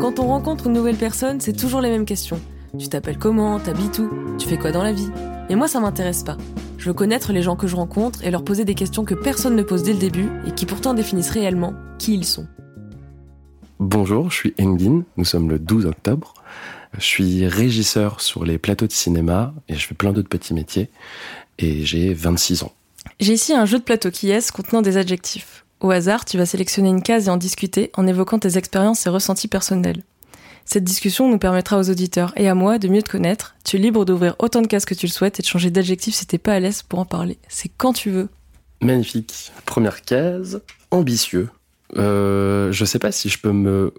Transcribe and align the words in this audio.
Quand 0.00 0.18
on 0.18 0.26
rencontre 0.26 0.66
une 0.66 0.72
nouvelle 0.72 0.96
personne, 0.96 1.40
c'est 1.40 1.52
toujours 1.52 1.80
les 1.80 1.90
mêmes 1.90 2.04
questions. 2.04 2.40
Tu 2.78 2.88
t'appelles 2.88 3.18
comment? 3.18 3.58
T'habites 3.58 3.98
où? 3.98 4.10
Tu 4.38 4.48
fais 4.48 4.58
quoi 4.58 4.72
dans 4.72 4.82
la 4.82 4.92
vie? 4.92 5.08
Et 5.48 5.54
moi, 5.54 5.68
ça 5.68 5.80
m'intéresse 5.80 6.22
pas. 6.22 6.36
Je 6.78 6.86
veux 6.86 6.94
connaître 6.94 7.32
les 7.32 7.42
gens 7.42 7.56
que 7.56 7.66
je 7.66 7.76
rencontre 7.76 8.24
et 8.24 8.30
leur 8.30 8.44
poser 8.44 8.64
des 8.64 8.74
questions 8.74 9.04
que 9.04 9.14
personne 9.14 9.56
ne 9.56 9.62
pose 9.62 9.82
dès 9.82 9.92
le 9.92 9.98
début 9.98 10.28
et 10.46 10.52
qui 10.52 10.66
pourtant 10.66 10.94
définissent 10.94 11.30
réellement 11.30 11.74
qui 11.98 12.14
ils 12.14 12.24
sont. 12.24 12.46
Bonjour, 13.78 14.30
je 14.30 14.36
suis 14.36 14.54
Engin, 14.60 15.02
nous 15.16 15.24
sommes 15.24 15.50
le 15.50 15.58
12 15.58 15.86
octobre. 15.86 16.34
Je 16.96 17.04
suis 17.04 17.46
régisseur 17.46 18.20
sur 18.20 18.44
les 18.44 18.58
plateaux 18.58 18.86
de 18.86 18.92
cinéma 18.92 19.54
et 19.68 19.74
je 19.74 19.86
fais 19.86 19.94
plein 19.94 20.12
d'autres 20.12 20.28
petits 20.28 20.54
métiers 20.54 20.88
et 21.58 21.84
j'ai 21.84 22.14
26 22.14 22.62
ans. 22.62 22.72
J'ai 23.20 23.34
ici 23.34 23.52
un 23.52 23.66
jeu 23.66 23.78
de 23.78 23.84
plateau 23.84 24.10
qui 24.10 24.30
est 24.30 24.50
contenant 24.50 24.82
des 24.82 24.96
adjectifs. 24.96 25.65
Au 25.80 25.90
hasard, 25.90 26.24
tu 26.24 26.38
vas 26.38 26.46
sélectionner 26.46 26.88
une 26.88 27.02
case 27.02 27.28
et 27.28 27.30
en 27.30 27.36
discuter 27.36 27.90
en 27.94 28.06
évoquant 28.06 28.38
tes 28.38 28.56
expériences 28.56 29.06
et 29.06 29.10
ressentis 29.10 29.48
personnels. 29.48 30.02
Cette 30.64 30.84
discussion 30.84 31.30
nous 31.30 31.38
permettra 31.38 31.78
aux 31.78 31.90
auditeurs 31.90 32.32
et 32.36 32.48
à 32.48 32.54
moi 32.54 32.78
de 32.78 32.88
mieux 32.88 33.02
te 33.02 33.10
connaître. 33.10 33.54
Tu 33.64 33.76
es 33.76 33.78
libre 33.78 34.04
d'ouvrir 34.04 34.34
autant 34.40 34.62
de 34.62 34.66
cases 34.66 34.84
que 34.84 34.94
tu 34.94 35.06
le 35.06 35.12
souhaites 35.12 35.38
et 35.38 35.42
de 35.42 35.46
changer 35.46 35.70
d'adjectif 35.70 36.14
si 36.14 36.26
t'es 36.26 36.38
pas 36.38 36.54
à 36.54 36.60
l'aise 36.60 36.82
pour 36.82 36.98
en 36.98 37.04
parler. 37.04 37.38
C'est 37.48 37.70
quand 37.76 37.92
tu 37.92 38.10
veux. 38.10 38.28
Magnifique. 38.80 39.52
Première 39.64 40.02
case, 40.02 40.60
ambitieux. 40.90 41.48
Euh, 41.96 42.72
je 42.72 42.84
sais 42.84 42.98
pas 42.98 43.12
si 43.12 43.28
je 43.28 43.38
peux 43.38 43.52
me, 43.52 43.94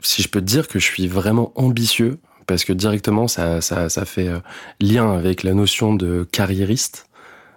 si 0.00 0.22
je 0.22 0.28
peux 0.28 0.40
dire 0.40 0.66
que 0.66 0.78
je 0.78 0.84
suis 0.86 1.08
vraiment 1.08 1.52
ambitieux 1.56 2.18
parce 2.46 2.64
que 2.64 2.72
directement 2.72 3.28
ça, 3.28 3.60
fait 3.60 4.28
euh, 4.28 4.40
lien 4.80 5.12
avec 5.12 5.42
la 5.42 5.52
notion 5.52 5.94
de 5.94 6.26
carriériste, 6.30 7.06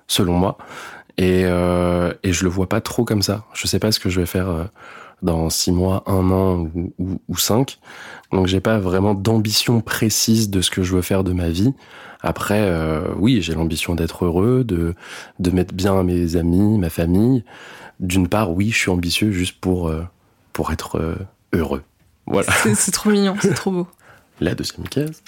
selon 0.08 0.38
moi. 0.38 0.58
Et, 1.18 1.44
euh, 1.46 2.14
et 2.24 2.34
je 2.34 2.44
le 2.44 2.50
vois 2.50 2.68
pas 2.68 2.82
trop 2.82 3.06
comme 3.06 3.22
ça. 3.22 3.46
Je 3.54 3.68
sais 3.68 3.80
pas 3.80 3.92
ce 3.92 4.00
que 4.00 4.10
je 4.10 4.20
vais 4.20 4.26
faire 4.26 4.50
euh, 4.50 4.64
dans 5.22 5.50
six 5.50 5.72
mois, 5.72 6.04
un 6.08 6.30
an 6.32 6.70
ou, 6.76 6.94
ou, 7.00 7.22
ou 7.28 7.38
cinq. 7.38 7.80
Donc 8.32 8.48
j'ai 8.48 8.60
pas 8.60 8.80
vraiment 8.80 9.14
d'ambition 9.14 9.82
précise 9.82 10.50
de 10.50 10.62
ce 10.62 10.70
que 10.70 10.84
je 10.84 10.96
veux 10.96 11.02
faire 11.02 11.24
de 11.24 11.34
ma 11.34 11.50
vie. 11.50 11.74
Après, 12.22 12.62
euh, 12.62 13.08
oui, 13.18 13.42
j'ai 13.42 13.54
l'ambition 13.54 13.94
d'être 13.94 14.26
heureux, 14.26 14.64
de, 14.64 14.96
de 15.40 15.52
mettre 15.52 15.74
bien 15.74 16.02
mes 16.04 16.36
amis, 16.36 16.78
ma 16.80 16.90
famille. 16.90 17.44
D'une 18.00 18.28
part, 18.28 18.52
oui, 18.52 18.72
je 18.72 18.78
suis 18.78 18.90
ambitieux 18.90 19.32
juste 19.32 19.60
pour, 19.62 19.88
euh, 19.88 20.04
pour 20.52 20.72
être 20.72 20.98
euh, 21.00 21.16
heureux. 21.54 21.84
Voilà. 22.26 22.52
C'est 22.76 22.92
trop 22.92 23.12
mignon, 23.12 23.36
c'est 23.42 23.54
trop 23.54 23.72
beau. 23.72 23.88
La 24.40 24.56
deuxième 24.56 24.88
case. 24.88 25.22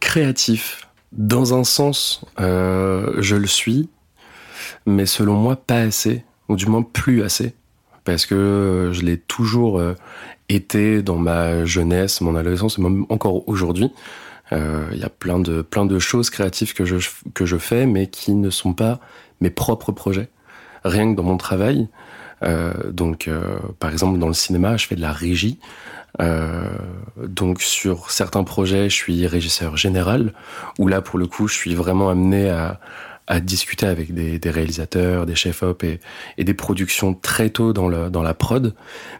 Créatif. 0.00 0.88
Dans 1.12 1.52
un 1.52 1.64
sens, 1.64 2.24
euh, 2.40 3.14
je 3.18 3.36
le 3.36 3.46
suis, 3.46 3.88
mais 4.86 5.06
selon 5.06 5.34
moi, 5.34 5.56
pas 5.56 5.78
assez, 5.78 6.24
ou 6.48 6.56
du 6.56 6.66
moins 6.66 6.82
plus 6.82 7.22
assez, 7.22 7.54
parce 8.04 8.26
que 8.26 8.90
je 8.92 9.02
l'ai 9.02 9.18
toujours 9.18 9.78
euh, 9.78 9.94
été 10.48 11.02
dans 11.02 11.16
ma 11.16 11.64
jeunesse, 11.64 12.20
mon 12.20 12.36
adolescence, 12.36 12.78
même 12.78 13.06
encore 13.08 13.48
aujourd'hui. 13.48 13.90
Euh, 14.52 14.86
Il 14.92 14.98
y 14.98 15.04
a 15.04 15.08
plein 15.08 15.40
de, 15.40 15.62
plein 15.62 15.86
de 15.86 15.98
choses 15.98 16.30
créatives 16.30 16.72
que 16.72 16.84
je, 16.84 16.96
que 17.34 17.46
je 17.46 17.56
fais, 17.56 17.86
mais 17.86 18.06
qui 18.06 18.32
ne 18.32 18.50
sont 18.50 18.74
pas 18.74 19.00
mes 19.40 19.50
propres 19.50 19.92
projets. 19.92 20.28
Rien 20.84 21.10
que 21.10 21.16
dans 21.16 21.24
mon 21.24 21.36
travail, 21.36 21.88
euh, 22.42 22.72
donc, 22.90 23.28
euh, 23.28 23.58
par 23.78 23.90
exemple, 23.90 24.18
dans 24.18 24.28
le 24.28 24.34
cinéma, 24.34 24.76
je 24.76 24.86
fais 24.86 24.96
de 24.96 25.00
la 25.00 25.12
régie. 25.12 25.58
Euh, 26.20 26.68
donc, 27.22 27.62
sur 27.62 28.10
certains 28.10 28.44
projets, 28.44 28.88
je 28.88 28.94
suis 28.94 29.26
régisseur 29.26 29.76
général, 29.76 30.32
où 30.78 30.88
là, 30.88 31.02
pour 31.02 31.18
le 31.18 31.26
coup, 31.26 31.48
je 31.48 31.54
suis 31.54 31.74
vraiment 31.74 32.08
amené 32.08 32.48
à, 32.50 32.80
à 33.26 33.40
discuter 33.40 33.86
avec 33.86 34.14
des, 34.14 34.50
réalisateurs, 34.50 35.26
des 35.26 35.34
chefs-op 35.34 35.84
et, 35.84 36.00
des 36.38 36.54
productions 36.54 37.14
très 37.14 37.50
tôt 37.50 37.72
dans, 37.72 38.10
dans 38.10 38.22
la 38.22 38.34
prod. 38.34 38.74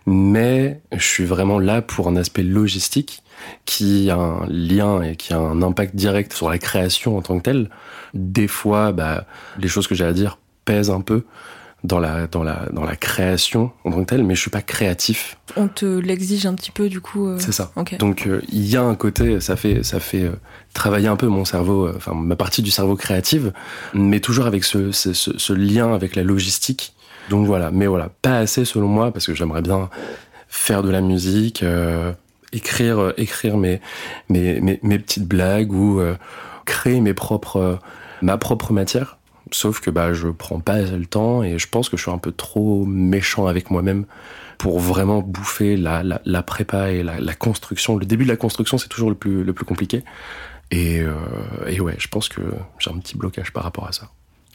Mais 0.06 0.80
je 0.92 1.04
suis 1.04 1.24
vraiment 1.24 1.58
là 1.58 1.82
pour 1.82 2.08
un 2.08 2.16
aspect 2.16 2.42
logistique 2.42 3.22
qui 3.64 4.10
a 4.10 4.16
un 4.16 4.46
lien 4.48 5.02
et 5.02 5.16
qui 5.16 5.32
a 5.32 5.38
un 5.38 5.62
impact 5.62 5.94
direct 5.96 6.32
sur 6.32 6.48
la 6.48 6.58
création 6.58 7.16
en 7.18 7.22
tant 7.22 7.38
que 7.38 7.42
telle. 7.42 7.70
Des 8.14 8.48
fois, 8.48 8.92
bah, 8.92 9.26
les 9.58 9.68
choses 9.68 9.86
que 9.86 9.94
j'ai 9.94 10.04
à 10.04 10.12
dire 10.12 10.38
pèsent 10.64 10.90
un 10.90 11.00
peu 11.00 11.24
dans 11.86 12.00
la, 12.00 12.26
dans 12.26 12.42
la, 12.42 12.66
dans 12.72 12.84
la 12.84 12.96
création 12.96 13.70
en 13.84 13.92
tant 13.92 14.00
que 14.00 14.06
telle, 14.06 14.24
mais 14.24 14.34
je 14.34 14.40
suis 14.40 14.50
pas 14.50 14.62
créatif. 14.62 15.38
On 15.56 15.68
te 15.68 15.86
l'exige 15.86 16.44
un 16.44 16.54
petit 16.54 16.72
peu, 16.72 16.88
du 16.88 17.00
coup. 17.00 17.28
Euh... 17.28 17.36
C'est 17.38 17.52
ça. 17.52 17.70
Okay. 17.76 17.96
Donc, 17.96 18.24
il 18.26 18.32
euh, 18.32 18.42
y 18.50 18.76
a 18.76 18.82
un 18.82 18.96
côté, 18.96 19.40
ça 19.40 19.56
fait, 19.56 19.84
ça 19.84 20.00
fait 20.00 20.24
euh, 20.24 20.32
travailler 20.74 21.06
un 21.06 21.16
peu 21.16 21.28
mon 21.28 21.44
cerveau, 21.44 21.88
enfin, 21.94 22.12
ma 22.14 22.34
partie 22.34 22.62
du 22.62 22.70
cerveau 22.70 22.96
créative, 22.96 23.52
mais 23.94 24.18
toujours 24.18 24.46
avec 24.46 24.64
ce, 24.64 24.90
ce, 24.90 25.12
ce, 25.12 25.38
ce, 25.38 25.52
lien 25.52 25.94
avec 25.94 26.16
la 26.16 26.24
logistique. 26.24 26.94
Donc 27.30 27.46
voilà, 27.46 27.70
mais 27.70 27.86
voilà, 27.86 28.10
pas 28.20 28.38
assez 28.38 28.64
selon 28.64 28.88
moi, 28.88 29.12
parce 29.12 29.26
que 29.26 29.34
j'aimerais 29.34 29.62
bien 29.62 29.88
faire 30.48 30.82
de 30.82 30.90
la 30.90 31.00
musique, 31.00 31.62
euh, 31.62 32.12
écrire, 32.52 33.12
écrire 33.16 33.56
mes, 33.56 33.80
mes, 34.28 34.60
mes, 34.60 34.80
mes, 34.82 34.98
petites 34.98 35.26
blagues 35.26 35.72
ou 35.72 36.00
créer 36.64 37.00
mes 37.00 37.14
propres, 37.14 37.78
ma 38.22 38.38
propre 38.38 38.72
matière. 38.72 39.15
Sauf 39.52 39.80
que 39.80 39.90
bah 39.90 40.12
je 40.12 40.28
prends 40.28 40.60
pas 40.60 40.80
le 40.82 41.06
temps 41.06 41.42
et 41.42 41.58
je 41.58 41.68
pense 41.68 41.88
que 41.88 41.96
je 41.96 42.02
suis 42.02 42.10
un 42.10 42.18
peu 42.18 42.32
trop 42.32 42.84
méchant 42.84 43.46
avec 43.46 43.70
moi-même 43.70 44.06
pour 44.58 44.80
vraiment 44.80 45.20
bouffer 45.22 45.76
la, 45.76 46.02
la, 46.02 46.20
la 46.24 46.42
prépa 46.42 46.90
et 46.90 47.02
la, 47.02 47.20
la, 47.20 47.34
construction. 47.34 47.96
Le 47.96 48.06
début 48.06 48.24
de 48.24 48.30
la 48.30 48.36
construction 48.36 48.76
c'est 48.78 48.88
toujours 48.88 49.10
le 49.10 49.14
plus 49.14 49.44
le 49.44 49.52
plus 49.52 49.64
compliqué. 49.64 50.02
Et, 50.70 51.00
euh, 51.00 51.14
et 51.68 51.80
ouais, 51.80 51.94
je 51.98 52.08
pense 52.08 52.28
que 52.28 52.40
j'ai 52.78 52.90
un 52.90 52.98
petit 52.98 53.16
blocage 53.16 53.52
par 53.52 53.62
rapport 53.62 53.86
à 53.86 53.92
ça. 53.92 54.10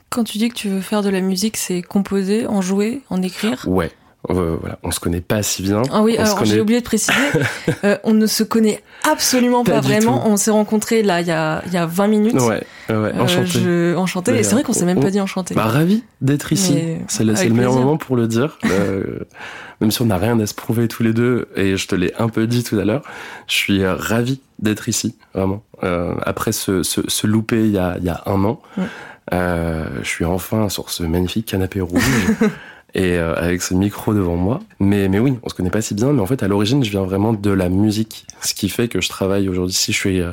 Quand 0.10 0.26
tu 0.26 0.38
dis 0.40 0.50
que 0.50 0.56
tu 0.56 0.68
veux 0.68 0.82
faire 0.82 1.04
de 1.04 1.10
la 1.10 1.22
musique, 1.22 1.56
c'est 1.56 1.82
composer, 1.82 2.46
en 2.46 2.62
jouer, 2.62 3.02
en 3.10 3.22
écrire? 3.22 3.66
Ouais. 3.66 3.92
Euh, 4.30 4.56
voilà, 4.60 4.78
on 4.84 4.92
se 4.92 5.00
connaît 5.00 5.22
pas 5.22 5.42
si 5.42 5.64
bien. 5.64 5.82
Ah 5.92 6.04
oui, 6.04 6.16
on 6.20 6.22
alors 6.22 6.38
connaît... 6.38 6.52
j'ai 6.52 6.62
oublié 6.62 6.80
de 6.80 6.86
préciser, 6.86 7.14
euh, 7.84 7.98
on 8.04 8.14
ne 8.14 8.28
se 8.28 8.44
connaît 8.44 8.84
absolument 9.10 9.64
pas, 9.64 9.74
pas 9.74 9.82
vraiment. 9.82 10.20
Tout. 10.20 10.30
On 10.30 10.38
s'est 10.38 10.52
rencontrés 10.52 11.02
là 11.02 11.22
il 11.22 11.28
y 11.28 11.32
a, 11.32 11.64
il 11.66 11.74
y 11.74 11.78
a 11.78 11.88
20 11.88 12.08
minutes. 12.08 12.34
Ouais, 12.36 12.64
ouais, 12.90 13.14
enchanté. 13.20 13.58
Euh, 13.58 13.94
je... 13.94 13.98
enchanté. 13.98 14.38
Et 14.38 14.44
c'est 14.44 14.54
vrai 14.54 14.64
qu'on 14.64 14.74
s'est 14.74 14.86
même 14.86 15.00
on... 15.00 15.02
pas 15.02 15.10
dit 15.10 15.20
enchanté. 15.20 15.56
Bah, 15.56 15.66
ravi 15.66 16.04
d'être 16.22 16.54
ici. 16.54 16.78
C'est 17.08 17.24
le, 17.24 17.34
le, 17.34 17.50
meilleur 17.50 17.74
moment 17.74 17.98
pour 17.98 18.16
le 18.16 18.28
dire. 18.28 18.60
même 19.82 19.90
si 19.90 20.02
on 20.04 20.06
n'a 20.06 20.18
rien 20.18 20.40
à 20.40 20.46
se 20.46 20.54
prouver 20.54 20.88
tous 20.88 21.02
les 21.02 21.14
deux, 21.14 21.48
et 21.56 21.76
je 21.76 21.88
te 21.88 21.96
l'ai 21.96 22.14
un 22.20 22.30
peu 22.30 22.46
dit 22.46 22.64
tout 22.64 22.78
à 22.78 22.86
l'heure, 22.86 23.02
je 23.48 23.56
suis 23.56 23.84
ravi 23.84 24.40
d'être 24.60 24.88
ici, 24.88 25.16
vraiment. 25.34 25.64
Euh, 25.84 26.14
après 26.22 26.52
ce, 26.52 26.84
ce, 26.84 27.02
ce, 27.08 27.26
loupé 27.26 27.66
il 27.66 27.72
y 27.72 27.80
a, 27.80 27.96
il 27.98 28.04
y 28.04 28.10
a 28.10 28.22
un 28.28 28.44
an, 28.44 28.62
ouais. 28.78 28.86
je 29.32 30.08
suis 30.08 30.26
enfin 30.26 30.70
sur 30.70 30.92
ce 30.92 31.02
magnifique 31.02 31.48
canapé 31.48 31.82
rouge. 31.82 32.04
et 32.94 33.18
euh, 33.18 33.36
avec 33.36 33.62
ce 33.62 33.74
micro 33.74 34.14
devant 34.14 34.36
moi. 34.36 34.60
Mais, 34.80 35.08
mais 35.08 35.20
oui, 35.20 35.38
on 35.44 35.50
se 35.50 35.54
connaît 35.54 35.70
pas 35.70 35.82
si 35.82 35.94
bien, 35.94 36.12
mais 36.12 36.22
en 36.22 36.26
fait, 36.26 36.44
à 36.44 36.48
l'origine, 36.48 36.84
je 36.84 36.90
viens 36.90 37.04
vraiment 37.04 37.34
de 37.34 37.52
la 37.52 37.70
musique. 37.70 38.26
Ce 38.42 38.54
qui 38.54 38.70
fait 38.70 38.88
que 38.88 39.02
je 39.02 39.10
travaille 39.10 39.48
aujourd'hui, 39.50 39.76
si 39.76 39.94
je 39.94 39.98
suis 39.98 40.22
euh, 40.22 40.32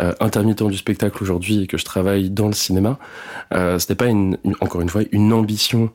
euh, 0.00 0.12
intermittent 0.20 0.62
du 0.62 0.76
spectacle 0.76 1.22
aujourd'hui 1.22 1.62
et 1.62 1.66
que 1.66 1.78
je 1.78 1.84
travaille 1.84 2.30
dans 2.30 2.46
le 2.46 2.52
cinéma, 2.52 2.98
euh, 3.54 3.78
ce 3.78 3.86
n'est 3.88 3.96
pas, 3.96 4.06
une, 4.06 4.38
encore 4.60 4.80
une 4.80 4.88
fois, 4.88 5.02
une 5.12 5.32
ambition 5.32 5.90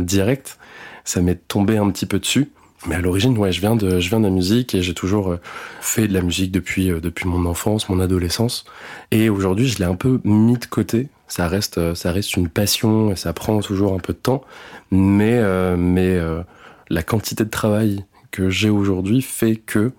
directe. 0.00 0.58
Ça 1.04 1.20
m'est 1.20 1.48
tombé 1.48 1.78
un 1.78 1.90
petit 1.90 2.06
peu 2.06 2.18
dessus. 2.18 2.50
Mais 2.86 2.94
à 2.94 3.00
l'origine, 3.00 3.36
ouais, 3.36 3.52
je 3.52 3.60
viens 3.60 3.76
de, 3.76 4.00
je 4.00 4.08
viens 4.08 4.20
de 4.20 4.24
la 4.24 4.30
musique 4.30 4.74
et 4.74 4.82
j'ai 4.82 4.94
toujours 4.94 5.36
fait 5.82 6.08
de 6.08 6.14
la 6.14 6.22
musique 6.22 6.50
depuis, 6.50 6.88
depuis 6.88 7.28
mon 7.28 7.44
enfance, 7.44 7.88
mon 7.90 8.00
adolescence. 8.00 8.64
Et 9.10 9.28
aujourd'hui, 9.28 9.68
je 9.68 9.78
l'ai 9.78 9.84
un 9.84 9.96
peu 9.96 10.20
mis 10.24 10.56
de 10.56 10.64
côté. 10.64 11.08
Ça 11.30 11.48
reste, 11.48 11.94
ça 11.94 12.12
reste 12.12 12.36
une 12.36 12.48
passion 12.48 13.12
et 13.12 13.16
ça 13.16 13.32
prend 13.32 13.60
toujours 13.60 13.94
un 13.94 13.98
peu 13.98 14.12
de 14.12 14.18
temps. 14.18 14.44
Mais, 14.90 15.38
euh, 15.38 15.76
mais 15.78 16.14
euh, 16.16 16.42
la 16.90 17.02
quantité 17.02 17.44
de 17.44 17.50
travail 17.50 18.04
que 18.30 18.50
j'ai 18.50 18.68
aujourd'hui 18.68 19.22
fait 19.22 19.56
que 19.56 19.92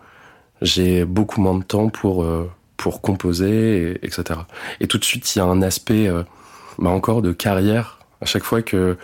j'ai 0.62 1.06
beaucoup 1.06 1.41
moins 1.41 1.58
de 1.58 1.64
temps 1.64 1.90
pour, 1.90 2.24
euh, 2.24 2.52
pour 2.78 3.02
composer, 3.02 3.94
et, 3.94 4.06
etc. 4.06 4.41
Et 4.80 4.88
tout 4.88 5.00
de 5.00 5.06
suite, 5.06 5.36
il 5.36 5.40
y 5.40 5.41
a 5.41 5.46
un 5.46 5.64
aspect, 5.64 6.09
bah 6.78 6.90
encore, 6.91 7.24
de 7.24 7.31
carrière. 7.31 7.97
À 8.22 8.25
chaque 8.25 8.44
fois 8.44 8.62
que 8.62 8.97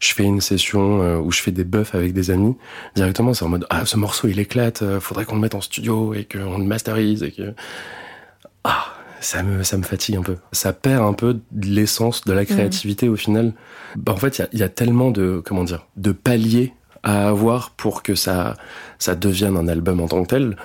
je 0.00 0.12
fais 0.12 0.24
une 0.24 0.40
session 0.40 1.02
euh, 1.02 1.18
où 1.18 1.32
je 1.32 1.40
fais 1.40 1.50
des 1.50 1.64
buffs 1.64 1.94
avec 1.94 2.12
des 2.12 2.30
amis, 2.30 2.56
directement 2.94 3.32
c'est 3.34 3.44
en 3.44 3.48
mode 3.48 3.66
ah 3.70 3.86
ce 3.86 3.96
morceau 3.96 4.28
il 4.28 4.38
éclate, 4.38 4.82
euh, 4.82 5.00
faudrait 5.00 5.24
qu'on 5.24 5.36
le 5.36 5.40
mette 5.40 5.54
en 5.54 5.60
studio 5.60 6.14
et 6.14 6.24
qu'on 6.24 6.58
le 6.58 6.64
masterise 6.64 7.22
et 7.22 7.32
que 7.32 7.54
ah 8.64 8.95
ça 9.26 9.42
me 9.42 9.64
ça 9.64 9.76
me 9.76 9.82
fatigue 9.82 10.16
un 10.16 10.22
peu. 10.22 10.36
Ça 10.52 10.72
perd 10.72 11.02
un 11.02 11.12
peu 11.12 11.40
de 11.50 11.66
l'essence 11.66 12.22
de 12.24 12.32
la 12.32 12.44
créativité 12.44 13.08
mmh. 13.08 13.12
au 13.12 13.16
final. 13.16 13.52
Bah, 13.96 14.12
en 14.12 14.16
fait 14.16 14.38
il 14.38 14.42
y 14.42 14.44
a, 14.44 14.48
y 14.60 14.62
a 14.62 14.68
tellement 14.68 15.10
de 15.10 15.42
comment 15.44 15.64
dire 15.64 15.86
de 15.96 16.12
paliers 16.12 16.74
à 17.02 17.28
avoir 17.28 17.70
pour 17.70 18.04
que 18.04 18.14
ça 18.14 18.56
ça 19.00 19.16
devienne 19.16 19.56
un 19.56 19.66
album 19.66 20.00
en 20.00 20.06
tant 20.06 20.22
que 20.22 20.28
tel. 20.28 20.56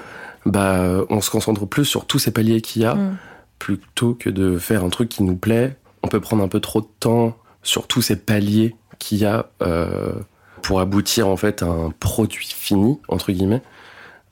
Bah 0.45 0.83
on 1.09 1.21
se 1.21 1.31
concentre 1.31 1.65
plus 1.65 1.85
sur 1.85 2.05
tous 2.05 2.19
ces 2.19 2.29
paliers 2.29 2.61
qu'il 2.61 2.83
y 2.83 2.85
a 2.85 2.93
mmh. 2.93 3.17
plutôt 3.57 4.13
que 4.13 4.29
de 4.29 4.59
faire 4.59 4.83
un 4.83 4.89
truc 4.89 5.09
qui 5.09 5.23
nous 5.23 5.35
plaît. 5.35 5.75
On 6.03 6.07
peut 6.07 6.19
prendre 6.19 6.43
un 6.43 6.47
peu 6.47 6.59
trop 6.59 6.81
de 6.81 6.89
temps 6.99 7.35
sur 7.63 7.87
tous 7.87 8.03
ces 8.03 8.15
paliers 8.15 8.75
qu'il 8.99 9.17
y 9.17 9.25
a 9.25 9.49
euh, 9.63 10.13
pour 10.61 10.81
aboutir 10.81 11.27
en 11.27 11.37
fait 11.37 11.63
à 11.63 11.65
un 11.65 11.89
produit 11.99 12.47
fini 12.47 12.99
entre 13.07 13.31
guillemets 13.31 13.63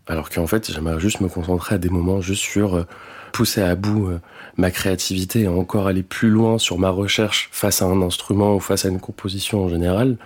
Alors 0.06 0.30
qu'en 0.30 0.46
fait, 0.46 0.72
j'aimerais 0.72 1.00
juste 1.00 1.20
me 1.20 1.30
concentrer 1.30 1.76
à 1.76 1.78
des 1.80 1.90
moments 1.90 2.22
juste 2.22 2.44
sur 2.44 2.76
euh, 2.76 2.84
pousser 3.32 3.62
à 3.62 3.76
bout 3.76 4.08
euh, 4.08 4.20
ma 4.58 4.72
créativité 4.72 5.42
et 5.42 5.48
encore 5.48 5.88
aller 5.88 6.04
plus 6.04 6.30
loin 6.30 6.58
sur 6.58 6.78
ma 6.78 6.90
recherche 6.90 7.50
face 7.52 7.82
à 7.82 7.86
un 7.86 8.02
instrument 8.02 8.56
ou 8.56 8.60
face 8.60 8.86
à 8.86 8.90
une 8.90 9.00
composition 9.00 9.66
en 9.66 9.70
général, 9.70 10.18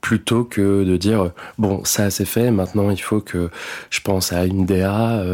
plutôt 0.00 0.44
que 0.44 0.84
de 0.84 0.96
dire 0.96 1.30
bon 1.58 1.84
ça 1.84 2.10
c'est 2.10 2.24
fait, 2.24 2.50
maintenant 2.50 2.90
il 2.90 3.00
faut 3.00 3.20
que 3.20 3.50
je 3.90 4.00
pense 4.00 4.32
à 4.32 4.44
une 4.44 4.66
DA, 4.66 5.24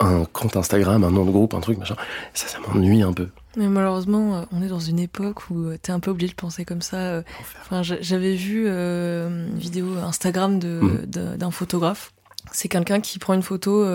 un 0.00 0.24
compte 0.24 0.56
Instagram, 0.56 1.04
un 1.04 1.10
nom 1.10 1.24
de 1.24 1.30
groupe, 1.30 1.54
un 1.54 1.60
truc 1.60 1.78
machin. 1.78 1.96
Ça, 2.34 2.48
ça 2.48 2.58
m'ennuie 2.60 3.02
un 3.02 3.12
peu. 3.12 3.28
Mais 3.56 3.68
malheureusement, 3.68 4.36
euh, 4.36 4.44
on 4.52 4.62
est 4.62 4.68
dans 4.68 4.80
une 4.80 4.98
époque 4.98 5.50
où 5.50 5.66
euh, 5.66 5.78
t'es 5.80 5.92
un 5.92 6.00
peu 6.00 6.10
obligé 6.10 6.28
de 6.28 6.36
penser 6.36 6.64
comme 6.64 6.80
ça. 6.80 6.96
Euh. 6.96 7.22
Enfin, 7.62 7.82
j'avais 7.82 8.34
vu 8.34 8.66
une 8.68 9.58
vidéo 9.58 9.98
Instagram 9.98 10.54
mhm. 10.54 11.06
d'un 11.06 11.50
photographe. 11.50 12.12
C'est 12.50 12.68
quelqu'un 12.68 13.00
qui 13.00 13.18
prend 13.18 13.34
une 13.34 13.42
photo 13.42 13.86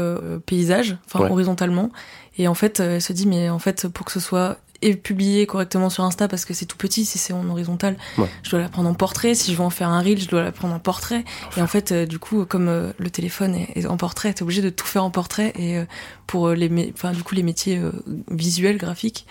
paysage, 0.46 0.98
enfin 1.06 1.30
horizontalement, 1.30 1.92
et 2.38 2.48
en 2.48 2.54
fait, 2.54 2.80
elle 2.80 3.02
se 3.02 3.14
dit 3.14 3.28
mais 3.28 3.50
en 3.50 3.60
fait 3.60 3.88
pour 3.88 4.06
que 4.06 4.12
ce 4.12 4.20
soit 4.20 4.58
et 4.82 4.96
publié 4.96 5.46
correctement 5.48 5.90
sur 5.90 6.04
Insta 6.04 6.28
parce 6.28 6.46
que 6.46 6.54
c'est 6.54 6.66
tout 6.66 6.78
petit, 6.78 7.04
si 7.06 7.18
c'est 7.18 7.34
en 7.34 7.50
horizontal, 7.50 7.98
je 8.44 8.50
dois 8.50 8.60
la 8.60 8.70
prendre 8.70 8.90
en 8.90 8.94
portrait, 8.94 9.34
si 9.34 9.52
je 9.52 9.58
veux 9.58 9.64
en 9.64 9.70
faire 9.70 9.90
un 9.90 10.02
reel, 10.02 10.20
je 10.20 10.28
dois 10.28 10.44
la 10.44 10.52
prendre 10.52 10.74
en 10.74 10.80
portrait. 10.80 11.24
Et 11.58 11.62
en 11.62 11.68
fait, 11.68 11.94
du 11.94 12.20
coup, 12.20 12.46
comme 12.46 12.94
le 12.96 13.10
téléphone 13.10 13.56
est, 13.76 13.86
en 13.88 13.98
portrait, 13.98 14.34
t'es 14.34 14.44
obligé 14.44 14.62
de 14.62 14.70
tout 14.70 14.86
faire 14.86 15.04
en 15.04 15.12
portrait. 15.12 15.52
Et 15.58 15.82
pour 16.28 16.50
les, 16.50 16.92
enfin, 16.94 17.12
du 17.12 17.24
coup, 17.24 17.34
les 17.34 17.44
métiers 17.44 17.82
visuels, 18.30 18.78
graphiques, 18.78 19.26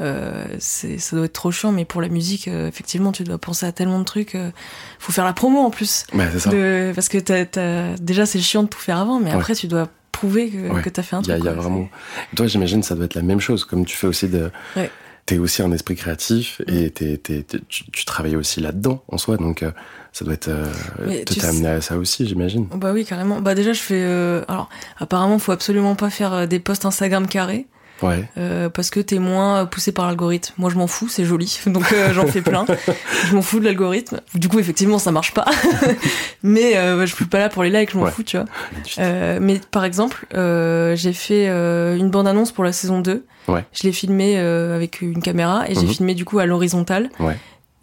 euh, 0.00 0.44
ça 0.58 1.16
doit 1.16 1.26
être 1.26 1.32
trop 1.32 1.50
chiant, 1.50 1.72
mais 1.72 1.84
pour 1.84 2.00
la 2.00 2.08
musique, 2.08 2.48
euh, 2.48 2.68
effectivement, 2.68 3.12
tu 3.12 3.24
dois 3.24 3.38
penser 3.38 3.66
à 3.66 3.72
tellement 3.72 3.98
de 3.98 4.04
trucs. 4.04 4.34
Euh, 4.34 4.50
faut 4.98 5.12
faire 5.12 5.24
la 5.24 5.32
promo 5.32 5.60
en 5.60 5.70
plus. 5.70 6.06
parce 6.12 7.08
que 7.08 7.96
déjà, 8.00 8.26
c'est 8.26 8.40
chiant 8.40 8.62
de 8.62 8.68
tout 8.68 8.78
faire 8.78 8.98
avant, 8.98 9.20
mais 9.20 9.30
après, 9.30 9.54
tu 9.54 9.68
dois 9.68 9.88
prouver 10.12 10.50
que, 10.50 10.82
tu 10.82 10.90
t'as 10.90 11.02
fait 11.02 11.16
un 11.16 11.22
truc. 11.22 11.36
Il 11.38 11.44
y 11.44 11.48
a, 11.48 11.52
vraiment. 11.52 11.88
Toi, 12.34 12.46
j'imagine, 12.46 12.82
ça 12.82 12.94
doit 12.94 13.04
être 13.04 13.14
la 13.14 13.22
même 13.22 13.40
chose, 13.40 13.64
comme 13.64 13.84
tu 13.84 13.96
fais 13.96 14.06
aussi 14.06 14.28
de. 14.28 14.50
T'es 15.26 15.38
aussi 15.38 15.62
un 15.62 15.70
esprit 15.70 15.94
créatif 15.94 16.60
et 16.66 16.90
tu, 16.90 18.04
travailles 18.04 18.36
aussi 18.36 18.60
là-dedans 18.60 19.04
en 19.08 19.18
soi, 19.18 19.36
donc 19.36 19.64
ça 20.12 20.24
doit 20.24 20.34
être 20.34 20.50
te 21.24 21.38
t'amener 21.38 21.68
à 21.68 21.80
ça 21.82 21.98
aussi, 21.98 22.26
j'imagine. 22.26 22.66
Bah 22.74 22.92
oui, 22.92 23.04
carrément. 23.04 23.40
Bah 23.40 23.54
déjà, 23.54 23.74
je 23.74 23.80
fais. 23.80 24.02
alors, 24.48 24.70
apparemment, 24.98 25.38
faut 25.38 25.52
absolument 25.52 25.94
pas 25.94 26.08
faire 26.08 26.48
des 26.48 26.58
posts 26.58 26.86
Instagram 26.86 27.28
carrés. 27.28 27.66
Ouais. 28.02 28.24
Euh, 28.38 28.68
parce 28.68 28.90
que 28.90 29.00
t'es 29.00 29.18
moins 29.18 29.66
poussé 29.66 29.92
par 29.92 30.06
l'algorithme. 30.06 30.54
Moi, 30.58 30.70
je 30.70 30.76
m'en 30.76 30.86
fous, 30.86 31.08
c'est 31.08 31.24
joli, 31.24 31.60
donc 31.66 31.92
euh, 31.92 32.12
j'en 32.12 32.26
fais 32.26 32.42
plein. 32.42 32.64
je 33.28 33.34
m'en 33.34 33.42
fous 33.42 33.60
de 33.60 33.64
l'algorithme. 33.64 34.20
Du 34.34 34.48
coup, 34.48 34.58
effectivement, 34.58 34.98
ça 34.98 35.12
marche 35.12 35.34
pas. 35.34 35.46
mais 36.42 36.76
euh, 36.76 37.06
je 37.06 37.14
suis 37.14 37.26
pas 37.26 37.38
là 37.38 37.48
pour 37.48 37.62
les 37.62 37.70
likes, 37.70 37.90
je 37.92 37.98
m'en 37.98 38.06
fous, 38.06 38.22
tu 38.22 38.36
vois. 38.36 38.46
Euh, 38.98 39.38
mais 39.40 39.60
par 39.70 39.84
exemple, 39.84 40.26
j'ai 40.32 41.12
fait 41.12 41.48
une 41.48 42.10
bande-annonce 42.10 42.52
pour 42.52 42.64
la 42.64 42.72
saison 42.72 43.00
2. 43.00 43.24
Ouais. 43.48 43.64
Je 43.72 43.82
l'ai 43.84 43.92
filmé 43.92 44.38
avec 44.38 45.00
une 45.00 45.22
caméra 45.22 45.68
et 45.68 45.74
j'ai 45.74 45.82
mhm. 45.82 45.88
filmé 45.88 46.14
du 46.14 46.24
coup 46.24 46.38
à 46.38 46.46
l'horizontale. 46.46 47.10
Ouais. 47.18 47.36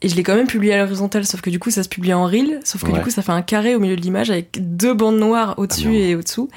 Et 0.03 0.09
je 0.09 0.15
l'ai 0.15 0.21
quand 0.21 0.35
même 0.35 0.45
publié 0.45 0.75
à 0.75 0.77
l'horizontale, 0.77 1.25
sauf 1.25 1.41
que 1.41 1.49
du 1.49 1.57
coup, 1.57 1.71
ça 1.71 1.81
se 1.81 1.89
publie 1.89 2.13
en 2.13 2.25
reel, 2.25 2.59
sauf 2.63 2.83
que 2.83 2.91
du 2.91 3.01
coup, 3.01 3.09
ça 3.09 3.23
fait 3.23 3.31
un 3.31 3.41
carré 3.41 3.75
au 3.75 3.79
milieu 3.79 3.95
de 3.95 4.01
l'image 4.01 4.29
avec 4.29 4.57
deux 4.59 4.93
bandes 4.93 5.17
noires 5.17 5.55
au-dessus 5.57 5.89
ah 5.89 6.09
et 6.09 6.15
au-dessous 6.15 6.49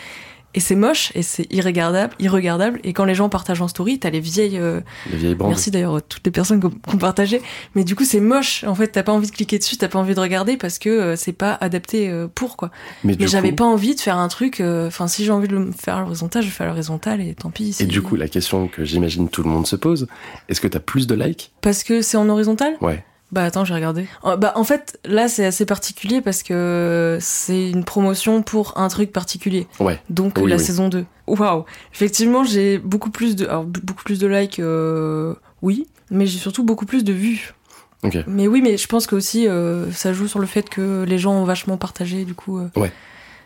et 0.52 0.60
c'est 0.60 0.74
moche 0.74 1.12
et 1.14 1.22
c'est 1.22 1.46
irregardable, 1.52 2.14
irregardable. 2.18 2.80
Et 2.82 2.92
quand 2.92 3.04
les 3.04 3.14
gens 3.14 3.28
partagent 3.28 3.62
en 3.62 3.68
story, 3.68 4.00
t'as 4.00 4.10
les 4.10 4.20
vieilles. 4.20 4.58
Euh, 4.58 4.80
les 5.10 5.16
vieilles 5.16 5.34
bandes. 5.34 5.48
Merci 5.48 5.70
d'ailleurs 5.70 5.96
à 5.96 6.00
toutes 6.00 6.24
les 6.24 6.32
personnes 6.32 6.60
qui 6.60 6.66
ont 6.66 6.98
partagé. 6.98 7.40
Mais 7.74 7.84
du 7.84 7.94
coup, 7.94 8.04
c'est 8.04 8.20
moche. 8.20 8.64
En 8.64 8.74
fait, 8.74 8.88
t'as 8.88 9.04
pas 9.04 9.12
envie 9.12 9.28
de 9.28 9.32
cliquer 9.32 9.58
dessus, 9.58 9.76
t'as 9.76 9.88
pas 9.88 9.98
envie 9.98 10.14
de 10.14 10.20
regarder 10.20 10.56
parce 10.56 10.78
que 10.78 10.88
euh, 10.88 11.16
c'est 11.16 11.32
pas 11.32 11.56
adapté 11.60 12.10
euh, 12.10 12.26
pour 12.26 12.56
quoi. 12.56 12.70
Mais, 13.04 13.16
j'avais 13.20 13.52
pas 13.52 13.64
envie 13.64 13.94
de 13.94 14.00
faire 14.00 14.18
un 14.18 14.28
truc. 14.28 14.60
Enfin, 14.60 15.06
si 15.06 15.24
j'ai 15.24 15.30
envie 15.30 15.48
de 15.48 15.56
le 15.56 15.70
faire 15.72 15.96
à 15.96 16.00
l'horizontale, 16.00 16.42
je 16.42 16.50
fais 16.50 16.64
à 16.64 16.66
l'horizontale 16.66 17.20
et 17.20 17.34
tant 17.34 17.50
pis. 17.50 17.76
Et 17.78 17.86
du 17.86 18.02
coup, 18.02 18.16
la 18.16 18.28
question 18.28 18.66
que 18.66 18.84
j'imagine 18.84 19.28
tout 19.28 19.42
le 19.42 19.50
monde 19.50 19.66
se 19.66 19.76
pose, 19.76 20.08
est-ce 20.48 20.60
que 20.60 20.68
t'as 20.68 20.80
plus 20.80 21.06
de 21.06 21.14
likes? 21.14 21.52
Parce 21.60 21.84
que 21.84 22.02
c'est 22.02 22.16
en 22.16 22.28
horizontal? 22.28 22.76
Ouais. 22.80 23.04
Bah 23.32 23.44
attends, 23.44 23.64
j'ai 23.64 23.74
regardé. 23.74 24.08
Bah 24.38 24.52
en 24.56 24.64
fait, 24.64 24.98
là 25.04 25.28
c'est 25.28 25.44
assez 25.44 25.64
particulier 25.64 26.20
parce 26.20 26.42
que 26.42 27.18
c'est 27.20 27.70
une 27.70 27.84
promotion 27.84 28.42
pour 28.42 28.76
un 28.76 28.88
truc 28.88 29.12
particulier. 29.12 29.68
Ouais. 29.78 30.00
Donc 30.10 30.38
la 30.38 30.58
saison 30.58 30.88
2. 30.88 31.04
Waouh. 31.26 31.64
Effectivement, 31.94 32.42
j'ai 32.42 32.78
beaucoup 32.78 33.10
plus 33.10 33.36
de 33.36 33.46
alors, 33.46 33.64
beaucoup 33.64 34.02
plus 34.02 34.18
de 34.18 34.26
likes 34.26 34.58
euh, 34.58 35.34
oui, 35.62 35.86
mais 36.10 36.26
j'ai 36.26 36.38
surtout 36.38 36.64
beaucoup 36.64 36.86
plus 36.86 37.04
de 37.04 37.12
vues. 37.12 37.54
OK. 38.02 38.18
Mais 38.26 38.48
oui, 38.48 38.62
mais 38.62 38.76
je 38.76 38.86
pense 38.88 39.06
que 39.06 39.14
aussi 39.14 39.46
euh, 39.46 39.92
ça 39.92 40.12
joue 40.12 40.26
sur 40.26 40.38
le 40.38 40.46
fait 40.46 40.68
que 40.68 41.04
les 41.06 41.18
gens 41.18 41.34
ont 41.34 41.44
vachement 41.44 41.76
partagé 41.76 42.24
du 42.24 42.34
coup. 42.34 42.58
Euh, 42.58 42.68
ouais. 42.76 42.92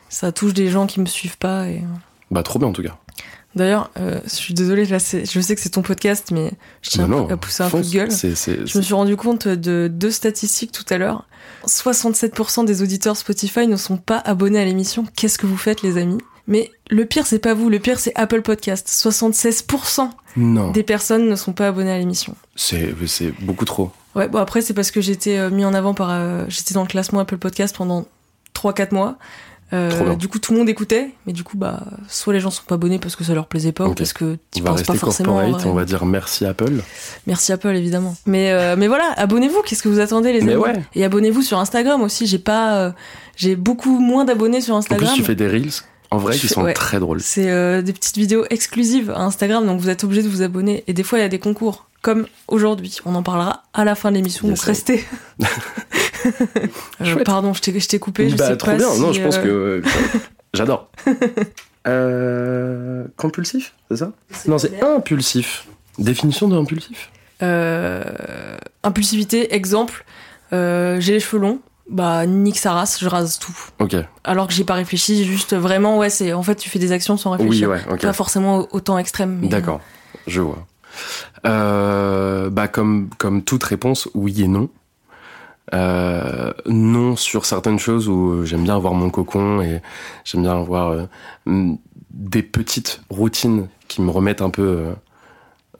Ça 0.08 0.32
touche 0.32 0.54
des 0.54 0.68
gens 0.68 0.86
qui 0.86 1.00
me 1.00 1.06
suivent 1.06 1.38
pas 1.38 1.66
et 1.68 1.82
Bah 2.30 2.42
trop 2.42 2.58
bien 2.58 2.68
en 2.68 2.72
tout 2.72 2.82
cas. 2.82 2.96
D'ailleurs, 3.56 3.90
euh, 3.98 4.20
je 4.24 4.34
suis 4.34 4.54
désolée, 4.54 4.84
là, 4.84 4.98
je 4.98 5.40
sais 5.40 5.54
que 5.54 5.60
c'est 5.60 5.70
ton 5.70 5.82
podcast, 5.82 6.30
mais 6.32 6.52
je 6.82 6.90
tiens 6.90 7.10
à 7.28 7.36
pousser 7.36 7.62
un 7.62 7.70
coup 7.70 7.80
de 7.80 7.90
gueule. 7.90 8.10
je 8.10 8.78
me 8.78 8.82
suis 8.82 8.94
rendu 8.94 9.16
compte 9.16 9.46
de 9.46 9.88
deux 9.92 10.10
statistiques 10.10 10.72
tout 10.72 10.84
à 10.90 10.98
l'heure. 10.98 11.26
67% 11.66 12.64
des 12.64 12.82
auditeurs 12.82 13.16
Spotify 13.16 13.66
ne 13.66 13.76
sont 13.76 13.96
pas 13.96 14.18
abonnés 14.18 14.60
à 14.60 14.64
l'émission. 14.64 15.04
Qu'est-ce 15.16 15.38
que 15.38 15.46
vous 15.46 15.56
faites, 15.56 15.82
les 15.82 15.98
amis? 15.98 16.18
Mais 16.46 16.70
le 16.90 17.06
pire, 17.06 17.26
c'est 17.26 17.38
pas 17.38 17.54
vous, 17.54 17.70
le 17.70 17.78
pire, 17.78 17.98
c'est 17.98 18.12
Apple 18.16 18.42
Podcast. 18.42 18.88
76% 18.88 20.10
des 20.72 20.82
personnes 20.82 21.28
ne 21.28 21.36
sont 21.36 21.52
pas 21.52 21.68
abonnées 21.68 21.92
à 21.92 21.98
l'émission. 21.98 22.34
C'est 22.56 22.92
beaucoup 23.40 23.64
trop. 23.64 23.90
Ouais, 24.14 24.28
bon, 24.28 24.38
après, 24.38 24.60
c'est 24.60 24.74
parce 24.74 24.90
que 24.90 25.00
j'étais 25.00 25.38
euh, 25.38 25.50
mis 25.50 25.64
en 25.64 25.74
avant 25.74 25.94
par. 25.94 26.10
Euh, 26.10 26.44
j'étais 26.48 26.74
dans 26.74 26.82
le 26.82 26.88
classement 26.88 27.20
Apple 27.20 27.38
Podcast 27.38 27.74
pendant 27.76 28.06
3-4 28.54 28.94
mois. 28.94 29.16
Euh, 29.74 30.14
du 30.14 30.28
coup, 30.28 30.38
tout 30.38 30.52
le 30.52 30.58
monde 30.58 30.68
écoutait, 30.68 31.10
mais 31.26 31.32
du 31.32 31.42
coup, 31.42 31.56
bah, 31.56 31.82
soit 32.08 32.32
les 32.32 32.40
gens 32.40 32.50
sont 32.50 32.62
pas 32.66 32.76
abonnés 32.76 32.98
parce 32.98 33.16
que 33.16 33.24
ça 33.24 33.34
leur 33.34 33.46
plaisait 33.46 33.72
pas, 33.72 33.86
ou 33.86 33.94
parce 33.94 34.12
que 34.12 34.38
tu 34.52 34.62
penses 34.62 34.82
pas 34.82 34.94
forcément. 34.94 35.36
On 35.64 35.72
va 35.72 35.84
dire 35.84 36.04
merci 36.06 36.46
Apple. 36.46 36.80
Merci 37.26 37.52
Apple, 37.52 37.74
évidemment. 37.74 38.16
Mais 38.26 38.52
euh, 38.52 38.76
mais 38.78 38.86
voilà, 38.86 39.12
abonnez-vous. 39.16 39.62
Qu'est-ce 39.62 39.82
que 39.82 39.88
vous 39.88 40.00
attendez, 40.00 40.32
les 40.32 40.42
amis 40.42 40.62
Et 40.94 41.04
abonnez-vous 41.04 41.42
sur 41.42 41.58
Instagram 41.58 42.02
aussi. 42.02 42.26
J'ai 42.26 42.38
pas, 42.38 42.76
euh, 42.76 42.90
j'ai 43.36 43.56
beaucoup 43.56 43.98
moins 43.98 44.24
d'abonnés 44.24 44.60
sur 44.60 44.76
Instagram. 44.76 45.08
En 45.08 45.12
plus, 45.12 45.20
tu 45.20 45.26
fais 45.26 45.34
des 45.34 45.48
reels. 45.48 45.70
En 46.10 46.18
vrai, 46.18 46.36
qui 46.36 46.46
sont 46.46 46.64
très 46.74 47.00
drôles. 47.00 47.20
C'est 47.20 47.82
des 47.82 47.92
petites 47.92 48.16
vidéos 48.16 48.44
exclusives 48.50 49.10
à 49.10 49.22
Instagram, 49.22 49.66
donc 49.66 49.80
vous 49.80 49.88
êtes 49.90 50.04
obligé 50.04 50.22
de 50.22 50.28
vous 50.28 50.42
abonner. 50.42 50.84
Et 50.86 50.92
des 50.92 51.02
fois, 51.02 51.18
il 51.18 51.22
y 51.22 51.24
a 51.24 51.28
des 51.28 51.40
concours, 51.40 51.86
comme 52.04 52.26
aujourd'hui. 52.48 52.98
On 53.06 53.14
en 53.14 53.22
parlera 53.22 53.62
à 53.72 53.84
la 53.84 53.94
fin 53.94 54.10
de 54.10 54.16
l'émission, 54.16 54.46
donc 54.46 54.60
restez. 54.60 55.04
Euh, 57.02 57.22
pardon, 57.22 57.52
je 57.52 57.60
t'ai 57.60 57.98
coupé. 57.98 58.30
Je 58.30 58.36
bah, 58.36 58.46
sais 58.46 58.56
trop 58.56 58.70
pas 58.70 58.76
bien. 58.78 58.96
non, 58.96 59.12
je 59.12 59.20
pense 59.20 59.36
que 59.36 59.82
j'adore. 60.54 60.90
Euh, 61.86 63.04
compulsif, 63.18 63.74
c'est 63.90 63.98
ça? 63.98 64.12
Non, 64.48 64.56
c'est 64.56 64.82
impulsif. 64.82 65.66
Définition 65.98 66.48
de 66.48 66.56
impulsif? 66.56 67.10
Euh, 67.42 68.56
Impulsivité, 68.82 69.54
exemple. 69.54 70.06
j'ai 70.50 71.12
les 71.12 71.20
cheveux 71.20 71.42
longs. 71.42 71.60
Bah, 71.90 72.24
nique 72.24 72.58
sa 72.58 72.72
race, 72.72 73.00
je 73.00 73.06
rase 73.06 73.38
tout. 73.38 73.54
Ok. 73.80 73.96
Alors 74.24 74.48
que 74.48 74.54
j'ai 74.54 74.64
pas 74.64 74.72
réfléchi, 74.72 75.26
juste 75.26 75.54
vraiment, 75.54 75.98
ouais, 75.98 76.08
c'est 76.08 76.32
en 76.32 76.42
fait, 76.42 76.54
tu 76.54 76.70
fais 76.70 76.78
des 76.78 76.92
actions 76.92 77.18
sans 77.18 77.32
réfléchir. 77.32 77.68
Oui, 77.68 77.76
ouais, 77.92 77.98
Pas 77.98 78.14
forcément 78.14 78.66
autant 78.72 78.96
extrême. 78.96 79.46
D'accord, 79.46 79.82
je 80.26 80.40
vois. 80.40 80.66
Bah, 81.44 82.68
comme, 82.68 83.10
comme 83.18 83.42
toute 83.42 83.64
réponse, 83.64 84.08
oui 84.14 84.42
et 84.42 84.48
non. 84.48 84.68
Euh, 85.72 86.52
non 86.66 87.16
sur 87.16 87.46
certaines 87.46 87.78
choses 87.78 88.08
où 88.08 88.44
j'aime 88.44 88.64
bien 88.64 88.76
avoir 88.76 88.92
mon 88.92 89.08
cocon 89.08 89.62
et 89.62 89.80
j'aime 90.24 90.42
bien 90.42 90.58
avoir 90.60 90.92
euh, 90.92 91.06
des 92.10 92.42
petites 92.42 93.00
routines 93.08 93.68
qui 93.88 94.02
me 94.02 94.10
remettent 94.10 94.42
un 94.42 94.50
peu 94.50 94.62
euh, 94.62 94.92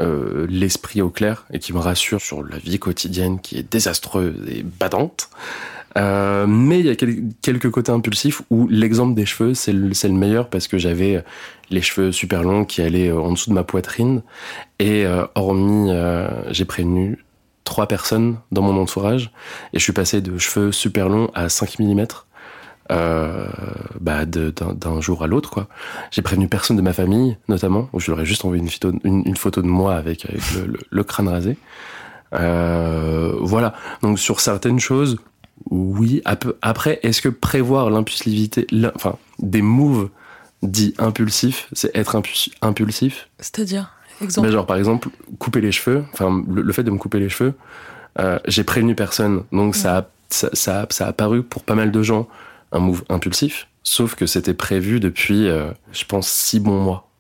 euh, 0.01 0.47
l'esprit 0.49 1.03
au 1.03 1.11
clair 1.11 1.45
et 1.53 1.59
qui 1.59 1.73
me 1.73 1.79
rassurent 1.79 2.23
sur 2.23 2.43
la 2.43 2.59
vie 2.59 2.79
quotidienne 2.79 3.41
qui 3.41 3.59
est 3.59 3.63
désastreuse 3.63 4.37
et 4.49 4.63
badante. 4.63 5.29
Euh, 5.97 6.47
mais 6.47 6.81
il 6.81 6.87
y 6.87 6.91
a 6.91 6.97
quelques 6.97 7.71
côtés 7.71 7.93
impulsifs 7.93 8.43
où 8.51 8.67
l'exemple 8.69 9.15
des 9.15 9.27
cheveux, 9.27 9.55
c'est 9.55 9.73
le, 9.73 9.89
le, 9.89 10.09
meilleur 10.13 10.49
parce 10.49 10.67
que 10.67 10.77
j'avais 10.77 11.23
les 11.71 11.83
cheveux 11.83 12.11
super 12.11 12.43
longs 12.43 12.65
qui 12.65 12.83
allaient 12.83 13.13
en 13.13 13.31
dessous 13.33 13.51
de 13.51 13.55
ma 13.55 13.65
poitrine. 13.65 14.23
Et 14.81 15.07
hormis, 15.35 15.93
j'ai 16.51 16.65
prévenu 16.65 17.25
trois 17.65 17.87
personnes 17.89 18.39
dans 18.53 18.63
mon 18.63 18.81
entourage 18.81 19.31
et 19.73 19.79
je 19.79 19.83
suis 19.83 19.93
passé 19.93 20.21
de 20.21 20.39
cheveux 20.39 20.71
super 20.73 21.09
longs 21.09 21.31
à 21.35 21.49
5 21.49 21.79
mm 21.79 22.07
euh, 22.93 23.47
bah 23.99 24.27
d'un 24.27 25.01
jour 25.01 25.23
à 25.23 25.27
l'autre 25.27 25.51
quoi. 25.51 25.69
J'ai 26.11 26.21
prévenu 26.21 26.49
personne 26.49 26.77
de 26.77 26.83
ma 26.83 26.93
famille 26.93 27.39
notamment 27.49 27.89
où 27.95 28.01
je 28.01 28.11
leur 28.11 28.21
ai 28.21 28.27
juste 28.27 28.45
envoyé 28.45 28.63
une 28.63 28.69
photo, 28.69 28.93
une, 29.05 29.37
photo 29.37 29.63
de 29.63 29.67
moi 29.67 29.95
avec, 29.95 30.27
avec 30.27 30.43
le, 30.55 30.79
le, 30.89 31.05
crâne 31.05 31.29
rasé. 31.29 31.57
Euh, 32.35 33.37
voilà. 33.41 33.75
Donc 34.03 34.19
sur 34.19 34.41
certaines 34.41 34.81
choses, 34.81 35.19
oui. 35.71 36.23
Après, 36.63 37.01
est-ce 37.03 37.23
que 37.23 37.29
prévoir 37.29 37.91
l'impulsivité, 37.91 38.67
enfin 38.95 39.17
des 39.39 39.63
moves 39.63 40.11
dits 40.63 40.95
impulsifs, 40.99 41.69
c'est 41.73 41.95
être 41.97 42.21
impulsif? 42.63 43.29
C'est-à-dire 43.39 43.91
mais 44.21 44.51
genre, 44.51 44.67
par 44.67 44.77
exemple, 44.77 45.09
couper 45.39 45.61
les 45.61 45.73
cheveux, 45.73 46.05
enfin, 46.13 46.45
le, 46.49 46.73
fait 46.73 46.83
de 46.83 46.91
me 46.91 46.99
couper 46.99 47.19
les 47.19 47.29
cheveux, 47.29 47.55
euh, 48.19 48.39
j'ai 48.47 48.65
prévenu 48.65 48.95
personne. 48.95 49.45
Donc, 49.53 49.77
ça, 49.77 49.99
a, 49.99 50.07
ça, 50.29 50.51
ça, 50.53 50.83
a, 50.83 50.87
ça, 50.91 51.07
a, 51.09 51.13
paru 51.13 51.43
pour 51.43 51.65
pas 51.65 51.75
mal 51.75 51.91
de 51.91 52.03
gens 52.03 52.29
un 52.73 52.79
move 52.79 53.05
impulsif. 53.09 53.69
Sauf 53.83 54.15
que 54.15 54.27
c'était 54.27 54.55
prévu 54.55 55.01
depuis, 55.01 55.49
euh, 55.49 55.71
je 55.93 56.05
pense, 56.05 56.29
six 56.29 56.61
bons 56.61 56.81
mois. 56.81 57.11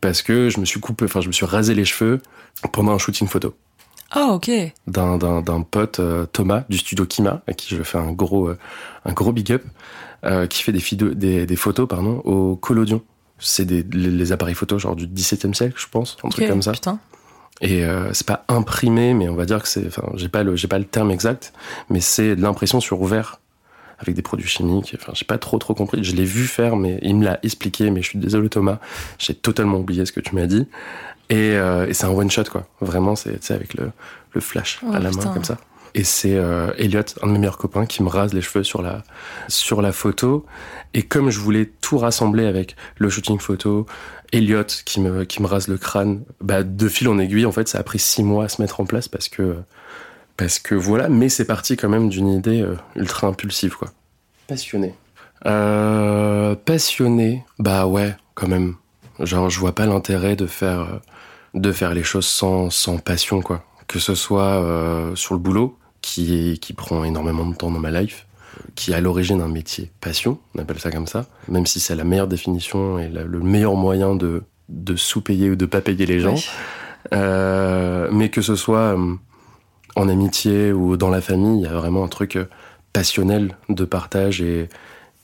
Parce 0.00 0.22
que 0.22 0.48
je 0.48 0.60
me 0.60 0.64
suis 0.64 0.80
coupé, 0.80 1.04
enfin, 1.04 1.20
je 1.20 1.28
me 1.28 1.32
suis 1.32 1.46
rasé 1.46 1.74
les 1.74 1.84
cheveux 1.84 2.20
pendant 2.72 2.92
un 2.92 2.98
shooting 2.98 3.28
photo. 3.28 3.54
Ah, 4.10 4.32
ok. 4.32 4.50
D'un, 4.86 5.18
d'un, 5.18 5.62
pote, 5.62 6.00
euh, 6.00 6.26
Thomas, 6.26 6.64
du 6.68 6.78
studio 6.78 7.06
Kima, 7.06 7.42
à 7.46 7.52
qui 7.52 7.74
je 7.74 7.82
fais 7.82 7.98
un 7.98 8.12
gros, 8.12 8.48
euh, 8.48 8.58
un 9.04 9.12
gros 9.12 9.32
big 9.32 9.52
up, 9.52 9.64
qui 10.50 10.62
fait 10.62 10.72
des, 10.72 11.14
des, 11.14 11.46
des, 11.46 11.56
photos, 11.56 11.88
pardon, 11.88 12.18
au 12.24 12.56
collodion. 12.56 13.02
C'est 13.38 13.64
des, 13.64 13.82
les, 13.82 14.32
appareils 14.32 14.54
photo, 14.54 14.78
genre 14.78 14.96
du 14.96 15.06
XVIIe 15.06 15.54
siècle, 15.54 15.74
je 15.78 15.86
pense, 15.88 16.18
un 16.22 16.28
truc 16.28 16.46
comme 16.46 16.62
ça. 16.62 16.72
Putain. 16.72 16.98
Et 17.62 17.82
c'est 18.12 18.26
pas 18.26 18.44
imprimé, 18.48 19.14
mais 19.14 19.28
on 19.30 19.34
va 19.34 19.46
dire 19.46 19.62
que 19.62 19.68
c'est, 19.68 19.86
enfin, 19.86 20.02
j'ai 20.16 20.28
pas 20.28 20.42
le, 20.42 20.56
j'ai 20.56 20.68
pas 20.68 20.78
le 20.78 20.84
terme 20.84 21.10
exact, 21.10 21.54
mais 21.88 22.00
c'est 22.00 22.36
de 22.36 22.42
l'impression 22.42 22.80
sur 22.80 23.00
ouvert 23.00 23.40
avec 24.00 24.14
des 24.14 24.22
produits 24.22 24.48
chimiques. 24.48 24.96
Enfin, 24.98 25.12
j'ai 25.14 25.24
pas 25.24 25.38
trop 25.38 25.58
trop 25.58 25.74
compris. 25.74 26.02
Je 26.02 26.16
l'ai 26.16 26.24
vu 26.24 26.46
faire, 26.46 26.76
mais 26.76 26.98
il 27.02 27.16
me 27.16 27.24
l'a 27.24 27.38
expliqué. 27.42 27.90
Mais 27.90 28.02
je 28.02 28.08
suis 28.08 28.18
désolé 28.18 28.48
Thomas, 28.48 28.78
j'ai 29.18 29.34
totalement 29.34 29.78
oublié 29.78 30.04
ce 30.06 30.12
que 30.12 30.20
tu 30.20 30.34
m'as 30.34 30.46
dit. 30.46 30.66
Et, 31.30 31.52
euh, 31.54 31.86
et 31.86 31.94
c'est 31.94 32.04
un 32.04 32.10
one 32.10 32.30
shot 32.30 32.44
quoi. 32.44 32.66
Vraiment, 32.80 33.16
c'est 33.16 33.50
avec 33.50 33.74
le, 33.74 33.90
le 34.32 34.40
flash 34.40 34.80
à 34.92 34.98
la 34.98 35.10
main 35.10 35.32
comme 35.32 35.44
ça. 35.44 35.56
Et 35.94 36.04
c'est 36.04 36.36
euh, 36.36 36.72
Elliot, 36.78 37.02
un 37.22 37.26
de 37.26 37.32
mes 37.32 37.38
meilleurs 37.38 37.58
copains, 37.58 37.84
qui 37.84 38.02
me 38.02 38.08
rase 38.08 38.32
les 38.32 38.42
cheveux 38.42 38.62
sur 38.62 38.82
la 38.82 39.02
sur 39.48 39.82
la 39.82 39.92
photo. 39.92 40.44
Et 40.94 41.02
comme 41.02 41.30
je 41.30 41.40
voulais 41.40 41.70
tout 41.80 41.98
rassembler 41.98 42.46
avec 42.46 42.76
le 42.98 43.08
shooting 43.08 43.40
photo, 43.40 43.86
Elliot 44.32 44.66
qui 44.84 45.00
me 45.00 45.24
qui 45.24 45.42
me 45.42 45.48
rase 45.48 45.68
le 45.68 45.78
crâne, 45.78 46.24
bah 46.40 46.62
de 46.62 46.88
fil 46.88 47.08
en 47.08 47.18
aiguille, 47.18 47.46
en 47.46 47.52
fait, 47.52 47.68
ça 47.68 47.78
a 47.78 47.82
pris 47.82 47.98
six 47.98 48.22
mois 48.22 48.44
à 48.44 48.48
se 48.48 48.60
mettre 48.62 48.80
en 48.80 48.84
place 48.84 49.08
parce 49.08 49.28
que 49.28 49.56
parce 50.36 50.58
que 50.58 50.74
voilà, 50.74 51.08
mais 51.08 51.28
c'est 51.28 51.44
parti 51.44 51.76
quand 51.76 51.88
même 51.88 52.08
d'une 52.08 52.28
idée 52.28 52.62
euh, 52.62 52.76
ultra 52.96 53.26
impulsive, 53.26 53.76
quoi. 53.76 53.88
Passionné. 54.48 54.94
Euh, 55.46 56.54
passionné, 56.54 57.44
bah 57.58 57.86
ouais, 57.86 58.16
quand 58.34 58.48
même. 58.48 58.76
Genre, 59.18 59.50
je 59.50 59.58
vois 59.58 59.74
pas 59.74 59.84
l'intérêt 59.84 60.36
de 60.36 60.46
faire, 60.46 60.80
euh, 60.80 60.98
de 61.54 61.72
faire 61.72 61.94
les 61.94 62.02
choses 62.02 62.26
sans, 62.26 62.70
sans 62.70 62.98
passion, 62.98 63.42
quoi. 63.42 63.64
Que 63.86 63.98
ce 63.98 64.14
soit 64.14 64.62
euh, 64.62 65.14
sur 65.16 65.34
le 65.34 65.40
boulot, 65.40 65.76
qui, 66.00 66.58
qui 66.60 66.72
prend 66.72 67.04
énormément 67.04 67.46
de 67.46 67.54
temps 67.54 67.70
dans 67.70 67.78
ma 67.78 67.90
life, 67.90 68.26
qui 68.74 68.92
est 68.92 68.94
à 68.94 69.00
l'origine 69.00 69.40
un 69.40 69.48
métier 69.48 69.90
passion, 70.00 70.38
on 70.54 70.60
appelle 70.60 70.78
ça 70.78 70.90
comme 70.90 71.06
ça, 71.06 71.26
même 71.48 71.66
si 71.66 71.80
c'est 71.80 71.94
la 71.94 72.04
meilleure 72.04 72.28
définition 72.28 72.98
et 72.98 73.08
le 73.08 73.40
meilleur 73.40 73.74
moyen 73.74 74.14
de, 74.14 74.42
de 74.68 74.96
sous-payer 74.96 75.50
ou 75.50 75.56
de 75.56 75.66
pas 75.66 75.80
payer 75.80 76.06
les 76.06 76.20
gens. 76.20 76.36
Euh, 77.12 78.08
mais 78.12 78.28
que 78.28 78.42
ce 78.42 78.54
soit 78.56 78.96
en 79.96 80.08
amitié 80.08 80.72
ou 80.72 80.96
dans 80.96 81.10
la 81.10 81.20
famille, 81.20 81.60
il 81.60 81.64
y 81.64 81.66
a 81.66 81.74
vraiment 81.74 82.04
un 82.04 82.08
truc 82.08 82.36
euh, 82.36 82.44
passionnel 82.92 83.56
de 83.68 83.84
partage 83.84 84.40
et, 84.42 84.68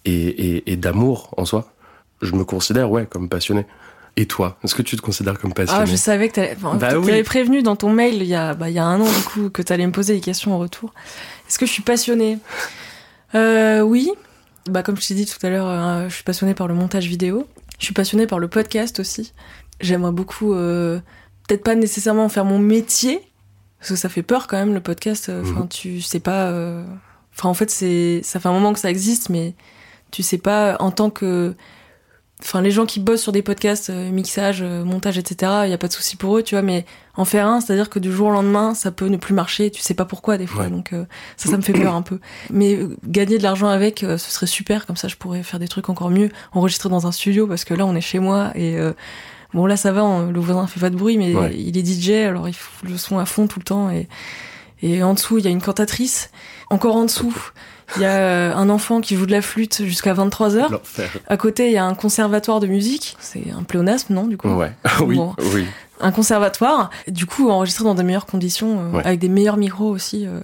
et, 0.04 0.72
et, 0.72 0.76
d'amour 0.76 1.34
en 1.36 1.44
soi. 1.44 1.72
Je 2.22 2.34
me 2.34 2.44
considère, 2.44 2.90
ouais, 2.90 3.06
comme 3.06 3.28
passionné. 3.28 3.66
Et 4.18 4.26
toi, 4.26 4.58
est-ce 4.64 4.74
que 4.74 4.82
tu 4.82 4.96
te 4.96 5.02
considères 5.02 5.38
comme 5.38 5.52
passionné 5.52 5.82
Ah, 5.82 5.84
je 5.84 5.94
savais 5.94 6.28
que 6.30 6.34
tu 6.34 6.40
avais, 6.40 6.56
bah 6.56 7.22
prévenu 7.22 7.62
dans 7.62 7.76
ton 7.76 7.92
mail 7.92 8.14
il 8.14 8.24
y, 8.24 8.34
a, 8.34 8.54
bah, 8.54 8.70
il 8.70 8.74
y 8.74 8.78
a 8.78 8.84
un 8.84 8.98
an, 8.98 9.04
du 9.04 9.22
coup, 9.24 9.50
que 9.50 9.60
tu 9.60 9.70
allais 9.72 9.86
me 9.86 9.92
poser 9.92 10.14
des 10.14 10.20
questions 10.20 10.54
en 10.54 10.58
retour. 10.58 10.94
Est-ce 11.46 11.58
que 11.58 11.66
je 11.66 11.70
suis 11.70 11.82
passionnée? 11.82 12.38
Euh, 13.34 13.82
Oui. 13.82 14.10
Bah, 14.70 14.82
comme 14.82 14.96
je 14.96 15.06
t'ai 15.06 15.14
dit 15.14 15.26
tout 15.26 15.44
à 15.46 15.50
l'heure, 15.50 15.68
euh, 15.68 16.08
je 16.08 16.14
suis 16.14 16.24
passionnée 16.24 16.54
par 16.54 16.66
le 16.66 16.74
montage 16.74 17.06
vidéo. 17.06 17.46
Je 17.78 17.84
suis 17.84 17.94
passionnée 17.94 18.26
par 18.26 18.38
le 18.38 18.48
podcast 18.48 18.98
aussi. 19.00 19.34
J'aimerais 19.80 20.12
beaucoup, 20.12 20.54
euh, 20.54 20.98
peut-être 21.46 21.62
pas 21.62 21.74
nécessairement 21.74 22.30
faire 22.30 22.46
mon 22.46 22.58
métier, 22.58 23.20
parce 23.78 23.90
que 23.90 23.96
ça 23.96 24.08
fait 24.08 24.22
peur 24.22 24.46
quand 24.46 24.56
même 24.56 24.72
le 24.72 24.80
podcast. 24.80 25.30
Enfin, 25.42 25.60
mhm. 25.60 25.68
tu 25.68 26.00
sais 26.00 26.20
pas. 26.20 26.50
Enfin, 27.34 27.50
en 27.50 27.54
fait, 27.54 27.70
c'est 27.70 28.22
ça 28.24 28.40
fait 28.40 28.48
un 28.48 28.52
moment 28.52 28.72
que 28.72 28.80
ça 28.80 28.90
existe, 28.90 29.28
mais 29.28 29.54
tu 30.10 30.22
sais 30.22 30.38
pas 30.38 30.78
en 30.80 30.90
tant 30.90 31.10
que. 31.10 31.54
Enfin, 32.42 32.60
les 32.60 32.70
gens 32.70 32.84
qui 32.84 33.00
bossent 33.00 33.22
sur 33.22 33.32
des 33.32 33.40
podcasts, 33.40 33.88
euh, 33.88 34.10
mixage, 34.10 34.62
montage, 34.62 35.16
etc. 35.16 35.52
Il 35.64 35.70
y 35.70 35.72
a 35.72 35.78
pas 35.78 35.88
de 35.88 35.92
souci 35.92 36.16
pour 36.16 36.36
eux, 36.36 36.42
tu 36.42 36.54
vois. 36.54 36.62
Mais 36.62 36.84
en 37.16 37.24
faire 37.24 37.46
un, 37.46 37.60
c'est-à-dire 37.60 37.88
que 37.88 37.98
du 37.98 38.12
jour 38.12 38.28
au 38.28 38.30
lendemain, 38.30 38.74
ça 38.74 38.90
peut 38.90 39.06
ne 39.06 39.16
plus 39.16 39.34
marcher. 39.34 39.70
Tu 39.70 39.80
sais 39.80 39.94
pas 39.94 40.04
pourquoi 40.04 40.36
des 40.36 40.46
fois. 40.46 40.68
Donc 40.68 40.90
ça, 41.38 41.50
ça 41.50 41.56
me 41.56 41.62
fait 41.62 41.72
peur 41.72 41.94
un 41.94 42.02
peu. 42.02 42.20
Mais 42.50 42.78
gagner 43.04 43.38
de 43.38 43.42
l'argent 43.42 43.68
avec, 43.68 44.00
ce 44.00 44.18
serait 44.18 44.46
super. 44.46 44.84
Comme 44.84 44.96
ça, 44.96 45.08
je 45.08 45.16
pourrais 45.16 45.42
faire 45.42 45.58
des 45.58 45.68
trucs 45.68 45.88
encore 45.88 46.10
mieux, 46.10 46.28
enregistrer 46.52 46.90
dans 46.90 47.06
un 47.06 47.12
studio, 47.12 47.46
parce 47.46 47.64
que 47.64 47.72
là, 47.72 47.86
on 47.86 47.96
est 47.96 48.02
chez 48.02 48.18
moi 48.18 48.52
et 48.54 48.78
Bon, 49.54 49.64
là, 49.64 49.78
ça 49.78 49.90
va, 49.90 50.26
le 50.30 50.38
voisin 50.38 50.66
fait 50.66 50.80
pas 50.80 50.90
de 50.90 50.96
bruit, 50.96 51.16
mais 51.16 51.32
il 51.56 51.78
est 51.78 51.86
DJ, 51.86 52.10
alors 52.26 52.48
il 52.48 52.54
fout 52.54 52.86
le 52.88 52.98
son 52.98 53.18
à 53.18 53.24
fond 53.24 53.46
tout 53.46 53.58
le 53.58 53.64
temps. 53.64 53.90
Et, 53.90 54.06
et 54.82 55.02
en 55.02 55.14
dessous, 55.14 55.38
il 55.38 55.44
y 55.44 55.48
a 55.48 55.50
une 55.50 55.62
cantatrice. 55.62 56.30
Encore 56.68 56.96
en 56.96 57.04
dessous, 57.04 57.34
il 57.94 58.02
y 58.02 58.04
a 58.04 58.18
euh, 58.18 58.54
un 58.54 58.68
enfant 58.68 59.00
qui 59.00 59.16
joue 59.16 59.26
de 59.26 59.32
la 59.32 59.42
flûte 59.42 59.84
jusqu'à 59.84 60.12
23 60.12 60.56
heures. 60.56 60.82
À 61.28 61.36
côté, 61.36 61.66
il 61.66 61.72
y 61.72 61.76
a 61.76 61.84
un 61.84 61.94
conservatoire 61.94 62.60
de 62.60 62.66
musique. 62.66 63.16
C'est 63.20 63.50
un 63.56 63.62
pléonasme, 63.62 64.12
non, 64.12 64.26
du 64.26 64.36
coup? 64.36 64.48
Ouais, 64.48 64.72
oui, 65.04 65.18
oui. 65.54 65.66
Un 66.00 66.12
conservatoire. 66.12 66.90
Du 67.08 67.26
coup, 67.26 67.48
enregistré 67.48 67.84
dans 67.84 67.94
de 67.94 68.02
meilleures 68.02 68.26
conditions, 68.26 68.94
euh, 68.94 69.00
avec 69.04 69.20
des 69.20 69.28
meilleurs 69.28 69.56
micros 69.56 69.88
aussi. 69.88 70.26
Euh, 70.26 70.40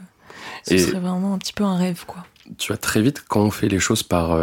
ce 0.67 0.79
serait 0.79 1.01
vraiment 1.01 1.35
un 1.35 1.39
petit 1.39 1.53
peu 1.53 1.65
un 1.65 1.77
rêve, 1.77 2.05
quoi. 2.07 2.25
Tu 2.59 2.69
vois, 2.69 2.77
très 2.77 3.03
vite, 3.03 3.25
quand 3.29 3.41
on 3.41 3.51
fait 3.51 3.69
les 3.69 3.81
choses 3.81 4.03
par 4.03 4.37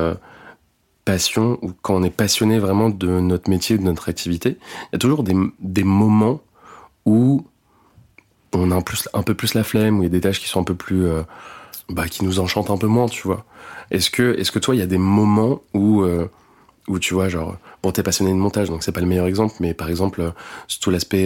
passion 1.05 1.57
ou 1.61 1.71
quand 1.81 1.95
on 1.95 2.03
est 2.03 2.09
passionné 2.09 2.59
vraiment 2.59 2.89
de 2.89 3.07
notre 3.07 3.49
métier, 3.49 3.77
de 3.77 3.83
notre 3.83 4.09
activité, 4.09 4.57
il 4.59 4.89
y 4.93 4.95
a 4.95 4.99
toujours 4.99 5.23
des, 5.23 5.35
des 5.59 5.83
moments 5.83 6.41
où 7.05 7.45
on 8.53 8.71
a 8.71 8.75
un, 8.75 8.81
plus, 8.81 9.07
un 9.13 9.23
peu 9.23 9.33
plus 9.33 9.53
la 9.53 9.63
flemme, 9.63 9.99
où 9.99 10.03
il 10.03 10.05
y 10.05 10.07
a 10.07 10.09
des 10.11 10.21
tâches 10.21 10.39
qui 10.39 10.47
sont 10.47 10.61
un 10.61 10.63
peu 10.63 10.75
plus, 10.75 11.05
euh, 11.05 11.23
bah, 11.89 12.07
qui 12.07 12.23
nous 12.23 12.39
enchantent 12.39 12.71
un 12.71 12.77
peu 12.77 12.87
moins, 12.87 13.07
tu 13.07 13.23
vois. 13.23 13.45
Est-ce 13.91 14.09
que, 14.09 14.37
est-ce 14.39 14.51
que 14.51 14.59
toi, 14.59 14.75
il 14.75 14.79
y 14.79 14.83
a 14.83 14.87
des 14.87 14.97
moments 14.97 15.61
où, 15.73 16.03
euh, 16.03 16.29
où 16.87 16.99
tu 16.99 17.13
vois, 17.13 17.29
genre, 17.29 17.57
bon, 17.83 17.91
t'es 17.91 18.03
passionné 18.03 18.31
de 18.31 18.37
montage, 18.37 18.69
donc 18.69 18.83
c'est 18.83 18.91
pas 18.91 19.01
le 19.01 19.07
meilleur 19.07 19.27
exemple, 19.27 19.55
mais 19.59 19.73
par 19.73 19.89
exemple, 19.89 20.21
euh, 20.21 20.31
tout 20.79 20.91
l'aspect, 20.91 21.25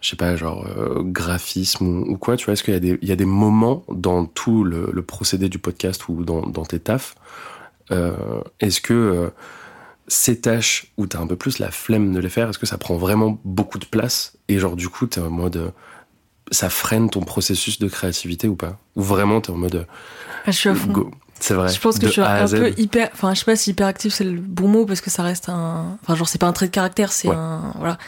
je 0.00 0.08
sais 0.08 0.16
pas, 0.16 0.36
genre, 0.36 0.66
graphisme 1.04 1.86
ou, 1.86 2.16
quoi, 2.18 2.36
tu 2.36 2.44
vois, 2.44 2.52
est-ce 2.52 2.62
qu'il 2.62 2.74
y 2.74 2.76
a 2.76 2.80
des, 2.80 2.98
il 3.00 3.08
y 3.08 3.12
a 3.12 3.16
des 3.16 3.24
moments 3.24 3.84
dans 3.88 4.26
tout 4.26 4.64
le, 4.64 5.02
procédé 5.02 5.48
du 5.48 5.58
podcast 5.58 6.08
ou 6.08 6.24
dans, 6.24 6.42
dans 6.42 6.64
tes 6.64 6.80
tafs 6.80 7.16
euh, 7.90 8.42
est-ce 8.60 8.80
que 8.80 8.94
euh, 8.94 9.30
ces 10.08 10.40
tâches 10.40 10.92
où 10.96 11.06
t'as 11.06 11.20
un 11.20 11.26
peu 11.26 11.36
plus 11.36 11.58
la 11.58 11.70
flemme 11.70 12.12
de 12.12 12.20
les 12.20 12.28
faire, 12.28 12.48
est-ce 12.48 12.58
que 12.58 12.66
ça 12.66 12.78
prend 12.78 12.96
vraiment 12.96 13.38
beaucoup 13.44 13.78
de 13.78 13.84
place 13.84 14.36
et 14.48 14.58
genre 14.58 14.76
du 14.76 14.88
coup 14.88 15.06
t'es 15.06 15.20
en 15.20 15.30
mode 15.30 15.72
ça 16.50 16.70
freine 16.70 17.10
ton 17.10 17.20
processus 17.20 17.78
de 17.78 17.88
créativité 17.88 18.48
ou 18.48 18.56
pas 18.56 18.78
Ou 18.94 19.02
vraiment 19.02 19.40
t'es 19.40 19.50
en 19.50 19.56
mode 19.56 19.86
ah, 20.46 20.52
je 20.52 20.56
suis 20.56 20.68
à 20.68 20.74
fond. 20.74 21.10
C'est 21.40 21.54
vrai. 21.54 21.68
Je 21.68 21.80
pense 21.80 21.98
que 21.98 22.06
je 22.06 22.12
suis 22.12 22.20
un 22.20 22.48
peu 22.48 22.72
hyper, 22.78 23.10
enfin 23.12 23.34
je 23.34 23.40
sais 23.40 23.44
pas 23.44 23.56
si 23.56 23.70
hyperactif 23.70 24.14
c'est 24.14 24.24
le 24.24 24.40
bon 24.40 24.68
mot 24.68 24.86
parce 24.86 25.00
que 25.00 25.10
ça 25.10 25.22
reste 25.22 25.48
un, 25.48 25.98
enfin 26.02 26.14
genre 26.14 26.28
c'est 26.28 26.40
pas 26.40 26.46
un 26.46 26.52
trait 26.52 26.66
de 26.66 26.70
caractère, 26.70 27.12
c'est 27.12 27.28
un, 27.28 27.72
voilà. 27.76 27.98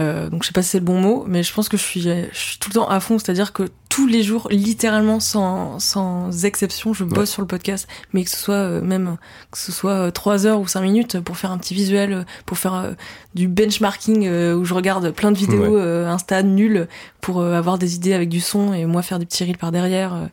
Euh, 0.00 0.30
donc 0.30 0.42
je 0.42 0.48
sais 0.48 0.52
pas 0.52 0.62
si 0.62 0.70
c'est 0.70 0.78
le 0.78 0.84
bon 0.84 0.98
mot, 0.98 1.24
mais 1.26 1.42
je 1.42 1.52
pense 1.52 1.68
que 1.68 1.76
je 1.76 1.82
suis, 1.82 2.00
je 2.00 2.26
suis 2.32 2.58
tout 2.58 2.70
le 2.70 2.74
temps 2.74 2.88
à 2.88 3.00
fond, 3.00 3.18
c'est-à-dire 3.18 3.52
que 3.52 3.68
tous 3.90 4.06
les 4.06 4.22
jours, 4.22 4.48
littéralement 4.50 5.20
sans, 5.20 5.78
sans 5.78 6.44
exception, 6.44 6.94
je 6.94 7.04
bosse 7.04 7.30
sur 7.30 7.42
le 7.42 7.48
podcast, 7.48 7.86
mais 8.12 8.24
que 8.24 8.30
ce 8.30 8.36
soit 8.36 8.54
euh, 8.54 8.80
même 8.80 9.16
que 9.50 9.58
ce 9.58 9.72
soit 9.72 10.10
3 10.10 10.46
euh, 10.46 10.48
heures 10.48 10.60
ou 10.60 10.66
5 10.66 10.80
minutes 10.80 11.20
pour 11.20 11.36
faire 11.36 11.50
un 11.50 11.58
petit 11.58 11.74
visuel, 11.74 12.24
pour 12.46 12.56
faire 12.56 12.94
du 13.34 13.46
benchmarking 13.46 14.28
où 14.54 14.64
je 14.64 14.74
regarde 14.74 15.10
plein 15.10 15.32
de 15.32 15.38
vidéos 15.38 15.76
Insta 15.78 16.42
nulles 16.42 16.88
pour 17.20 17.42
avoir 17.42 17.78
des 17.78 17.94
idées 17.94 18.14
avec 18.14 18.28
du 18.28 18.40
son 18.40 18.72
et 18.72 18.86
moi 18.86 19.02
faire 19.02 19.18
des 19.18 19.26
petits 19.26 19.44
reels 19.44 19.58
par 19.58 19.72
derrière. 19.72 20.28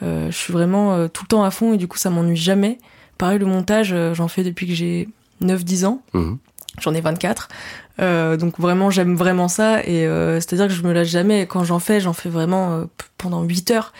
je 0.00 0.30
suis 0.30 0.52
vraiment 0.52 1.08
tout 1.08 1.24
le 1.24 1.28
temps 1.28 1.44
à 1.44 1.50
fond 1.50 1.74
et 1.74 1.76
du 1.76 1.88
coup 1.88 1.98
ça 1.98 2.10
m'ennuie 2.10 2.36
jamais. 2.36 2.78
Pareil 3.18 3.38
le 3.38 3.46
montage, 3.46 3.94
j'en 4.12 4.28
fais 4.28 4.42
depuis 4.42 4.66
que 4.66 4.74
j'ai 4.74 5.08
9-10 5.42 5.86
ans. 5.86 6.02
Mmh. 6.14 6.34
J'en 6.80 6.94
ai 6.94 7.00
24. 7.00 7.48
Euh, 8.00 8.36
donc 8.36 8.58
vraiment, 8.58 8.90
j'aime 8.90 9.16
vraiment 9.16 9.48
ça. 9.48 9.82
Et 9.84 10.06
euh, 10.06 10.36
c'est-à-dire 10.36 10.68
que 10.68 10.72
je 10.72 10.82
me 10.82 10.92
lâche 10.92 11.08
jamais. 11.08 11.46
Quand 11.46 11.64
j'en 11.64 11.78
fais, 11.78 12.00
j'en 12.00 12.12
fais 12.12 12.28
vraiment 12.28 12.72
euh, 12.72 12.84
pendant 13.18 13.42
8 13.42 13.70
heures 13.70 13.92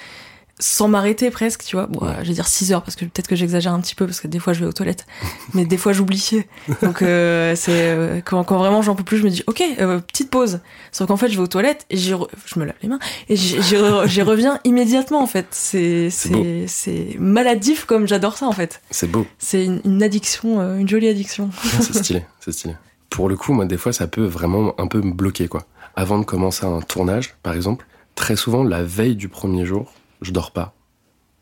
sans 0.59 0.89
m'arrêter 0.89 1.31
presque, 1.31 1.65
tu 1.65 1.77
vois. 1.77 1.87
Bon, 1.87 2.07
euh, 2.07 2.13
je 2.23 2.29
vais 2.29 2.35
dire 2.35 2.49
6 2.49 2.73
heures 2.73 2.83
parce 2.83 2.97
que 2.97 3.05
peut-être 3.05 3.29
que 3.29 3.37
j'exagère 3.37 3.75
un 3.75 3.81
petit 3.81 3.95
peu 3.95 4.07
parce 4.07 4.21
que 4.21 4.29
des 4.29 4.39
fois 4.39 4.53
je 4.53 4.61
vais 4.61 4.67
aux 4.67 4.73
toilettes, 4.73 5.07
mais 5.55 5.67
des 5.67 5.77
fois 5.77 5.93
j'oublie. 5.93 6.45
Donc 6.83 7.03
euh, 7.03 7.55
c'est 7.57 7.91
euh, 7.91 8.21
quand, 8.25 8.43
quand, 8.45 8.57
vraiment 8.57 8.81
j'en 8.81 8.95
peux 8.95 9.05
plus, 9.05 9.19
je 9.19 9.25
me 9.25 9.31
dis 9.31 9.43
ok, 9.47 9.63
petite 10.07 10.31
pause. 10.31 10.61
Sauf 10.93 11.09
qu'en 11.09 11.17
fait 11.17 11.29
je 11.29 11.37
vais 11.37 11.43
aux 11.43 11.47
toilettes 11.47 11.85
et 11.91 11.97
j'y 11.97 12.15
je 12.47 12.59
me 12.59 12.65
lave 12.65 12.77
les 12.83 12.89
mains 12.89 12.99
et 13.29 13.37
j'y 13.37 14.23
reviens 14.23 14.59
immédiatement 14.65 15.23
en 15.23 15.27
fait. 15.27 15.47
C'est 15.51 16.09
c'est 16.11 16.67
c'est 16.67 17.17
maladif 17.19 17.85
comme 17.85 18.09
j'adore 18.09 18.37
ça 18.39 18.47
en 18.47 18.53
fait. 18.53 18.81
C'est 18.91 19.11
beau. 19.11 19.27
C'est 19.39 19.65
une, 19.65 19.81
une, 19.85 20.03
addiction, 20.03 20.61
une 20.79 20.89
jolie 20.89 21.09
addiction. 21.09 21.51
c'est 21.81 21.95
stylé, 21.95 22.25
c'est 22.41 22.53
stylé. 22.53 22.75
Pour 23.11 23.29
le 23.29 23.37
coup, 23.37 23.53
moi 23.53 23.67
des 23.67 23.77
fois 23.77 23.93
ça 23.93 24.07
peut 24.07 24.25
vraiment 24.25 24.75
un 24.79 24.87
peu 24.87 25.01
me 25.01 25.13
bloquer 25.13 25.49
quoi. 25.49 25.67
Avant 25.97 26.19
de 26.19 26.25
commencer 26.25 26.65
un 26.65 26.81
tournage, 26.81 27.35
par 27.43 27.55
exemple, 27.55 27.87
très 28.15 28.37
souvent 28.37 28.65
la 28.65 28.83
veille 28.83 29.17
du 29.17 29.29
premier 29.29 29.65
jour 29.65 29.93
je 30.23 30.33
dors 30.33 30.51
pas. 30.51 30.75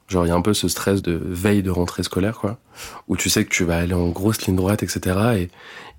Genre, 0.08 0.26
il 0.26 0.28
y 0.28 0.32
a 0.32 0.34
un 0.34 0.42
peu 0.42 0.54
ce 0.54 0.68
stress 0.68 1.02
de 1.02 1.18
veille 1.22 1.62
de 1.62 1.70
rentrée 1.70 2.02
scolaire, 2.02 2.38
quoi, 2.38 2.58
où 3.08 3.16
tu 3.16 3.30
sais 3.30 3.44
que 3.44 3.50
tu 3.50 3.64
vas 3.64 3.78
aller 3.78 3.94
en 3.94 4.08
grosse 4.08 4.42
ligne 4.46 4.56
droite, 4.56 4.82
etc. 4.82 5.48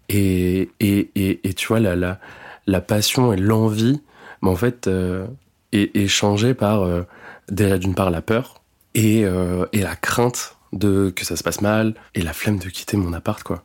Et, 0.09 0.69
et, 0.79 1.09
et, 1.15 1.39
et, 1.43 1.53
tu 1.53 1.67
vois, 1.67 1.79
la, 1.79 1.95
la, 1.95 2.19
la 2.67 2.81
passion 2.81 3.33
et 3.33 3.37
l'envie, 3.37 4.01
mais 4.41 4.49
en 4.49 4.55
fait, 4.55 4.87
euh, 4.87 5.25
est, 5.71 6.07
changée 6.07 6.53
par, 6.53 6.83
euh, 6.83 7.01
déjà 7.49 7.77
d'une 7.79 7.95
part, 7.95 8.11
la 8.11 8.21
peur 8.21 8.61
et, 8.93 9.25
euh, 9.25 9.65
et 9.73 9.81
la 9.81 9.95
crainte 9.95 10.55
de 10.71 11.11
que 11.15 11.25
ça 11.25 11.35
se 11.35 11.43
passe 11.43 11.61
mal, 11.61 11.95
et 12.13 12.21
la 12.21 12.33
flemme 12.33 12.59
de 12.59 12.69
quitter 12.69 12.97
mon 12.97 13.13
appart, 13.13 13.41
quoi. 13.41 13.63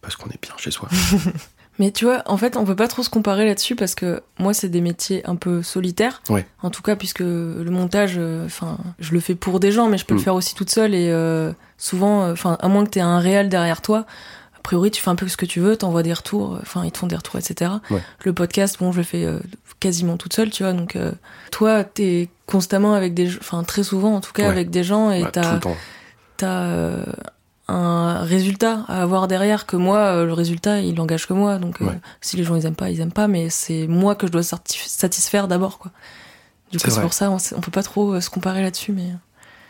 Parce 0.00 0.16
qu'on 0.16 0.30
est 0.30 0.40
bien 0.40 0.54
chez 0.56 0.70
soi. 0.70 0.88
Mais 1.78 1.90
tu 1.90 2.04
vois, 2.04 2.22
en 2.26 2.36
fait, 2.36 2.56
on 2.56 2.64
peut 2.64 2.76
pas 2.76 2.88
trop 2.88 3.02
se 3.02 3.10
comparer 3.10 3.46
là-dessus 3.46 3.74
parce 3.74 3.94
que 3.94 4.22
moi, 4.38 4.54
c'est 4.54 4.68
des 4.68 4.80
métiers 4.80 5.22
un 5.28 5.36
peu 5.36 5.62
solitaires. 5.62 6.22
Ouais. 6.28 6.46
En 6.62 6.70
tout 6.70 6.82
cas, 6.82 6.94
puisque 6.94 7.20
le 7.20 7.68
montage, 7.70 8.14
euh, 8.16 8.46
enfin, 8.46 8.78
je 9.00 9.12
le 9.12 9.20
fais 9.20 9.34
pour 9.34 9.58
des 9.58 9.72
gens, 9.72 9.88
mais 9.88 9.98
je 9.98 10.04
peux 10.04 10.14
le 10.14 10.20
mm. 10.20 10.24
faire 10.24 10.34
aussi 10.34 10.54
toute 10.54 10.70
seule 10.70 10.94
et 10.94 11.10
euh, 11.10 11.52
souvent, 11.76 12.30
enfin, 12.30 12.56
à 12.60 12.68
moins 12.68 12.84
que 12.84 12.90
tu 12.90 12.98
aies 13.00 13.02
un 13.02 13.18
réel 13.18 13.48
derrière 13.48 13.82
toi, 13.82 14.06
a 14.56 14.60
priori, 14.62 14.90
tu 14.90 15.02
fais 15.02 15.10
un 15.10 15.16
peu 15.16 15.26
ce 15.26 15.36
que 15.36 15.46
tu 15.46 15.60
veux, 15.60 15.76
t'envoies 15.76 16.04
des 16.04 16.12
retours, 16.12 16.58
enfin, 16.62 16.84
ils 16.84 16.92
te 16.92 16.98
font 16.98 17.08
des 17.08 17.16
retours, 17.16 17.36
etc. 17.38 17.72
Le 18.24 18.32
podcast, 18.32 18.78
bon, 18.78 18.92
je 18.92 18.98
le 18.98 19.02
fais 19.02 19.24
euh, 19.24 19.40
quasiment 19.80 20.16
toute 20.16 20.32
seule, 20.32 20.50
tu 20.50 20.62
vois. 20.62 20.72
Donc, 20.72 20.96
toi, 21.50 21.82
t'es 21.82 22.28
constamment 22.46 22.94
avec 22.94 23.14
des, 23.14 23.36
enfin, 23.36 23.64
très 23.64 23.82
souvent, 23.82 24.14
en 24.14 24.20
tout 24.20 24.32
cas, 24.32 24.48
avec 24.48 24.70
des 24.70 24.84
gens 24.84 25.10
et 25.10 25.22
bah, 25.22 25.30
t'as, 25.32 25.60
t'as 26.36 26.98
un 27.66 28.22
résultat 28.22 28.84
à 28.88 29.02
avoir 29.02 29.26
derrière 29.26 29.64
que 29.66 29.76
moi 29.76 29.98
euh, 29.98 30.26
le 30.26 30.32
résultat 30.32 30.80
il 30.80 31.00
engage 31.00 31.26
que 31.26 31.32
moi. 31.32 31.58
Donc 31.58 31.80
euh, 31.80 31.86
si 32.20 32.36
les 32.36 32.44
gens 32.44 32.56
ils 32.56 32.66
aiment 32.66 32.74
pas 32.74 32.90
ils 32.90 33.00
aiment 33.00 33.12
pas 33.12 33.28
mais 33.28 33.48
c'est 33.50 33.86
moi 33.86 34.14
que 34.14 34.26
je 34.26 34.32
dois 34.32 34.42
satisfaire 34.42 35.48
d'abord 35.48 35.78
quoi. 35.78 35.90
Du 36.70 36.78
coup 36.78 36.90
c'est 36.90 37.00
pour 37.00 37.14
ça 37.14 37.30
on, 37.30 37.38
on, 37.56 37.60
peut 37.60 37.70
pas 37.70 37.82
trop 37.82 38.14
euh, 38.14 38.20
se 38.20 38.30
comparer 38.30 38.62
là-dessus 38.62 38.92
mais 38.92 39.10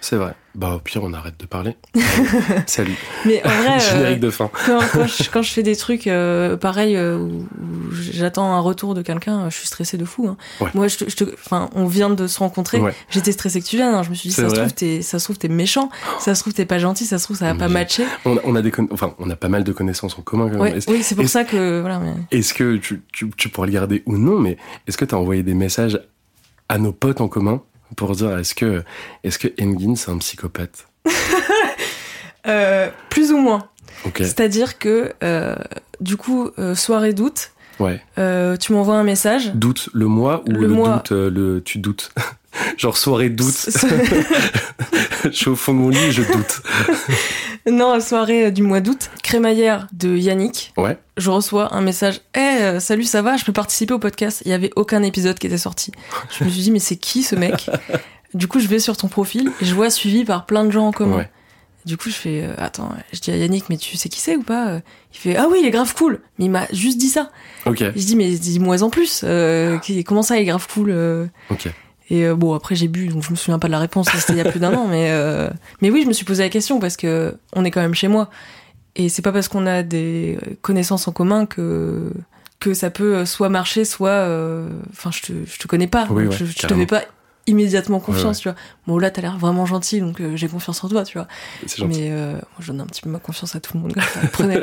c'est 0.04 0.16
vrai. 0.16 0.34
Bah, 0.54 0.74
au 0.76 0.80
pire, 0.80 1.02
on 1.02 1.14
arrête 1.14 1.40
de 1.40 1.46
parler. 1.46 1.78
Salut. 2.66 2.94
Mais 3.24 3.42
en 3.42 3.48
vrai. 3.48 3.80
Générique 3.90 4.20
de 4.20 4.28
fin. 4.28 4.50
Quand, 4.66 4.78
quand, 5.32 5.42
je, 5.42 5.50
fais 5.50 5.62
des 5.62 5.76
trucs 5.76 6.06
euh, 6.06 6.58
pareils 6.58 6.94
euh, 6.94 7.16
où, 7.16 7.46
j'attends 7.90 8.52
un 8.52 8.60
retour 8.60 8.94
de 8.94 9.00
quelqu'un, 9.00 9.48
je 9.48 9.56
suis 9.56 9.66
stressée 9.66 9.96
de 9.96 10.04
fou. 10.04 10.28
Hein. 10.28 10.36
Moi, 10.74 10.88
je, 10.88 10.98
je 11.08 11.24
enfin, 11.32 11.70
on 11.74 11.86
vient 11.86 12.10
de 12.10 12.26
se 12.26 12.38
rencontrer. 12.38 12.82
J'étais 13.08 13.32
stressée 13.32 13.62
que 13.62 13.66
tu 13.66 13.76
viennes. 13.76 13.94
Hein. 13.94 14.02
Je 14.02 14.10
me 14.10 14.14
suis 14.14 14.28
dit, 14.28 14.34
ça 14.34 14.50
se, 14.50 14.54
trouve, 14.54 14.74
t'es, 14.74 15.00
ça 15.00 15.18
se 15.18 15.24
trouve, 15.24 15.38
t'es 15.38 15.48
méchant. 15.48 15.88
Ça 16.18 16.34
se 16.34 16.42
trouve, 16.42 16.52
t'es 16.52 16.66
pas 16.66 16.78
gentil. 16.78 17.06
Ça 17.06 17.18
se 17.18 17.24
trouve, 17.24 17.38
ça 17.38 17.50
va 17.50 17.58
pas 17.58 17.68
matcher. 17.68 18.04
On 18.26 18.36
a, 18.36 18.40
on 18.44 18.54
a 18.56 18.60
des 18.60 18.72
enfin, 18.90 19.14
on 19.18 19.30
a 19.30 19.36
pas 19.36 19.48
mal 19.48 19.64
de 19.64 19.72
connaissances 19.72 20.18
en 20.18 20.22
commun. 20.22 20.50
Quand 20.50 20.62
même. 20.62 20.80
oui, 20.86 21.02
c'est 21.02 21.14
pour 21.14 21.30
ça 21.30 21.44
que. 21.44 21.80
Voilà, 21.80 21.98
mais... 21.98 22.12
Est-ce 22.30 22.52
que 22.52 22.76
tu, 22.76 23.00
tu, 23.10 23.30
tu 23.38 23.48
pourrais 23.48 23.68
le 23.68 23.72
garder 23.72 24.02
ou 24.04 24.18
non 24.18 24.38
Mais 24.38 24.58
est-ce 24.86 24.98
que 24.98 25.06
tu 25.06 25.14
as 25.14 25.18
envoyé 25.18 25.42
des 25.42 25.54
messages 25.54 25.98
à 26.68 26.76
nos 26.76 26.92
potes 26.92 27.22
en 27.22 27.28
commun 27.28 27.62
pour 27.96 28.14
dire 28.14 28.38
est-ce 28.38 28.54
que, 28.54 28.82
est-ce 29.22 29.38
que 29.38 29.48
Engin 29.60 29.94
c'est 29.96 30.10
un 30.10 30.18
psychopathe 30.18 30.86
euh, 32.46 32.90
Plus 33.10 33.32
ou 33.32 33.38
moins. 33.38 33.68
C'est-à-dire 34.16 34.78
que 34.78 35.12
euh, 35.22 35.56
du 36.00 36.16
coup, 36.16 36.50
euh, 36.58 36.74
soirée 36.74 37.12
doute. 37.12 37.50
Ouais. 37.80 38.00
tu 38.60 38.72
m'envoies 38.72 38.96
un 38.96 39.02
message. 39.02 39.52
Doute 39.54 39.88
le 39.92 40.06
mois 40.06 40.44
ou 40.46 40.52
le, 40.52 40.68
doute 40.68 41.10
le 41.10 41.60
tu 41.64 41.78
doutes 41.78 42.12
Genre 42.78 42.96
soirée 42.96 43.30
doute. 43.30 43.68
je 45.24 45.30
suis 45.30 45.48
au 45.48 45.56
fond 45.56 45.72
de 45.72 45.78
mon 45.78 45.88
lit, 45.88 46.12
je 46.12 46.22
doute. 46.22 46.62
non, 47.70 48.00
soirée 48.00 48.50
du 48.50 48.62
mois 48.62 48.80
d'août, 48.80 49.10
crémaillère 49.22 49.86
de 49.92 50.16
Yannick. 50.16 50.72
Ouais. 50.76 50.98
Je 51.16 51.30
reçois 51.30 51.74
un 51.74 51.80
message. 51.80 52.20
Eh, 52.36 52.80
salut, 52.80 53.04
ça 53.04 53.22
va? 53.22 53.36
Je 53.36 53.44
peux 53.44 53.52
participer 53.52 53.94
au 53.94 53.98
podcast. 53.98 54.42
Il 54.44 54.50
y 54.50 54.54
avait 54.54 54.70
aucun 54.76 55.02
épisode 55.02 55.38
qui 55.38 55.46
était 55.46 55.58
sorti. 55.58 55.92
Je 56.38 56.44
me 56.44 56.50
suis 56.50 56.62
dit, 56.62 56.70
mais 56.70 56.78
c'est 56.78 56.96
qui 56.96 57.22
ce 57.22 57.36
mec? 57.36 57.70
Du 58.34 58.48
coup, 58.48 58.58
je 58.58 58.66
vais 58.66 58.80
sur 58.80 58.96
ton 58.96 59.06
profil 59.06 59.52
et 59.60 59.64
je 59.64 59.72
vois 59.76 59.90
suivi 59.90 60.24
par 60.24 60.44
plein 60.44 60.64
de 60.64 60.72
gens 60.72 60.88
en 60.88 60.90
commun. 60.90 61.18
Ouais. 61.18 61.30
Du 61.84 61.96
coup, 61.96 62.08
je 62.08 62.16
fais, 62.16 62.42
euh, 62.42 62.52
attends, 62.58 62.88
je 63.12 63.20
dis 63.20 63.30
à 63.30 63.36
Yannick, 63.36 63.70
mais 63.70 63.76
tu 63.76 63.96
sais 63.96 64.08
qui 64.08 64.18
c'est 64.18 64.34
ou 64.34 64.42
pas? 64.42 64.80
Il 65.12 65.18
fait, 65.18 65.36
ah 65.36 65.46
oui, 65.48 65.58
il 65.60 65.66
est 65.66 65.70
grave 65.70 65.94
cool. 65.94 66.20
Mais 66.38 66.46
il 66.46 66.50
m'a 66.50 66.66
juste 66.72 66.98
dit 66.98 67.10
ça. 67.10 67.30
Ok. 67.64 67.78
Je 67.78 68.04
dis, 68.04 68.16
mais 68.16 68.32
dis-moi 68.32 68.82
en 68.82 68.90
plus. 68.90 69.20
Euh, 69.22 69.78
comment 70.04 70.22
ça, 70.22 70.36
il 70.36 70.42
est 70.42 70.46
grave 70.46 70.66
cool 70.66 70.90
euh? 70.90 71.26
Ok. 71.48 71.68
Et 72.10 72.26
euh, 72.26 72.34
bon, 72.34 72.54
après 72.54 72.74
j'ai 72.74 72.88
bu, 72.88 73.08
donc 73.08 73.22
je 73.22 73.30
me 73.30 73.36
souviens 73.36 73.58
pas 73.58 73.66
de 73.66 73.72
la 73.72 73.78
réponse, 73.78 74.08
c'était 74.10 74.34
il 74.34 74.38
y 74.38 74.40
a 74.40 74.50
plus 74.50 74.60
d'un 74.60 74.74
an, 74.74 74.86
mais 74.88 75.08
euh, 75.10 75.48
mais 75.80 75.90
oui, 75.90 76.02
je 76.02 76.08
me 76.08 76.12
suis 76.12 76.24
posé 76.24 76.42
la 76.42 76.50
question 76.50 76.78
parce 76.78 76.96
que 76.96 77.36
on 77.54 77.64
est 77.64 77.70
quand 77.70 77.80
même 77.80 77.94
chez 77.94 78.08
moi, 78.08 78.28
et 78.94 79.08
c'est 79.08 79.22
pas 79.22 79.32
parce 79.32 79.48
qu'on 79.48 79.66
a 79.66 79.82
des 79.82 80.38
connaissances 80.60 81.08
en 81.08 81.12
commun 81.12 81.46
que 81.46 82.12
que 82.60 82.74
ça 82.74 82.90
peut 82.90 83.24
soit 83.24 83.48
marcher, 83.48 83.84
soit, 83.84 84.10
euh, 84.10 84.68
enfin, 84.90 85.10
je 85.10 85.22
te 85.22 85.32
je 85.46 85.58
te 85.58 85.66
connais 85.66 85.86
pas, 85.86 86.06
je, 86.30 86.66
te 86.66 86.74
fais 86.74 86.86
pas 86.86 87.04
immédiatement 87.46 88.00
confiance, 88.00 88.40
tu 88.40 88.48
vois. 88.48 88.56
Bon 88.86 88.98
là, 88.98 89.10
t'as 89.10 89.22
l'air 89.22 89.38
vraiment 89.38 89.64
gentil, 89.64 90.00
donc 90.00 90.20
j'ai 90.34 90.48
confiance 90.48 90.84
en 90.84 90.90
toi, 90.90 91.04
tu 91.04 91.16
vois. 91.16 91.26
Mais 91.88 92.10
moi, 92.10 92.40
je 92.60 92.66
donne 92.66 92.82
un 92.82 92.86
petit 92.86 93.00
peu 93.00 93.08
ma 93.08 93.18
confiance 93.18 93.56
à 93.56 93.60
tout 93.60 93.78
le 93.78 93.82
monde. 93.82 93.94
Prenez. 94.32 94.60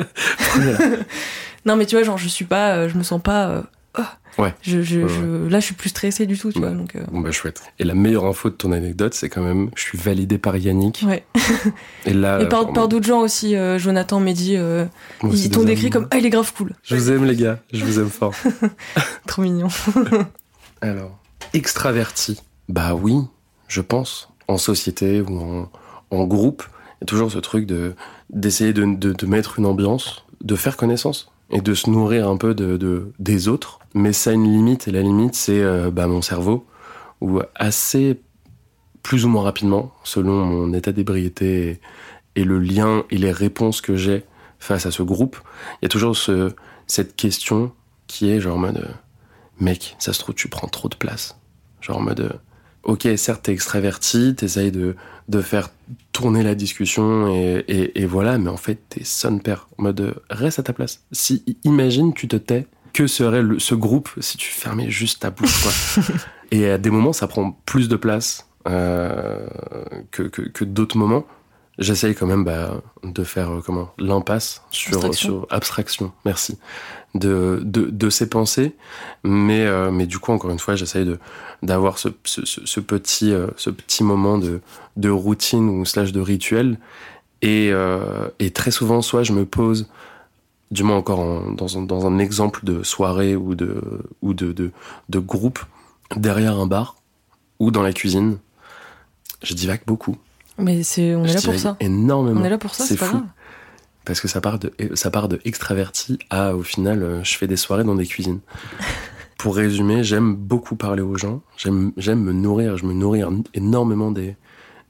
non, 1.66 1.74
mais 1.74 1.86
tu 1.86 1.96
vois, 1.96 2.04
genre, 2.04 2.18
je 2.18 2.28
suis 2.28 2.44
pas, 2.44 2.86
je 2.86 2.96
me 2.96 3.02
sens 3.02 3.20
pas 3.20 3.64
oh, 3.98 4.02
ouais. 4.38 4.54
Je, 4.62 4.82
je, 4.82 5.06
je, 5.06 5.48
là, 5.48 5.60
je 5.60 5.66
suis 5.66 5.74
plus 5.74 5.90
stressé 5.90 6.26
du 6.26 6.38
tout, 6.38 6.52
tu 6.52 6.58
vois. 6.58 6.70
Donc, 6.70 6.96
euh. 6.96 7.04
Bon, 7.10 7.20
bah, 7.20 7.30
chouette. 7.32 7.62
Et 7.78 7.84
la 7.84 7.94
meilleure 7.94 8.24
info 8.24 8.50
de 8.50 8.54
ton 8.54 8.72
anecdote, 8.72 9.14
c'est 9.14 9.28
quand 9.28 9.42
même, 9.42 9.70
je 9.76 9.82
suis 9.82 9.98
validé 9.98 10.38
par 10.38 10.56
Yannick. 10.56 11.04
Ouais. 11.06 11.24
et 12.06 12.12
là. 12.12 12.40
Et 12.40 12.48
par, 12.48 12.72
par 12.72 12.88
d'autres 12.88 13.06
gens 13.06 13.20
aussi, 13.20 13.56
euh, 13.56 13.78
Jonathan, 13.78 14.20
Mehdi, 14.20 14.56
euh, 14.56 14.84
ils 15.24 15.50
t'ont 15.50 15.64
décrit 15.64 15.90
comme, 15.90 16.08
ah, 16.10 16.18
il 16.18 16.26
est 16.26 16.30
grave 16.30 16.52
cool. 16.54 16.72
Je 16.82 16.96
vous 16.96 17.10
aime, 17.10 17.24
les 17.24 17.36
gars. 17.36 17.58
Je 17.72 17.84
vous 17.84 18.00
aime 18.00 18.10
fort. 18.10 18.34
Trop 19.26 19.42
mignon. 19.42 19.68
Alors, 20.80 21.18
extraverti. 21.54 22.40
Bah 22.68 22.94
oui, 22.94 23.16
je 23.68 23.80
pense. 23.80 24.28
En 24.48 24.58
société 24.58 25.20
ou 25.20 25.38
en, 25.38 25.70
en 26.10 26.24
groupe, 26.24 26.64
il 26.68 27.02
y 27.02 27.04
a 27.04 27.06
toujours 27.06 27.30
ce 27.30 27.38
truc 27.38 27.66
de, 27.66 27.94
d'essayer 28.30 28.72
de, 28.72 28.84
de, 28.84 29.12
de 29.12 29.26
mettre 29.26 29.58
une 29.58 29.66
ambiance, 29.66 30.24
de 30.42 30.56
faire 30.56 30.76
connaissance 30.76 31.30
et 31.50 31.60
de 31.60 31.74
se 31.74 31.88
nourrir 31.88 32.28
un 32.28 32.36
peu 32.36 32.54
de, 32.54 32.76
de, 32.76 33.12
des 33.18 33.48
autres. 33.48 33.78
Mais 33.94 34.12
ça 34.12 34.30
a 34.30 34.32
une 34.32 34.50
limite, 34.50 34.88
et 34.88 34.90
la 34.90 35.02
limite, 35.02 35.34
c'est 35.34 35.60
euh, 35.60 35.90
bah, 35.90 36.06
mon 36.06 36.22
cerveau, 36.22 36.66
où 37.20 37.40
assez, 37.54 38.20
plus 39.02 39.24
ou 39.24 39.28
moins 39.28 39.42
rapidement, 39.42 39.92
selon 40.04 40.44
mon 40.44 40.72
état 40.72 40.92
d'ébriété 40.92 41.80
et, 42.36 42.44
le 42.44 42.58
lien 42.58 43.04
et 43.10 43.18
les 43.18 43.32
réponses 43.32 43.80
que 43.80 43.96
j'ai 43.96 44.24
face 44.58 44.86
à 44.86 44.90
ce 44.90 45.02
groupe, 45.02 45.36
il 45.74 45.84
y 45.84 45.86
a 45.86 45.88
toujours 45.88 46.16
ce, 46.16 46.52
cette 46.86 47.16
question 47.16 47.72
qui 48.06 48.30
est 48.30 48.40
genre 48.40 48.56
en 48.56 48.60
mode, 48.60 48.78
euh, 48.78 48.92
mec, 49.60 49.96
ça 49.98 50.12
se 50.12 50.20
trouve, 50.20 50.34
tu 50.34 50.48
prends 50.48 50.68
trop 50.68 50.88
de 50.88 50.96
place. 50.96 51.38
Genre 51.80 51.98
en 51.98 52.02
mode, 52.02 52.20
euh, 52.20 52.32
ok, 52.84 53.08
certes, 53.16 53.42
t'es 53.42 53.52
extraverti, 53.52 54.34
t'essayes 54.34 54.72
de, 54.72 54.96
de 55.28 55.40
faire 55.42 55.70
tourner 56.12 56.42
la 56.42 56.54
discussion 56.54 57.28
et, 57.28 57.64
et, 57.68 58.02
et 58.02 58.06
voilà, 58.06 58.38
mais 58.38 58.50
en 58.50 58.56
fait, 58.56 58.78
t'es 58.88 59.04
son 59.04 59.38
père. 59.38 59.68
En 59.78 59.82
mode, 59.84 60.14
reste 60.30 60.58
à 60.58 60.62
ta 60.62 60.72
place. 60.72 61.04
Si, 61.12 61.44
imagine, 61.64 62.14
tu 62.14 62.28
te 62.28 62.36
tais, 62.36 62.66
que 62.92 63.06
serait 63.06 63.42
le, 63.42 63.58
ce 63.58 63.74
groupe 63.74 64.10
si 64.20 64.36
tu 64.36 64.50
fermais 64.50 64.90
juste 64.90 65.20
ta 65.20 65.30
bouche, 65.30 65.62
quoi. 65.62 66.02
et 66.50 66.70
à 66.70 66.78
des 66.78 66.90
moments, 66.90 67.12
ça 67.12 67.26
prend 67.26 67.52
plus 67.66 67.88
de 67.88 67.96
place 67.96 68.46
euh, 68.68 69.46
que, 70.10 70.22
que, 70.22 70.42
que 70.42 70.64
d'autres 70.64 70.96
moments. 70.96 71.26
J'essaye 71.78 72.14
quand 72.14 72.26
même 72.26 72.44
bah, 72.44 72.82
de 73.02 73.24
faire 73.24 73.50
euh, 73.50 73.62
comment 73.64 73.92
l'impasse 73.98 74.62
sur 74.70 74.96
abstraction. 74.96 75.28
sur 75.28 75.46
abstraction. 75.50 76.12
Merci 76.24 76.58
de, 77.14 77.60
de, 77.64 77.88
de 77.90 78.10
ces 78.10 78.28
pensées, 78.28 78.74
mais 79.24 79.64
euh, 79.66 79.90
mais 79.90 80.06
du 80.06 80.18
coup 80.18 80.32
encore 80.32 80.50
une 80.50 80.58
fois 80.58 80.76
j'essaye 80.76 81.04
de 81.04 81.18
d'avoir 81.62 81.98
ce, 81.98 82.08
ce, 82.24 82.42
ce, 82.44 82.80
petit 82.80 83.32
ce 83.56 83.70
petit 83.70 84.04
moment 84.04 84.38
de 84.38 84.60
de 84.96 85.08
routine 85.08 85.68
ou 85.68 85.84
slash 85.84 86.12
de 86.12 86.20
rituel 86.20 86.78
et 87.40 87.72
et 88.38 88.50
très 88.50 88.70
souvent 88.70 89.02
soit 89.02 89.22
je 89.22 89.32
me 89.32 89.44
pose 89.44 89.88
du 90.72 90.82
moins 90.82 90.96
encore 90.96 91.20
en, 91.20 91.52
dans 91.52 91.78
un 91.78 91.82
dans 91.82 92.06
un 92.06 92.18
exemple 92.18 92.64
de 92.64 92.82
soirée 92.82 93.36
ou 93.36 93.54
de 93.54 93.80
ou 94.22 94.34
de 94.34 94.52
de, 94.52 94.72
de 95.08 95.18
groupe 95.20 95.60
derrière 96.16 96.58
un 96.58 96.66
bar 96.66 96.96
ou 97.60 97.70
dans 97.70 97.82
la 97.82 97.92
cuisine 97.92 98.38
je 99.42 99.54
divague 99.54 99.82
beaucoup 99.86 100.16
mais 100.58 100.82
c'est, 100.82 101.14
on 101.14 101.24
est 101.24 101.34
là 101.34 101.40
pour 101.40 101.58
ça. 101.58 101.76
Énormément. 101.80 102.40
On 102.40 102.44
est 102.44 102.50
là 102.50 102.58
pour 102.58 102.74
ça, 102.74 102.84
c'est, 102.84 102.96
fou. 102.96 103.22
Parce 104.04 104.20
que 104.20 104.28
ça 104.28 104.40
part 104.40 104.58
de, 104.58 104.72
ça 104.94 105.10
part 105.10 105.28
de 105.28 105.40
extraverti 105.44 106.18
à, 106.30 106.54
au 106.54 106.62
final, 106.62 107.02
euh, 107.02 107.24
je 107.24 107.36
fais 107.36 107.46
des 107.46 107.56
soirées 107.56 107.84
dans 107.84 107.94
des 107.94 108.06
cuisines. 108.06 108.40
pour 109.38 109.56
résumer, 109.56 110.04
j'aime 110.04 110.34
beaucoup 110.34 110.76
parler 110.76 111.02
aux 111.02 111.16
gens. 111.16 111.42
J'aime, 111.56 111.92
j'aime 111.96 112.22
me 112.22 112.32
nourrir. 112.32 112.76
Je 112.76 112.84
me 112.84 112.92
nourris 112.92 113.22
énormément 113.54 114.10
des, 114.10 114.36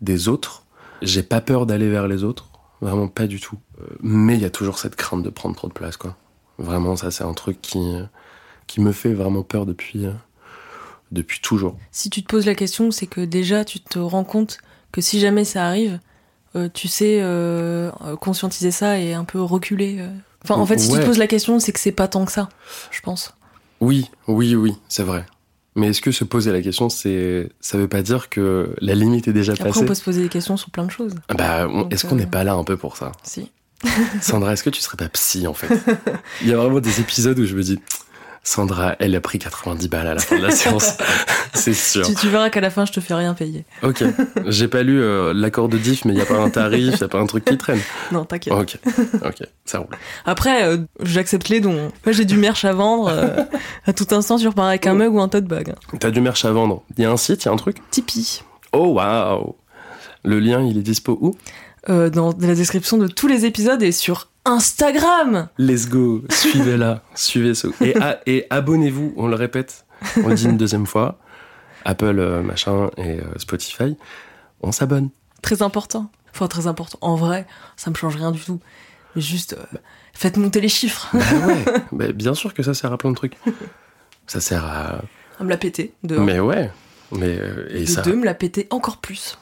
des 0.01 0.29
autres. 0.29 0.64
J'ai 1.01 1.23
pas 1.23 1.40
peur 1.40 1.66
d'aller 1.66 1.90
vers 1.90 2.09
les 2.09 2.25
autres. 2.25 2.51
Vraiment 2.83 3.09
pas 3.09 3.27
du 3.27 3.40
tout. 3.40 3.57
Euh, 3.81 3.87
mais 4.03 4.35
il 4.35 4.42
y 4.42 4.45
a 4.45 4.51
toujours 4.51 4.79
cette 4.79 4.97
crainte 4.97 5.23
de 5.23 5.31
prendre 5.31 5.57
trop 5.57 5.68
de 5.68 5.73
place, 5.73 5.97
quoi. 5.97 6.14
Vraiment, 6.59 6.95
ça, 6.97 7.11
c'est 7.11 7.25
un 7.25 7.33
truc 7.33 7.62
qui, 7.62 7.79
euh, 7.79 8.05
qui 8.66 8.83
me 8.83 8.92
fait 8.92 9.14
vraiment 9.14 9.42
peur 9.42 9.64
depuis, 9.64 10.07
depuis 11.11 11.40
toujours. 11.40 11.79
Si 11.90 12.11
tu 12.11 12.23
te 12.23 12.29
poses 12.29 12.45
la 12.45 12.55
question, 12.55 12.90
c'est 12.90 13.07
que 13.07 13.23
déjà, 13.23 13.64
tu 13.64 13.81
te 13.81 13.99
rends 13.99 14.25
compte 14.25 14.59
que 14.92 15.01
si 15.01 15.18
jamais 15.18 15.45
ça 15.45 15.66
arrive, 15.66 15.99
euh, 16.55 16.68
tu 16.73 16.87
sais 16.87 17.18
euh, 17.23 17.90
conscientiser 18.21 18.71
ça 18.71 18.99
et 18.99 19.14
un 19.14 19.25
peu 19.25 19.40
reculer. 19.40 19.97
Euh. 20.01 20.09
Enfin, 20.45 20.57
en 20.57 20.66
fait, 20.66 20.79
si 20.79 20.90
tu 20.90 20.99
te 20.99 21.05
poses 21.05 21.18
la 21.18 21.27
question, 21.27 21.59
c'est 21.59 21.73
que 21.73 21.81
c'est 21.81 21.92
pas 21.92 22.09
tant 22.09 22.25
que 22.25 22.33
ça, 22.33 22.49
je 22.90 23.01
pense. 23.01 23.35
Oui, 23.81 24.11
oui, 24.29 24.55
oui, 24.55 24.77
c'est 24.88 25.03
vrai. 25.03 25.25
Mais 25.75 25.89
est-ce 25.89 26.03
que 26.03 26.11
se 26.11 26.25
poser 26.25 26.53
la 26.53 26.61
question, 26.61 26.89
c'est, 26.91 27.49
ça 27.61 27.79
veut 27.79 27.89
pas 27.89 28.03
dire 28.03 28.29
que 28.29 28.75
la 28.81 28.95
limite 28.95 29.29
est 29.29 29.33
déjà 29.33 29.53
Après, 29.53 29.69
passée 29.69 29.81
on 29.81 29.87
peut 29.87 29.95
se 29.95 30.05
poser 30.05 30.23
des 30.23 30.29
questions 30.29 30.57
sur 30.57 30.71
plein 30.71 30.85
de 30.85 30.91
choses. 30.91 31.15
Bah, 31.37 31.69
est-ce 31.91 32.07
qu'on 32.07 32.17
n'est 32.17 32.27
pas 32.27 32.45
là 32.45 32.55
un 32.55 32.65
peu 32.65 32.77
pour 32.77 32.97
ça? 32.97 33.13
Si. 33.23 33.51
Sandra, 34.21 34.53
est-ce 34.53 34.63
que 34.63 34.71
tu 34.71 34.81
serais 34.81 34.97
pas 34.97 35.09
psy 35.09 35.47
en 35.47 35.55
fait? 35.55 35.75
Il 36.43 36.49
y 36.49 36.53
a 36.53 36.57
vraiment 36.57 36.81
des 36.81 37.01
épisodes 37.01 37.39
où 37.39 37.47
je 37.47 37.57
me 37.57 37.63
dis, 37.63 37.81
Sandra, 38.45 38.97
elle 38.99 39.15
a 39.15 39.21
pris 39.21 39.39
90 39.39 39.89
balles 39.89 40.09
à 40.09 40.15
la 40.15 40.21
fin 40.21 40.37
de 40.37 40.43
la 40.43 40.51
séance. 40.57 40.97
c'est 41.55 41.75
sûr. 41.75 42.05
Tu, 42.15 42.29
verras 42.29 42.51
qu'à 42.51 42.61
la 42.61 42.71
fin, 42.71 42.85
je 42.85 42.93
te 42.93 43.01
fais 43.01 43.15
rien 43.15 43.35
payer. 43.35 43.65
Ok. 43.85 44.03
J'ai 44.47 44.67
pas 44.67 44.83
lu 44.83 45.01
euh, 45.01 45.33
l'accord 45.33 45.69
de 45.69 45.79
diff, 45.79 46.05
mais 46.05 46.13
il 46.13 46.19
y 46.19 46.23
a 46.23 46.27
pas 46.27 46.39
un 46.39 46.51
tarif, 46.51 46.95
il 46.97 47.01
y 47.01 47.05
a 47.05 47.09
pas 47.09 47.21
un 47.21 47.27
truc 47.27 47.45
qui 47.45 47.57
traîne. 47.57 47.81
Non, 48.11 48.25
t'inquiète. 48.25 48.53
Ok. 48.53 48.79
Ok. 49.25 49.47
Ça 49.65 49.79
roule. 49.79 49.97
Après, 50.25 50.65
euh, 50.65 50.79
j'accepte 51.03 51.49
les 51.49 51.61
dons. 51.61 51.91
Moi, 52.05 52.13
j'ai 52.13 52.25
du 52.25 52.37
merch 52.37 52.65
à 52.65 52.73
vendre. 52.73 53.09
Euh, 53.09 53.45
à 53.87 53.93
tout 53.93 54.09
instant, 54.11 54.37
tu 54.39 54.49
repars 54.49 54.67
avec 54.67 54.87
un 54.87 54.95
mug 54.95 55.15
ou 55.15 55.21
un 55.21 55.29
tote 55.29 55.45
bag. 55.45 55.75
T'as 56.01 56.11
du 56.11 56.21
merch 56.21 56.45
à 56.45 56.51
vendre. 56.51 56.83
Il 56.99 57.03
y 57.03 57.07
a 57.07 57.11
un 57.11 57.17
site, 57.17 57.45
il 57.45 57.47
y 57.47 57.49
a 57.49 57.53
un 57.53 57.57
truc? 57.57 57.77
Tipeee. 57.91 58.43
Oh, 58.73 58.89
waouh. 58.89 59.55
Le 60.25 60.41
lien, 60.41 60.63
il 60.63 60.79
est 60.79 60.83
dispo 60.83 61.17
où? 61.21 61.35
Dans 61.89 62.35
la 62.39 62.55
description 62.55 62.97
de 62.99 63.07
tous 63.07 63.29
les 63.29 63.45
épisodes 63.45 63.83
et 63.83 63.93
sur 63.93 64.32
Instagram 64.45 65.49
Let's 65.59 65.89
go, 65.89 66.25
suivez-la, 66.29 67.03
suivez 67.15 67.55
ce... 67.55 67.69
Et, 67.81 67.95
et 68.27 68.47
abonnez-vous, 68.51 69.15
on 69.17 69.29
le 69.29 69.37
répète, 69.37 69.87
on 70.23 70.29
le 70.29 70.35
dit 70.35 70.47
une 70.47 70.57
deuxième 70.57 70.87
fois, 70.87 71.19
Apple 71.85 72.19
euh, 72.19 72.43
machin 72.43 72.91
et 72.97 73.21
euh, 73.21 73.39
Spotify, 73.39 73.97
on 74.61 74.73
s'abonne. 74.73 75.11
Très 75.43 75.63
important. 75.63 76.11
Enfin, 76.35 76.49
très 76.49 76.67
important. 76.67 76.99
En 77.01 77.15
vrai, 77.15 77.47
ça 77.77 77.91
me 77.91 77.95
change 77.95 78.17
rien 78.17 78.31
du 78.31 78.41
tout. 78.41 78.61
Mais 79.15 79.23
juste, 79.23 79.55
euh, 79.55 79.79
faites 80.13 80.37
monter 80.37 80.61
les 80.61 80.69
chiffres. 80.69 81.09
Bah 81.13 81.47
ouais, 81.47 81.65
bah, 81.93 82.13
bien 82.13 82.35
sûr 82.35 82.55
que 82.55 82.63
ça 82.63 82.75
sert 82.75 82.93
à 82.93 82.99
plein 82.99 83.11
de 83.11 83.17
trucs. 83.17 83.37
Ça 84.27 84.41
sert 84.41 84.65
à... 84.65 85.03
À 85.39 85.45
me 85.45 85.51
la 85.51 85.57
péter, 85.57 85.95
Mais 86.03 86.41
ouais. 86.41 86.71
Mais, 87.11 87.39
et, 87.71 87.87
ça... 87.87 88.03
de 88.03 88.13
me 88.13 88.25
la 88.25 88.35
péter 88.35 88.67
encore 88.71 88.99
plus. 88.99 89.39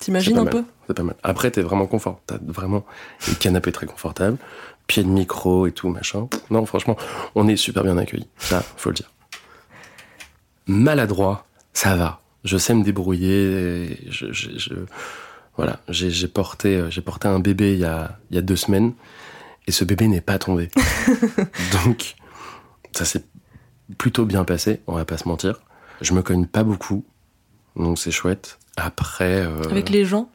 T'imagines 0.00 0.38
un 0.38 0.46
peu? 0.46 0.64
C'est 0.86 0.94
pas 0.94 1.02
mal. 1.02 1.16
Après, 1.22 1.50
t'es 1.50 1.62
vraiment 1.62 1.86
confort. 1.86 2.20
T'as 2.26 2.38
vraiment 2.46 2.84
le 3.28 3.34
canapé 3.34 3.72
très 3.72 3.86
confortable, 3.86 4.38
pied 4.86 5.02
de 5.02 5.08
micro 5.08 5.66
et 5.66 5.72
tout, 5.72 5.88
machin. 5.88 6.28
Non, 6.50 6.64
franchement, 6.66 6.96
on 7.34 7.48
est 7.48 7.56
super 7.56 7.82
bien 7.82 7.98
accueillis. 7.98 8.28
Ça, 8.38 8.62
faut 8.76 8.90
le 8.90 8.94
dire. 8.94 9.10
Maladroit, 10.66 11.46
ça 11.72 11.96
va. 11.96 12.20
Je 12.44 12.56
sais 12.56 12.74
me 12.74 12.84
débrouiller. 12.84 13.98
Je, 14.08 14.32
je, 14.32 14.74
voilà, 15.56 15.80
j'ai 15.88 16.28
porté, 16.28 16.84
j'ai 16.90 17.00
porté 17.00 17.26
un 17.26 17.40
bébé 17.40 17.72
il 17.72 17.80
y, 17.80 17.84
a, 17.84 18.18
il 18.30 18.36
y 18.36 18.38
a 18.38 18.42
deux 18.42 18.56
semaines 18.56 18.92
et 19.66 19.72
ce 19.72 19.84
bébé 19.84 20.06
n'est 20.06 20.20
pas 20.20 20.38
tombé. 20.38 20.70
Donc, 21.84 22.14
ça 22.92 23.04
s'est 23.04 23.24
plutôt 23.96 24.24
bien 24.24 24.44
passé, 24.44 24.80
on 24.86 24.94
va 24.94 25.04
pas 25.04 25.18
se 25.18 25.26
mentir. 25.28 25.60
Je 26.00 26.12
me 26.14 26.22
cogne 26.22 26.46
pas 26.46 26.62
beaucoup, 26.62 27.04
donc 27.74 27.98
c'est 27.98 28.10
chouette. 28.12 28.58
Après. 28.78 29.42
Euh, 29.44 29.62
avec 29.70 29.90
les 29.90 30.04
gens? 30.04 30.28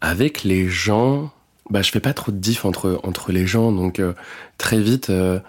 Avec 0.00 0.44
les 0.44 0.68
gens, 0.68 1.30
bah, 1.70 1.82
je 1.82 1.90
fais 1.90 2.00
pas 2.00 2.12
trop 2.12 2.32
de 2.32 2.36
diff 2.36 2.64
entre, 2.64 3.00
entre 3.02 3.32
les 3.32 3.46
gens, 3.46 3.72
donc 3.72 3.98
euh, 4.00 4.12
très 4.58 4.80
vite, 4.80 5.10
euh, 5.10 5.40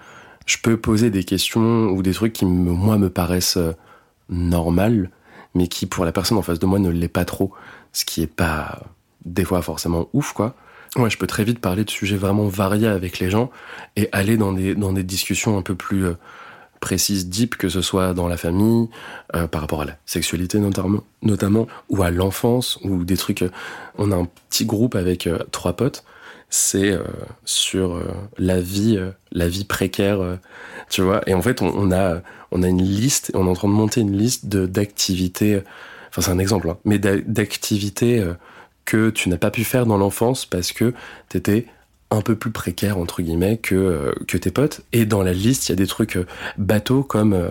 je 0.46 0.58
peux 0.62 0.78
poser 0.78 1.10
des 1.10 1.24
questions 1.24 1.88
ou 1.90 2.02
des 2.02 2.14
trucs 2.14 2.34
qui, 2.34 2.46
moi, 2.46 2.98
me 2.98 3.10
paraissent 3.10 3.60
normales, 4.30 5.10
mais 5.56 5.68
qui, 5.68 5.86
pour 5.86 6.06
la 6.06 6.12
personne 6.12 6.38
en 6.38 6.42
face 6.42 6.60
de 6.60 6.66
moi, 6.66 6.80
ne 6.80 6.90
l'est 6.90 7.08
pas 7.08 7.26
trop. 7.26 7.54
Ce 7.92 8.06
qui 8.06 8.22
est 8.22 8.28
pas, 8.28 8.82
des 9.26 9.44
fois, 9.44 9.62
forcément 9.62 10.10
ouf, 10.14 10.34
quoi. 10.34 10.56
Ouais, 10.96 11.10
je 11.10 11.18
peux 11.18 11.28
très 11.28 11.44
vite 11.44 11.60
parler 11.60 11.84
de 11.84 11.90
sujets 11.90 12.18
vraiment 12.18 12.48
variés 12.48 12.88
avec 12.88 13.20
les 13.20 13.32
gens 13.32 13.50
et 13.96 14.10
aller 14.12 14.38
dans 14.38 14.54
des, 14.54 14.76
dans 14.76 14.94
des 14.94 15.04
discussions 15.04 15.58
un 15.58 15.64
peu 15.64 15.74
plus 15.74 16.06
précise, 16.84 17.30
deep, 17.30 17.56
que 17.56 17.70
ce 17.70 17.82
soit 17.82 18.14
dans 18.14 18.28
la 18.28 18.36
famille, 18.36 18.90
euh, 19.36 19.48
par 19.48 19.62
rapport 19.62 19.84
à 19.84 19.86
la 19.86 19.98
sexualité 20.06 20.60
notamment, 20.60 21.68
ou 21.90 22.04
à 22.04 22.12
l'enfance, 22.12 22.78
ou 22.84 23.06
des 23.06 23.16
trucs. 23.16 23.42
Euh, 23.42 23.50
on 23.98 24.12
a 24.12 24.18
un 24.18 24.28
petit 24.50 24.66
groupe 24.66 24.96
avec 24.96 25.26
euh, 25.26 25.40
trois 25.52 25.74
potes. 25.74 26.04
C'est 26.50 26.96
sur 27.46 28.00
la 28.38 28.62
vie, 28.62 29.00
la 29.32 29.48
vie 29.48 29.64
précaire, 29.64 30.20
tu 30.88 31.02
vois. 31.02 31.28
Et 31.28 31.34
en 31.34 31.42
fait, 31.42 31.64
on, 31.64 31.92
a, 31.92 32.22
on 32.52 32.62
a 32.62 32.68
une 32.68 32.84
liste, 32.84 33.32
on 33.34 33.48
est 33.48 33.50
en 33.50 33.54
train 33.54 33.68
de 33.68 33.74
monter 33.74 34.02
une 34.02 34.16
liste 34.16 34.46
d'activités. 34.46 35.64
Enfin, 36.10 36.22
c'est 36.22 36.30
un 36.30 36.38
exemple, 36.38 36.70
hein, 36.70 36.78
mais 36.86 37.00
d'activités 37.00 38.24
que 38.86 39.10
tu 39.10 39.30
n'as 39.30 39.38
pas 39.38 39.50
pu 39.50 39.64
faire 39.64 39.88
dans 39.88 39.98
l'enfance 39.98 40.46
parce 40.46 40.74
que 40.74 40.94
t'étais 41.28 41.66
un 42.14 42.22
peu 42.22 42.36
plus 42.36 42.52
précaire 42.52 42.98
entre 42.98 43.22
guillemets 43.22 43.58
que 43.58 43.76
euh, 43.76 44.14
que 44.28 44.38
tes 44.38 44.52
potes. 44.52 44.82
Et 44.94 45.06
dans 45.06 45.24
la 45.24 45.34
liste 45.34 45.68
il 45.68 45.72
y 45.72 45.74
a 45.74 45.76
des 45.76 45.88
trucs 45.88 46.18
euh, 46.18 46.26
bateaux 46.58 47.04
comme 47.04 47.34
euh, 47.34 47.50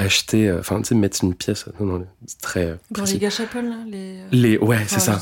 acheter, 0.00 0.48
euh, 0.48 0.60
enfin, 0.60 0.80
tu 0.80 0.88
sais, 0.88 0.94
mettre 0.94 1.22
une 1.22 1.34
pièce. 1.34 1.66
Non, 1.78 1.86
non, 1.86 2.06
c'est 2.26 2.40
très. 2.40 2.64
Euh, 2.66 2.74
Dans 2.90 3.04
les 3.04 3.18
gâchapons, 3.18 3.62
là 3.62 3.76
les... 3.86 4.16
Euh, 4.18 4.26
les... 4.32 4.58
Ouais, 4.58 4.78
c'est 4.86 5.00
ça. 5.00 5.18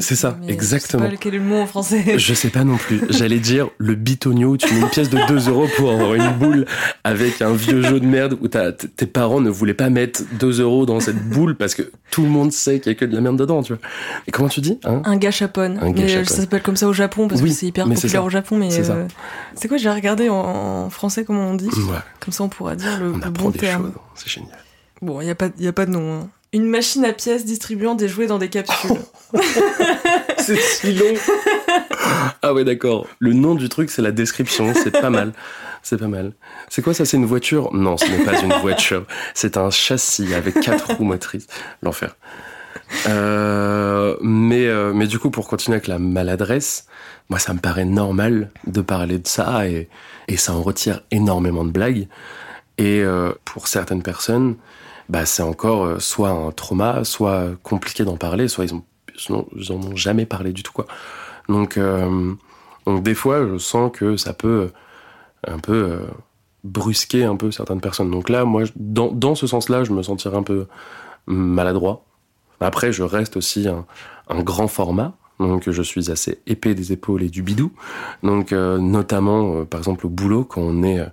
C'est 0.00 0.16
ça, 0.16 0.38
exactement. 0.46 1.04
Je 1.04 1.10
sais 1.10 1.16
pas 1.16 1.20
quel 1.20 1.34
est 1.34 1.38
le 1.38 1.44
mot 1.44 1.56
en 1.56 1.66
français. 1.66 2.04
Je 2.18 2.34
sais 2.34 2.50
pas 2.50 2.64
non 2.64 2.76
plus. 2.76 3.02
J'allais 3.10 3.38
dire 3.38 3.68
le 3.78 3.94
bitonio, 3.94 4.56
tu 4.56 4.72
mets 4.74 4.80
une 4.80 4.88
pièce 4.88 5.10
de 5.10 5.18
2 5.28 5.48
euros 5.48 5.68
pour 5.76 5.92
avoir 5.92 6.14
une 6.14 6.32
boule 6.38 6.66
avec 7.04 7.42
un 7.42 7.52
vieux 7.52 7.82
jeu 7.82 8.00
de 8.00 8.06
merde 8.06 8.38
où 8.40 8.48
tes 8.48 9.06
parents 9.06 9.40
ne 9.40 9.50
voulaient 9.50 9.74
pas 9.74 9.90
mettre 9.90 10.22
2 10.38 10.60
euros 10.60 10.86
dans 10.86 11.00
cette 11.00 11.22
boule 11.28 11.56
parce 11.56 11.74
que 11.74 11.90
tout 12.10 12.22
le 12.22 12.28
monde 12.28 12.52
sait 12.52 12.80
qu'il 12.80 12.92
y 12.92 12.94
a 12.94 12.98
que 12.98 13.04
de 13.04 13.14
la 13.14 13.20
merde 13.20 13.36
dedans, 13.36 13.62
tu 13.62 13.74
vois. 13.74 13.82
Et 14.26 14.30
comment 14.30 14.48
tu 14.48 14.60
dis 14.60 14.78
hein? 14.84 15.02
Un 15.04 15.16
gâchapon. 15.16 15.76
Un 15.80 15.92
mais 15.92 16.24
ça 16.24 16.42
s'appelle 16.42 16.62
comme 16.62 16.76
ça 16.76 16.88
au 16.88 16.92
Japon 16.92 17.28
parce 17.28 17.40
que 17.40 17.48
c'est 17.48 17.66
hyper 17.66 17.88
populaire 17.88 18.24
au 18.24 18.30
Japon, 18.30 18.56
mais 18.56 18.70
c'est 19.54 19.68
quoi, 19.68 19.76
j'ai 19.76 19.90
regardé 19.90 20.28
en, 20.28 20.90
français 20.90 21.24
comment 21.24 21.50
on 21.50 21.54
dit? 21.54 21.68
Comme 22.20 22.32
ça 22.32 22.44
on 22.44 22.48
pourra 22.48 22.76
dire 22.76 22.98
le, 23.00 23.12
bon 23.30 23.50
terme. 23.52 23.92
C'est 24.14 24.28
génial. 24.28 24.58
Bon, 25.00 25.20
il 25.20 25.24
n'y 25.24 25.30
a, 25.30 25.34
pas, 25.34 25.48
y 25.58 25.68
a 25.68 25.72
pas 25.72 25.86
de 25.86 25.92
nom. 25.92 26.14
Hein. 26.14 26.28
Une 26.52 26.66
machine 26.66 27.04
à 27.04 27.12
pièces 27.12 27.44
distribuant 27.44 27.94
des 27.94 28.08
jouets 28.08 28.26
dans 28.26 28.38
des 28.38 28.48
capsules. 28.48 28.90
c'est 30.38 30.58
si 30.58 30.94
long. 30.94 31.14
ah 32.42 32.54
ouais, 32.54 32.64
d'accord. 32.64 33.06
Le 33.18 33.32
nom 33.32 33.54
du 33.54 33.68
truc, 33.68 33.90
c'est 33.90 34.02
la 34.02 34.12
description. 34.12 34.72
C'est 34.74 34.90
pas 34.90 35.10
mal. 35.10 35.32
C'est 35.82 35.98
pas 35.98 36.08
mal. 36.08 36.32
C'est 36.68 36.82
quoi 36.82 36.94
ça? 36.94 37.04
C'est 37.04 37.16
une 37.16 37.26
voiture? 37.26 37.72
Non, 37.72 37.96
ce 37.96 38.06
n'est 38.06 38.24
pas 38.24 38.40
une 38.40 38.52
voiture. 38.54 39.06
C'est 39.34 39.56
un 39.56 39.70
châssis 39.70 40.34
avec 40.34 40.58
quatre 40.60 40.94
roues 40.94 41.04
motrices. 41.04 41.46
L'enfer. 41.82 42.16
Euh, 43.06 44.16
mais, 44.22 44.66
euh, 44.66 44.92
mais 44.94 45.06
du 45.06 45.18
coup, 45.18 45.30
pour 45.30 45.48
continuer 45.48 45.76
avec 45.76 45.86
la 45.86 45.98
maladresse, 45.98 46.86
moi, 47.28 47.38
ça 47.38 47.52
me 47.52 47.58
paraît 47.58 47.84
normal 47.84 48.50
de 48.66 48.80
parler 48.80 49.18
de 49.18 49.28
ça 49.28 49.68
et, 49.68 49.88
et 50.28 50.36
ça 50.36 50.54
en 50.54 50.62
retire 50.62 51.02
énormément 51.10 51.64
de 51.64 51.70
blagues. 51.70 52.08
Et 52.78 53.02
euh, 53.02 53.32
pour 53.44 53.66
certaines 53.66 54.02
personnes, 54.02 54.56
bah, 55.08 55.26
c'est 55.26 55.42
encore 55.42 55.84
euh, 55.84 55.98
soit 55.98 56.30
un 56.30 56.52
trauma, 56.52 57.04
soit 57.04 57.48
compliqué 57.62 58.04
d'en 58.04 58.16
parler, 58.16 58.46
soit 58.46 58.64
ils, 58.64 58.74
ont, 58.74 58.84
ils 59.56 59.72
en 59.72 59.76
ont 59.76 59.96
jamais 59.96 60.26
parlé 60.26 60.52
du 60.52 60.62
tout. 60.62 60.72
Quoi. 60.72 60.86
Donc, 61.48 61.76
euh, 61.76 62.32
donc 62.86 63.02
des 63.02 63.14
fois, 63.14 63.46
je 63.46 63.58
sens 63.58 63.90
que 63.92 64.16
ça 64.16 64.32
peut 64.32 64.70
un 65.46 65.58
peu 65.58 65.98
brusquer 66.64 67.24
un 67.24 67.36
peu 67.36 67.50
certaines 67.50 67.80
personnes. 67.80 68.10
Donc 68.10 68.28
là, 68.28 68.44
moi, 68.44 68.62
dans, 68.76 69.10
dans 69.10 69.34
ce 69.34 69.46
sens-là, 69.46 69.84
je 69.84 69.92
me 69.92 70.02
sentirais 70.02 70.36
un 70.36 70.42
peu 70.42 70.66
maladroit. 71.26 72.04
Après, 72.60 72.92
je 72.92 73.02
reste 73.02 73.36
aussi 73.36 73.68
un, 73.68 73.86
un 74.28 74.42
grand 74.42 74.66
format, 74.66 75.14
donc 75.38 75.70
je 75.70 75.82
suis 75.82 76.10
assez 76.10 76.40
épais 76.46 76.74
des 76.74 76.92
épaules 76.92 77.22
et 77.22 77.28
du 77.28 77.42
bidou. 77.42 77.70
Donc 78.24 78.50
notamment, 78.50 79.64
par 79.64 79.78
exemple, 79.78 80.06
au 80.06 80.08
boulot, 80.08 80.42
quand 80.44 80.60
on 80.60 80.82
est 80.82 81.06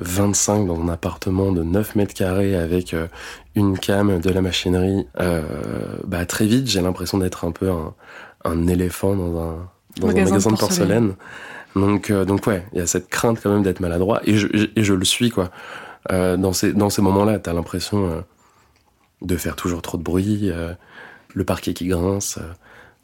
25 0.00 0.66
dans 0.66 0.80
un 0.80 0.88
appartement 0.88 1.52
de 1.52 1.62
9 1.62 1.96
mètres 1.96 2.14
carrés 2.14 2.56
avec 2.56 2.94
euh, 2.94 3.06
une 3.54 3.78
cam, 3.78 4.20
de 4.20 4.30
la 4.30 4.40
machinerie, 4.40 5.06
euh, 5.20 5.42
bah, 6.04 6.24
très 6.26 6.46
vite 6.46 6.68
j'ai 6.68 6.80
l'impression 6.80 7.18
d'être 7.18 7.44
un 7.44 7.52
peu 7.52 7.70
un, 7.70 7.94
un, 8.44 8.66
éléphant 8.66 9.14
dans 9.14 9.40
un, 9.40 9.68
dans 9.98 10.06
magasin, 10.06 10.28
un 10.28 10.34
magasin 10.34 10.50
de 10.50 10.56
porcelaine. 10.56 11.14
Donc, 11.74 12.10
euh, 12.10 12.24
donc 12.24 12.46
ouais, 12.46 12.66
il 12.72 12.78
y 12.78 12.82
a 12.82 12.86
cette 12.86 13.08
crainte 13.08 13.40
quand 13.42 13.50
même 13.50 13.62
d'être 13.62 13.80
maladroit 13.80 14.20
et 14.24 14.36
je, 14.36 14.46
et 14.76 14.84
je 14.84 14.94
le 14.94 15.04
suis 15.04 15.30
quoi. 15.30 15.50
Euh, 16.10 16.36
dans 16.36 16.52
ces, 16.52 16.72
dans 16.72 16.90
ces 16.90 17.02
moments-là, 17.02 17.38
t'as 17.38 17.52
l'impression 17.52 18.24
de 19.22 19.36
faire 19.36 19.56
toujours 19.56 19.82
trop 19.82 19.98
de 19.98 20.02
bruit, 20.02 20.50
le 21.34 21.44
parquet 21.44 21.74
qui 21.74 21.86
grince 21.86 22.38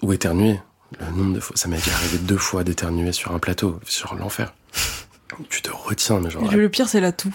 ou 0.02 0.12
éternuer. 0.12 0.60
Le 0.98 1.16
nombre 1.16 1.34
de 1.34 1.40
fois, 1.40 1.56
ça 1.56 1.68
m'est 1.68 1.76
arrivé 1.76 2.18
deux 2.18 2.36
fois 2.36 2.64
d'éternuer 2.64 3.12
sur 3.12 3.32
un 3.32 3.38
plateau, 3.38 3.78
sur 3.84 4.14
l'enfer. 4.14 4.54
Tu 5.50 5.62
te 5.62 5.70
retiens, 5.70 6.20
mais 6.20 6.30
genre. 6.30 6.50
Le 6.50 6.68
pire, 6.68 6.88
c'est 6.88 7.00
la 7.00 7.12
toux. 7.12 7.34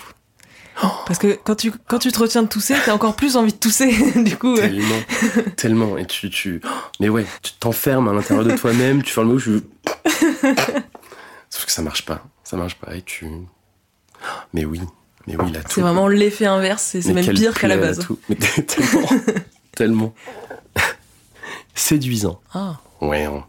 Parce 1.06 1.20
que 1.20 1.38
quand 1.44 1.56
tu, 1.56 1.72
quand 1.88 2.00
tu 2.00 2.12
te 2.12 2.20
retiens 2.20 2.44
de 2.44 2.48
tousser, 2.48 2.76
t'as 2.84 2.94
encore 2.94 3.16
plus 3.16 3.38
envie 3.38 3.54
de 3.54 3.58
tousser, 3.58 3.96
du 4.24 4.38
coup. 4.38 4.56
Tellement, 4.56 5.02
tellement. 5.56 5.98
Et 5.98 6.06
tu, 6.06 6.30
tu, 6.30 6.62
mais 7.00 7.10
ouais, 7.10 7.26
tu 7.42 7.54
t'enfermes 7.54 8.08
à 8.08 8.14
l'intérieur 8.14 8.46
de 8.46 8.56
toi-même, 8.56 9.04
tu 9.04 9.14
fais 9.14 9.22
le 9.22 9.28
mot, 9.28 9.38
je. 9.38 9.52
Sauf 11.50 11.66
que 11.66 11.72
ça 11.72 11.82
marche 11.82 12.06
pas. 12.06 12.26
Ça 12.44 12.58
marche 12.58 12.76
pas. 12.76 12.96
Et 12.96 13.02
tu. 13.04 13.28
Mais 14.54 14.66
oui, 14.66 14.82
mais 15.28 15.36
oui, 15.36 15.52
la 15.52 15.62
toux. 15.62 15.70
C'est 15.76 15.82
vraiment 15.82 16.08
l'effet 16.08 16.46
inverse, 16.46 16.98
c'est 17.02 17.14
même 17.14 17.34
pire 17.34 17.54
qu'à 17.54 17.68
la 17.68 17.78
base. 17.78 18.08
Mais 18.30 18.36
tellement, 18.68 19.10
tellement. 19.76 20.16
Séduisant. 21.76 22.42
Ah. 22.54 22.80
Ouais. 23.02 23.26
Hein. 23.26 23.44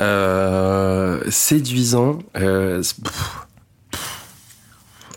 Euh, 0.00 1.22
séduisant. 1.30 2.18
Euh, 2.36 2.82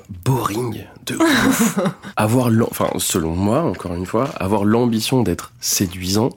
boring 0.10 0.86
de 1.06 1.16
ouf. 1.16 1.80
avoir, 2.16 2.50
enfin, 2.70 2.90
selon 2.98 3.36
moi, 3.36 3.62
encore 3.62 3.94
une 3.94 4.06
fois, 4.06 4.26
avoir 4.38 4.66
l'ambition 4.66 5.22
d'être 5.22 5.52
séduisant, 5.60 6.30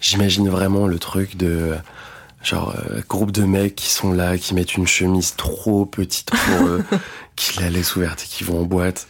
j'imagine 0.00 0.48
vraiment 0.48 0.86
le 0.86 0.98
truc 0.98 1.36
de, 1.36 1.76
Genre, 2.46 2.76
euh, 2.78 3.00
groupe 3.08 3.32
de 3.32 3.42
mecs 3.42 3.74
qui 3.74 3.90
sont 3.90 4.12
là, 4.12 4.38
qui 4.38 4.54
mettent 4.54 4.76
une 4.76 4.86
chemise 4.86 5.34
trop 5.34 5.84
petite 5.84 6.30
pour 6.30 6.66
eux, 6.68 6.84
qui 7.36 7.58
la 7.60 7.70
laissent 7.70 7.96
ouverte 7.96 8.22
et 8.22 8.26
qui 8.26 8.44
vont 8.44 8.60
en 8.60 8.64
boîte. 8.64 9.08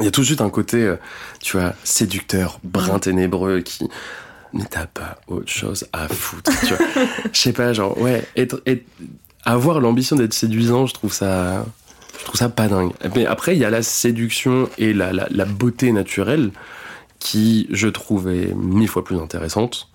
Il 0.00 0.04
y 0.04 0.08
a 0.08 0.10
tout 0.10 0.22
de 0.22 0.26
suite 0.26 0.40
un 0.40 0.50
côté, 0.50 0.78
euh, 0.78 0.96
tu 1.40 1.56
vois, 1.56 1.74
séducteur, 1.84 2.58
brun 2.64 2.98
ténébreux, 2.98 3.60
qui... 3.60 3.88
Mais 4.52 4.64
t'as 4.68 4.86
pas 4.86 5.20
autre 5.28 5.48
chose 5.48 5.86
à 5.92 6.08
foutre, 6.08 6.50
tu 6.66 6.74
vois. 6.74 6.86
Je 7.32 7.38
sais 7.38 7.52
pas, 7.52 7.72
genre, 7.72 7.96
ouais, 8.00 8.26
être, 8.36 8.60
avoir 9.44 9.78
l'ambition 9.78 10.16
d'être 10.16 10.34
séduisant, 10.34 10.86
je 10.86 10.94
trouve 10.94 11.12
ça... 11.12 11.64
Je 12.20 12.24
trouve 12.26 12.38
ça 12.38 12.50
pas 12.50 12.68
dingue. 12.68 12.92
Mais 13.16 13.24
après, 13.24 13.56
il 13.56 13.58
y 13.58 13.64
a 13.64 13.70
la 13.70 13.82
séduction 13.82 14.68
et 14.76 14.92
la, 14.92 15.10
beauté 15.46 15.90
naturelle 15.90 16.50
qui, 17.18 17.66
je 17.70 17.88
trouve, 17.88 18.28
est 18.28 18.54
mille 18.54 18.88
fois 18.88 19.04
plus 19.04 19.18
intéressante. 19.18 19.88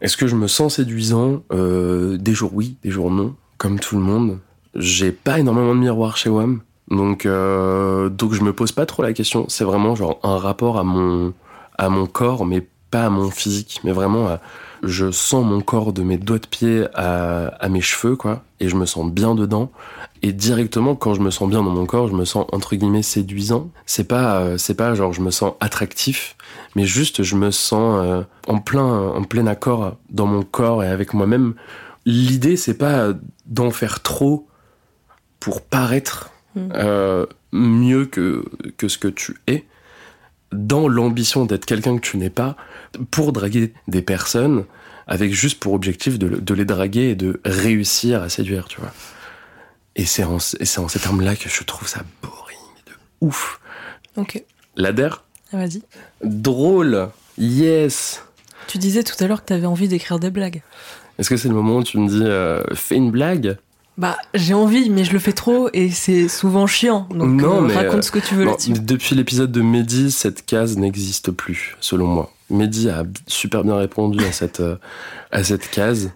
Est-ce 0.00 0.16
que 0.16 0.26
je 0.26 0.34
me 0.34 0.48
sens 0.48 0.76
séduisant? 0.76 1.42
Euh, 1.52 2.16
Des 2.18 2.32
jours 2.32 2.50
oui, 2.52 2.76
des 2.82 2.90
jours 2.90 3.10
non, 3.10 3.34
comme 3.58 3.78
tout 3.78 3.96
le 3.96 4.02
monde. 4.02 4.38
J'ai 4.74 5.12
pas 5.12 5.38
énormément 5.38 5.74
de 5.74 5.80
miroirs 5.80 6.16
chez 6.16 6.30
WAM, 6.30 6.60
donc 6.90 7.26
euh, 7.26 8.08
donc 8.08 8.32
je 8.32 8.42
me 8.42 8.52
pose 8.52 8.72
pas 8.72 8.86
trop 8.86 9.02
la 9.02 9.12
question. 9.12 9.46
C'est 9.48 9.64
vraiment 9.64 9.94
genre 9.94 10.20
un 10.22 10.36
rapport 10.36 10.78
à 10.78 10.84
mon 10.84 11.32
à 11.78 11.88
mon 11.88 12.06
corps, 12.06 12.44
mais 12.44 12.66
pas 12.90 13.06
à 13.06 13.10
mon 13.10 13.30
physique, 13.30 13.80
mais 13.82 13.92
vraiment 13.92 14.28
à, 14.28 14.40
je 14.82 15.10
sens 15.10 15.44
mon 15.44 15.60
corps 15.60 15.92
de 15.92 16.02
mes 16.02 16.18
doigts 16.18 16.38
de 16.38 16.46
pied 16.46 16.86
à, 16.94 17.46
à 17.46 17.68
mes 17.68 17.80
cheveux 17.80 18.16
quoi, 18.16 18.42
et 18.60 18.68
je 18.68 18.76
me 18.76 18.86
sens 18.86 19.10
bien 19.10 19.34
dedans. 19.34 19.70
Et 20.22 20.32
directement, 20.32 20.96
quand 20.96 21.14
je 21.14 21.20
me 21.20 21.30
sens 21.30 21.48
bien 21.48 21.62
dans 21.62 21.70
mon 21.70 21.86
corps, 21.86 22.08
je 22.08 22.14
me 22.14 22.24
sens 22.24 22.46
entre 22.52 22.74
guillemets 22.74 23.02
séduisant. 23.02 23.70
C'est 23.86 24.08
pas, 24.08 24.40
euh, 24.40 24.58
c'est 24.58 24.74
pas 24.74 24.94
genre 24.94 25.12
je 25.12 25.20
me 25.20 25.30
sens 25.30 25.54
attractif, 25.60 26.36
mais 26.74 26.84
juste 26.84 27.22
je 27.22 27.36
me 27.36 27.50
sens 27.50 28.04
euh, 28.04 28.22
en 28.46 28.58
plein, 28.58 28.84
en 28.84 29.22
plein 29.22 29.46
accord 29.46 29.96
dans 30.10 30.26
mon 30.26 30.42
corps 30.42 30.82
et 30.82 30.88
avec 30.88 31.14
moi-même. 31.14 31.54
L'idée, 32.04 32.56
c'est 32.56 32.78
pas 32.78 33.12
d'en 33.46 33.70
faire 33.70 34.02
trop 34.02 34.48
pour 35.40 35.60
paraître 35.60 36.30
hmm. 36.56 36.68
euh, 36.74 37.26
mieux 37.52 38.06
que 38.06 38.44
que 38.76 38.88
ce 38.88 38.98
que 38.98 39.08
tu 39.08 39.36
es, 39.46 39.64
dans 40.52 40.88
l'ambition 40.88 41.44
d'être 41.44 41.66
quelqu'un 41.66 41.96
que 41.96 42.02
tu 42.02 42.16
n'es 42.16 42.30
pas, 42.30 42.56
pour 43.10 43.32
draguer 43.32 43.72
des 43.88 44.02
personnes 44.02 44.64
avec 45.06 45.32
juste 45.32 45.58
pour 45.60 45.72
objectif 45.72 46.18
de, 46.18 46.28
de 46.28 46.54
les 46.54 46.64
draguer 46.64 47.10
et 47.10 47.14
de 47.14 47.40
réussir 47.44 48.22
à 48.22 48.28
séduire, 48.28 48.68
tu 48.68 48.80
vois. 48.80 48.92
Et 49.96 50.04
c'est 50.04 50.22
en, 50.24 50.38
ces 50.38 50.98
termes-là 51.00 51.34
que 51.34 51.48
je 51.48 51.62
trouve 51.64 51.88
ça 51.88 52.02
boring 52.22 52.58
de 52.86 52.92
ouf. 53.20 53.60
Ok. 54.16 54.42
L'ADER? 54.76 55.08
Ah, 55.52 55.56
Vas-y. 55.56 55.82
Drôle. 56.22 57.08
Yes. 57.38 58.22
Tu 58.66 58.78
disais 58.78 59.02
tout 59.02 59.14
à 59.22 59.26
l'heure 59.26 59.42
que 59.42 59.46
tu 59.48 59.52
avais 59.54 59.66
envie 59.66 59.88
d'écrire 59.88 60.18
des 60.18 60.30
blagues. 60.30 60.62
Est-ce 61.18 61.30
que 61.30 61.36
c'est 61.36 61.48
le 61.48 61.54
moment 61.54 61.78
où 61.78 61.84
tu 61.84 61.98
me 61.98 62.08
dis 62.08 62.22
euh, 62.22 62.62
fais 62.74 62.94
une 62.96 63.10
blague? 63.10 63.56
Bah, 63.98 64.16
j'ai 64.32 64.54
envie, 64.54 64.90
mais 64.90 65.04
je 65.04 65.12
le 65.12 65.18
fais 65.18 65.32
trop 65.32 65.68
et 65.72 65.90
c'est 65.90 66.28
souvent 66.28 66.68
chiant. 66.68 67.08
Donc, 67.10 67.40
non, 67.40 67.58
euh, 67.58 67.66
mais 67.66 67.74
raconte 67.74 68.04
ce 68.04 68.12
que 68.12 68.20
tu 68.20 68.36
veux 68.36 68.44
là-dessus. 68.44 68.72
Depuis 68.72 69.16
l'épisode 69.16 69.50
de 69.50 69.60
Mehdi, 69.60 70.12
cette 70.12 70.46
case 70.46 70.78
n'existe 70.78 71.32
plus, 71.32 71.76
selon 71.80 72.06
moi. 72.06 72.32
Mehdi 72.48 72.88
a 72.88 73.02
super 73.26 73.64
bien 73.64 73.76
répondu 73.76 74.24
à 74.24 74.30
cette, 74.30 74.60
euh, 74.60 74.76
à 75.32 75.42
cette 75.42 75.68
case 75.68 76.12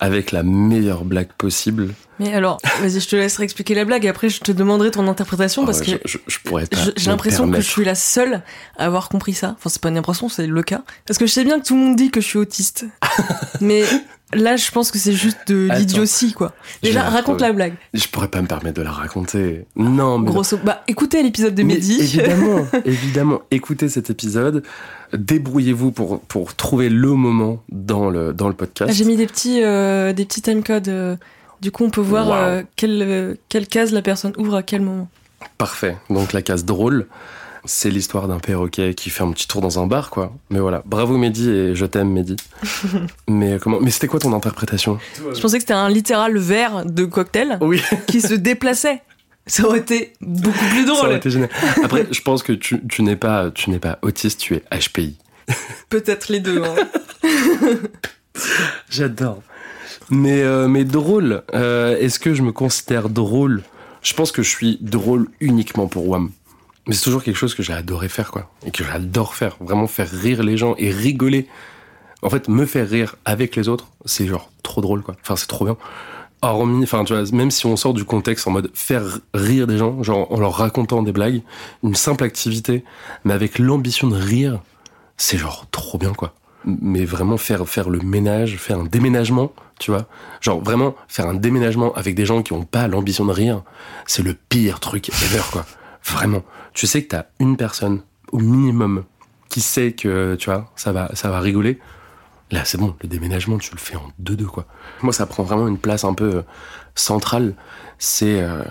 avec 0.00 0.32
la 0.32 0.42
meilleure 0.42 1.04
blague 1.04 1.28
possible. 1.36 1.92
Mais 2.18 2.32
alors, 2.32 2.58
vas-y, 2.80 3.00
je 3.00 3.08
te 3.08 3.16
laisserai 3.16 3.44
expliquer 3.44 3.74
la 3.74 3.84
blague 3.84 4.04
et 4.06 4.08
après 4.08 4.28
je 4.28 4.40
te 4.40 4.50
demanderai 4.50 4.90
ton 4.90 5.06
interprétation 5.06 5.66
parce 5.66 5.82
ah 5.82 5.84
que 5.84 6.00
je, 6.04 6.38
pourrais 6.44 6.64
J'ai 6.96 7.10
l'impression 7.10 7.50
que 7.50 7.60
je 7.60 7.68
suis 7.68 7.84
la 7.84 7.94
seule 7.94 8.42
à 8.76 8.86
avoir 8.86 9.08
compris 9.08 9.34
ça. 9.34 9.54
Enfin, 9.58 9.68
c'est 9.68 9.82
pas 9.82 9.90
une 9.90 9.98
impression, 9.98 10.28
c'est 10.28 10.46
le 10.46 10.62
cas. 10.62 10.82
Parce 11.06 11.18
que 11.18 11.26
je 11.26 11.32
sais 11.32 11.44
bien 11.44 11.60
que 11.60 11.66
tout 11.66 11.74
le 11.74 11.80
monde 11.80 11.96
dit 11.96 12.10
que 12.10 12.20
je 12.20 12.26
suis 12.26 12.38
autiste. 12.38 12.86
mais 13.60 13.84
là, 14.32 14.56
je 14.56 14.70
pense 14.70 14.90
que 14.90 14.98
c'est 14.98 15.12
juste 15.12 15.38
de 15.48 15.68
l'idiotie, 15.76 16.32
quoi. 16.32 16.52
Déjà, 16.82 17.02
raconte 17.02 17.40
la 17.40 17.52
blague. 17.52 17.74
Je 17.94 18.06
pourrais 18.08 18.28
pas 18.28 18.42
me 18.42 18.46
permettre 18.46 18.78
de 18.78 18.82
la 18.82 18.92
raconter. 18.92 19.66
Non, 19.76 20.18
mais. 20.18 20.30
Grosso. 20.30 20.56
Bah, 20.62 20.82
écoutez 20.88 21.22
l'épisode 21.22 21.54
de 21.54 21.62
Mehdi. 21.62 22.00
Évidemment, 22.00 22.66
évidemment. 22.84 23.42
Écoutez 23.50 23.88
cet 23.88 24.10
épisode 24.10 24.62
débrouillez-vous 25.12 25.92
pour, 25.92 26.20
pour 26.20 26.54
trouver 26.54 26.88
le 26.88 27.12
moment 27.12 27.62
dans 27.70 28.10
le, 28.10 28.32
dans 28.32 28.48
le 28.48 28.54
podcast. 28.54 28.92
J'ai 28.92 29.04
mis 29.04 29.16
des 29.16 29.26
petits, 29.26 29.62
euh, 29.62 30.12
des 30.12 30.24
petits 30.24 30.42
timecodes. 30.42 30.88
Euh, 30.88 31.16
du 31.60 31.70
coup, 31.70 31.84
on 31.84 31.90
peut 31.90 32.00
voir 32.00 32.30
euh, 32.32 32.62
quelle, 32.76 33.36
quelle 33.48 33.66
case 33.66 33.92
la 33.92 34.02
personne 34.02 34.32
ouvre 34.36 34.56
à 34.56 34.62
quel 34.62 34.82
moment. 34.82 35.08
Parfait. 35.56 35.96
Donc, 36.10 36.32
la 36.32 36.42
case 36.42 36.64
drôle, 36.64 37.06
c'est 37.68 37.90
l'histoire 37.90 38.26
d'un 38.28 38.38
perroquet 38.38 38.94
qui 38.94 39.10
fait 39.10 39.22
un 39.22 39.30
petit 39.30 39.46
tour 39.46 39.60
dans 39.60 39.78
un 39.78 39.86
bar, 39.86 40.10
quoi. 40.10 40.32
Mais 40.50 40.58
voilà. 40.58 40.82
Bravo, 40.86 41.16
Mehdi, 41.16 41.50
et 41.50 41.74
je 41.74 41.84
t'aime, 41.84 42.10
Mehdi. 42.10 42.36
mais 43.28 43.58
comment 43.60 43.78
Mais 43.80 43.90
c'était 43.90 44.08
quoi 44.08 44.18
ton 44.18 44.32
interprétation? 44.32 44.98
Je 45.16 45.40
pensais 45.40 45.58
que 45.58 45.62
c'était 45.62 45.74
un 45.74 45.90
littéral 45.90 46.36
verre 46.38 46.84
de 46.86 47.04
cocktail 47.04 47.58
oui. 47.60 47.82
qui 48.06 48.20
se 48.20 48.34
déplaçait. 48.34 49.02
Ça 49.46 49.64
aurait 49.66 49.78
été 49.78 50.14
beaucoup 50.20 50.64
plus 50.70 50.84
drôle. 50.84 50.98
Ça 50.98 51.06
aurait 51.06 51.16
été 51.16 51.30
génial. 51.30 51.50
Après, 51.84 52.06
je 52.10 52.20
pense 52.22 52.42
que 52.42 52.52
tu, 52.52 52.80
tu 52.88 53.02
n'es 53.02 53.16
pas, 53.16 53.50
tu 53.50 53.70
n'es 53.70 53.78
pas 53.78 53.98
autiste, 54.02 54.40
tu 54.40 54.54
es 54.54 54.62
HPI. 54.72 55.16
Peut-être 55.88 56.30
les 56.30 56.40
deux. 56.40 56.62
Hein. 56.62 56.74
J'adore. 58.90 59.42
Mais, 60.10 60.42
euh, 60.42 60.68
mais 60.68 60.84
drôle. 60.84 61.42
Euh, 61.54 61.96
est-ce 61.98 62.18
que 62.18 62.34
je 62.34 62.42
me 62.42 62.52
considère 62.52 63.08
drôle? 63.08 63.62
Je 64.02 64.14
pense 64.14 64.32
que 64.32 64.42
je 64.42 64.48
suis 64.48 64.78
drôle 64.80 65.28
uniquement 65.40 65.86
pour 65.86 66.08
WAM. 66.08 66.30
Mais 66.88 66.94
c'est 66.94 67.04
toujours 67.04 67.22
quelque 67.22 67.36
chose 67.36 67.54
que 67.54 67.62
j'ai 67.62 67.74
adoré 67.74 68.08
faire, 68.08 68.32
quoi. 68.32 68.50
Et 68.66 68.70
que 68.70 68.82
j'adore 68.82 69.34
faire. 69.34 69.56
Vraiment 69.60 69.86
faire 69.86 70.10
rire 70.10 70.42
les 70.42 70.56
gens 70.56 70.74
et 70.78 70.90
rigoler. 70.90 71.46
En 72.22 72.30
fait, 72.30 72.48
me 72.48 72.66
faire 72.66 72.88
rire 72.88 73.14
avec 73.24 73.54
les 73.54 73.68
autres, 73.68 73.86
c'est 74.04 74.26
genre 74.26 74.50
trop 74.64 74.80
drôle, 74.80 75.02
quoi. 75.02 75.14
Enfin, 75.22 75.36
c'est 75.36 75.46
trop 75.46 75.64
bien 75.64 75.76
hormis, 76.42 76.84
enfin, 76.84 77.04
tu 77.04 77.14
vois, 77.14 77.24
même 77.32 77.50
si 77.50 77.66
on 77.66 77.76
sort 77.76 77.94
du 77.94 78.04
contexte 78.04 78.46
en 78.46 78.52
mode 78.52 78.70
faire 78.74 79.18
rire 79.34 79.66
des 79.66 79.78
gens, 79.78 80.02
genre 80.02 80.30
en 80.32 80.38
leur 80.38 80.54
racontant 80.54 81.02
des 81.02 81.12
blagues, 81.12 81.42
une 81.82 81.94
simple 81.94 82.24
activité, 82.24 82.84
mais 83.24 83.32
avec 83.32 83.58
l'ambition 83.58 84.08
de 84.08 84.16
rire, 84.16 84.60
c'est 85.16 85.38
genre 85.38 85.66
trop 85.70 85.98
bien, 85.98 86.12
quoi. 86.12 86.34
Mais 86.64 87.04
vraiment 87.04 87.36
faire, 87.36 87.68
faire 87.68 87.88
le 87.88 88.00
ménage, 88.00 88.56
faire 88.56 88.78
un 88.78 88.84
déménagement, 88.84 89.52
tu 89.78 89.90
vois. 89.90 90.06
Genre 90.40 90.60
vraiment 90.60 90.94
faire 91.08 91.26
un 91.26 91.34
déménagement 91.34 91.92
avec 91.94 92.14
des 92.14 92.26
gens 92.26 92.42
qui 92.42 92.52
ont 92.52 92.64
pas 92.64 92.88
l'ambition 92.88 93.24
de 93.24 93.32
rire, 93.32 93.62
c'est 94.06 94.22
le 94.22 94.34
pire 94.34 94.80
truc 94.80 95.08
ever, 95.08 95.42
quoi. 95.50 95.64
Vraiment. 96.10 96.42
Tu 96.74 96.86
sais 96.86 97.02
que 97.02 97.08
t'as 97.08 97.24
une 97.40 97.56
personne, 97.56 98.02
au 98.32 98.38
minimum, 98.38 99.04
qui 99.48 99.60
sait 99.60 99.92
que, 99.92 100.36
tu 100.36 100.50
vois, 100.50 100.70
ça 100.76 100.92
va, 100.92 101.10
ça 101.14 101.30
va 101.30 101.40
rigoler 101.40 101.78
Là, 102.50 102.64
c'est 102.64 102.78
bon, 102.78 102.94
le 103.02 103.08
déménagement, 103.08 103.58
tu 103.58 103.72
le 103.72 103.78
fais 103.78 103.96
en 103.96 104.10
deux-deux, 104.18 104.46
quoi. 104.46 104.64
Moi, 105.02 105.12
ça 105.12 105.26
prend 105.26 105.42
vraiment 105.42 105.68
une 105.68 105.78
place 105.78 106.04
un 106.04 106.14
peu 106.14 106.36
euh, 106.36 106.42
centrale. 106.94 107.54
C'est 107.98 108.40
euh, 108.40 108.62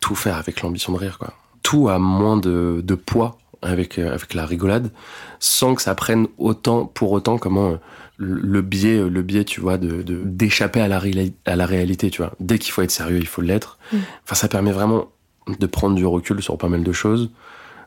tout 0.00 0.14
faire 0.14 0.36
avec 0.36 0.62
l'ambition 0.62 0.92
de 0.94 0.98
rire, 0.98 1.18
quoi. 1.18 1.34
Tout 1.62 1.90
a 1.90 1.98
moins 1.98 2.38
de, 2.38 2.80
de 2.82 2.94
poids 2.94 3.36
avec, 3.60 3.98
euh, 3.98 4.14
avec 4.14 4.32
la 4.32 4.46
rigolade, 4.46 4.90
sans 5.38 5.74
que 5.74 5.82
ça 5.82 5.94
prenne 5.94 6.28
autant, 6.38 6.86
pour 6.86 7.12
autant, 7.12 7.36
comment 7.36 7.78
le 8.16 8.60
biais, 8.60 9.08
le 9.08 9.22
biais, 9.22 9.44
tu 9.44 9.62
vois, 9.62 9.78
de 9.78 10.02
d'échapper 10.02 10.80
à 10.80 10.88
la, 10.88 11.00
à 11.46 11.56
la 11.56 11.66
réalité, 11.66 12.10
tu 12.10 12.20
vois. 12.22 12.32
Dès 12.38 12.58
qu'il 12.58 12.70
faut 12.72 12.82
être 12.82 12.90
sérieux, 12.90 13.18
il 13.18 13.26
faut 13.26 13.40
l'être. 13.40 13.78
Mm. 13.92 13.96
Enfin, 14.24 14.34
ça 14.34 14.48
permet 14.48 14.72
vraiment 14.72 15.08
de 15.46 15.66
prendre 15.66 15.94
du 15.94 16.06
recul 16.06 16.42
sur 16.42 16.56
pas 16.58 16.68
mal 16.68 16.84
de 16.84 16.92
choses 16.92 17.30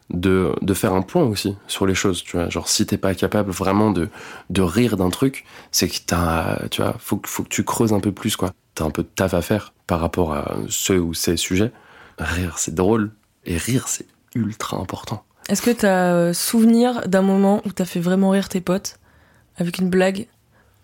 de, 0.10 0.54
de 0.62 0.74
faire 0.74 0.94
un 0.94 1.02
point 1.02 1.24
aussi 1.24 1.56
sur 1.68 1.86
les 1.86 1.96
choses, 1.96 2.24
tu 2.24 2.38
vois. 2.38 2.50
Genre, 2.50 2.68
si 2.68 2.86
t'es 2.86 2.98
pas 2.98 3.16
capable 3.16 3.52
vraiment 3.52 3.92
de, 3.92 4.10
de 4.50 4.62
rire 4.62 4.98
d'un 4.98 5.10
truc, 5.10 5.46
c'est 5.72 5.88
que 5.88 5.98
t'as, 6.06 6.68
tu 6.70 6.82
vois, 6.82 6.96
faut, 7.00 7.22
faut 7.26 7.44
que 7.44 7.50
tu 7.50 7.64
creuses 7.64 7.94
un 7.94 8.00
peu 8.00 8.12
plus, 8.12 8.36
quoi. 8.36 8.52
T'as 8.76 8.86
un 8.86 8.90
peu 8.90 9.04
de 9.04 9.08
taf 9.08 9.34
à 9.34 9.42
faire 9.42 9.74
par 9.88 10.00
rapport 10.00 10.34
à 10.34 10.56
ce 10.68 10.94
ou 10.94 11.14
ces 11.14 11.38
sujets. 11.38 11.72
Rire, 12.18 12.58
c'est 12.58 12.74
drôle. 12.74 13.12
Et 13.46 13.58
rire, 13.58 13.88
c'est 13.88 14.08
ultra 14.36 14.78
important. 14.78 15.24
Est-ce 15.50 15.62
que 15.62 15.72
t'as 15.72 16.14
euh, 16.14 16.34
souvenir 16.34 17.08
d'un 17.08 17.22
moment 17.22 17.62
où 17.66 17.72
t'as 17.72 17.86
fait 17.86 18.00
vraiment 18.00 18.30
rire 18.30 18.50
tes 18.50 18.62
potes 18.62 19.00
avec 19.58 19.80
une 19.80 19.90
blague? 19.90 20.28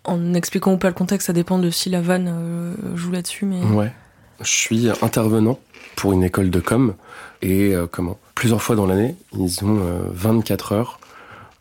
En 0.06 0.34
expliquant 0.34 0.74
ou 0.74 0.78
pas 0.78 0.88
le 0.88 0.94
contexte, 0.94 1.28
ça 1.28 1.34
dépend 1.34 1.60
de 1.60 1.70
si 1.70 1.90
la 1.90 2.02
vanne 2.02 2.30
euh, 2.32 2.96
joue 2.96 3.12
là-dessus, 3.12 3.46
mais. 3.46 3.62
Ouais. 3.64 3.92
Je 4.42 4.50
suis 4.50 4.88
intervenant 5.02 5.60
pour 5.96 6.14
une 6.14 6.24
école 6.24 6.50
de 6.50 6.62
com 6.62 6.96
et 7.42 7.76
euh, 7.76 7.88
comment 7.90 8.18
plusieurs 8.36 8.62
fois 8.62 8.76
dans 8.78 8.86
l'année, 8.86 9.16
ils 9.34 9.66
ont 9.66 9.82
24 10.12 10.72
euh, 10.72 10.76
heures 10.76 11.00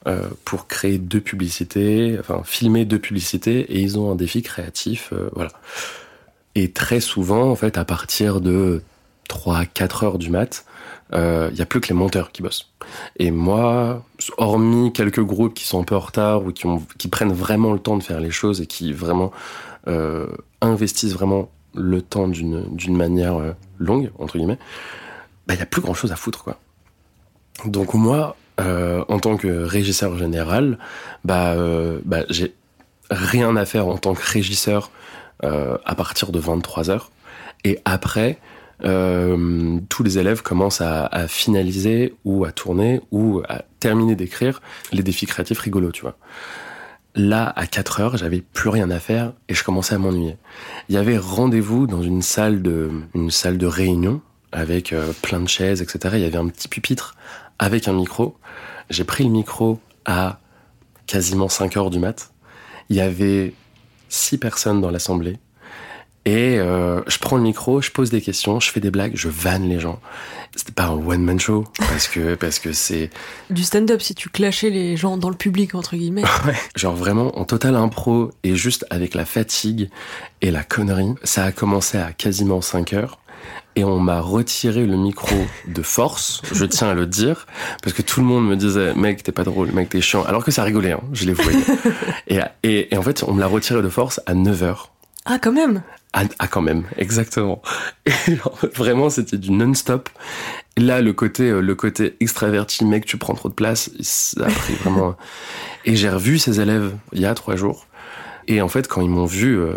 euh, 0.06 0.28
pour 0.44 0.68
créer 0.68 0.98
deux 0.98 1.20
publicités, 1.20 2.16
enfin 2.20 2.42
filmer 2.44 2.84
deux 2.84 3.00
publicités 3.00 3.60
et 3.60 3.80
ils 3.80 3.98
ont 3.98 4.12
un 4.12 4.14
défi 4.14 4.42
créatif, 4.42 5.12
voilà. 5.34 5.50
Et 6.54 6.70
très 6.70 7.00
souvent, 7.00 7.50
en 7.50 7.56
fait, 7.56 7.78
à 7.78 7.84
partir 7.84 8.40
de 8.40 8.82
3-4 9.28 10.04
heures 10.04 10.18
du 10.18 10.30
mat, 10.30 10.64
il 11.12 11.52
n'y 11.52 11.60
a 11.60 11.66
plus 11.66 11.80
que 11.80 11.88
les 11.88 11.94
monteurs 11.94 12.30
qui 12.30 12.42
bossent. 12.42 12.70
Et 13.18 13.30
moi, 13.30 14.04
hormis 14.36 14.92
quelques 14.92 15.22
groupes 15.22 15.54
qui 15.54 15.64
sont 15.64 15.80
un 15.80 15.84
peu 15.84 15.96
en 15.96 16.00
retard 16.00 16.44
ou 16.44 16.52
qui, 16.52 16.66
qui 16.96 17.08
prennent 17.08 17.32
vraiment 17.32 17.72
le 17.72 17.78
temps 17.78 17.96
de 17.96 18.02
faire 18.02 18.20
les 18.20 18.30
choses 18.30 18.60
et 18.60 18.66
qui 18.66 18.92
vraiment 18.92 19.32
investissent 20.60 21.12
vraiment 21.12 21.50
le 21.74 22.02
temps 22.02 22.28
d'une 22.28 22.96
manière 22.96 23.54
longue, 23.78 24.10
entre 24.18 24.38
guillemets, 24.38 24.58
bah, 25.46 25.54
il 25.54 25.60
y 25.60 25.62
a 25.62 25.66
plus 25.66 25.80
grand 25.80 25.94
chose 25.94 26.12
à 26.12 26.16
foutre, 26.16 26.44
quoi. 26.44 26.58
Donc 27.64 27.94
moi, 27.94 28.36
euh, 28.60 29.04
en 29.08 29.18
tant 29.18 29.36
que 29.36 29.48
régisseur 29.64 30.16
général, 30.16 30.78
bah, 31.24 31.52
euh, 31.52 32.00
bah 32.04 32.24
j'ai 32.28 32.54
rien 33.10 33.56
à 33.56 33.64
faire 33.64 33.86
en 33.88 33.96
tant 33.96 34.14
que 34.14 34.22
régisseur 34.22 34.90
à 35.40 35.94
partir 35.94 36.32
de 36.32 36.40
23 36.40 36.90
heures. 36.90 37.12
Et 37.62 37.78
après, 37.84 38.38
euh, 38.84 39.78
tous 39.88 40.02
les 40.02 40.18
élèves 40.18 40.42
commencent 40.42 40.80
à, 40.80 41.06
à, 41.06 41.28
finaliser 41.28 42.14
ou 42.24 42.44
à 42.44 42.50
tourner 42.50 43.00
ou 43.12 43.42
à 43.48 43.62
terminer 43.80 44.16
d'écrire 44.16 44.60
les 44.92 45.02
défis 45.02 45.26
créatifs 45.26 45.60
rigolos, 45.60 45.92
tu 45.92 46.02
vois. 46.02 46.16
Là, 47.18 47.52
à 47.56 47.66
4 47.66 48.00
heures, 48.00 48.16
j'avais 48.16 48.40
plus 48.40 48.68
rien 48.68 48.92
à 48.92 49.00
faire 49.00 49.32
et 49.48 49.54
je 49.54 49.64
commençais 49.64 49.96
à 49.96 49.98
m'ennuyer. 49.98 50.36
Il 50.88 50.94
y 50.94 50.98
avait 50.98 51.18
rendez-vous 51.18 51.88
dans 51.88 52.00
une 52.00 52.22
salle 52.22 52.62
de, 52.62 52.92
une 53.12 53.32
salle 53.32 53.58
de 53.58 53.66
réunion 53.66 54.20
avec 54.52 54.92
euh, 54.92 55.12
plein 55.20 55.40
de 55.40 55.48
chaises, 55.48 55.82
etc. 55.82 56.14
Il 56.16 56.20
y 56.20 56.24
avait 56.24 56.38
un 56.38 56.46
petit 56.46 56.68
pupitre 56.68 57.16
avec 57.58 57.88
un 57.88 57.92
micro. 57.92 58.36
J'ai 58.88 59.02
pris 59.02 59.24
le 59.24 59.30
micro 59.30 59.80
à 60.04 60.38
quasiment 61.08 61.48
5 61.48 61.76
heures 61.76 61.90
du 61.90 61.98
mat. 61.98 62.30
Il 62.88 62.94
y 62.94 63.00
avait 63.00 63.52
six 64.08 64.38
personnes 64.38 64.80
dans 64.80 64.92
l'assemblée. 64.92 65.38
Et 66.28 66.58
euh, 66.58 67.00
je 67.06 67.16
prends 67.16 67.38
le 67.38 67.42
micro, 67.42 67.80
je 67.80 67.90
pose 67.90 68.10
des 68.10 68.20
questions, 68.20 68.60
je 68.60 68.70
fais 68.70 68.80
des 68.80 68.90
blagues, 68.90 69.12
je 69.14 69.30
vanne 69.30 69.66
les 69.66 69.80
gens. 69.80 69.98
C'était 70.54 70.72
pas 70.72 70.84
un 70.84 70.90
one 70.92 71.22
man 71.22 71.40
show 71.40 71.64
parce 71.78 72.06
que 72.06 72.34
parce 72.40 72.58
que 72.58 72.74
c'est 72.74 73.08
du 73.48 73.64
stand-up 73.64 74.02
si 74.02 74.14
tu 74.14 74.28
clashais 74.28 74.68
les 74.68 74.98
gens 74.98 75.16
dans 75.16 75.30
le 75.30 75.36
public 75.36 75.74
entre 75.74 75.96
guillemets. 75.96 76.24
ouais. 76.46 76.54
Genre 76.76 76.94
vraiment 76.94 77.38
en 77.38 77.46
total 77.46 77.76
impro 77.76 78.30
et 78.44 78.56
juste 78.56 78.84
avec 78.90 79.14
la 79.14 79.24
fatigue 79.24 79.88
et 80.42 80.50
la 80.50 80.64
connerie. 80.64 81.14
Ça 81.22 81.44
a 81.44 81.50
commencé 81.50 81.96
à 81.96 82.12
quasiment 82.12 82.60
5 82.60 82.92
heures 82.92 83.18
et 83.74 83.82
on 83.82 83.98
m'a 83.98 84.20
retiré 84.20 84.84
le 84.84 84.98
micro 84.98 85.34
de 85.66 85.82
force, 85.82 86.42
je 86.52 86.66
tiens 86.66 86.90
à 86.90 86.94
le 86.94 87.06
dire, 87.06 87.46
parce 87.82 87.94
que 87.94 88.02
tout 88.02 88.20
le 88.20 88.26
monde 88.26 88.46
me 88.46 88.56
disait 88.56 88.92
mec 88.94 89.22
t'es 89.22 89.32
pas 89.32 89.44
drôle, 89.44 89.72
mec 89.72 89.88
t'es 89.88 90.02
chiant, 90.02 90.24
alors 90.24 90.44
que 90.44 90.50
ça 90.50 90.62
rigolait, 90.62 90.92
hein, 90.92 91.00
je 91.14 91.24
les 91.24 91.32
voyais. 91.32 91.64
et, 92.28 92.40
et, 92.64 92.92
et 92.92 92.98
en 92.98 93.02
fait 93.02 93.24
on 93.26 93.32
me 93.32 93.40
l'a 93.40 93.46
retiré 93.46 93.80
de 93.80 93.88
force 93.88 94.20
à 94.26 94.34
9 94.34 94.62
heures. 94.62 94.90
Ah 95.30 95.38
quand 95.38 95.52
même 95.52 95.82
ah, 96.14 96.22
ah, 96.38 96.48
quand 96.48 96.62
même, 96.62 96.84
exactement. 96.96 97.60
Et 98.06 98.38
vraiment, 98.74 99.10
c'était 99.10 99.36
du 99.36 99.52
non-stop. 99.52 100.08
Là, 100.78 101.02
le 101.02 101.12
côté, 101.12 101.50
euh, 101.50 101.60
le 101.60 101.74
côté 101.74 102.16
extraverti, 102.20 102.86
mec, 102.86 103.04
tu 103.04 103.18
prends 103.18 103.34
trop 103.34 103.50
de 103.50 103.54
place, 103.54 103.90
ça 104.00 104.46
a 104.46 104.50
pris 104.50 104.72
vraiment. 104.74 105.16
Et 105.84 105.96
j'ai 105.96 106.08
revu 106.08 106.38
ces 106.38 106.60
élèves 106.60 106.94
il 107.12 107.20
y 107.20 107.26
a 107.26 107.34
trois 107.34 107.56
jours. 107.56 107.86
Et 108.46 108.62
en 108.62 108.68
fait, 108.68 108.88
quand 108.88 109.02
ils 109.02 109.10
m'ont 109.10 109.26
vu, 109.26 109.58
euh, 109.58 109.74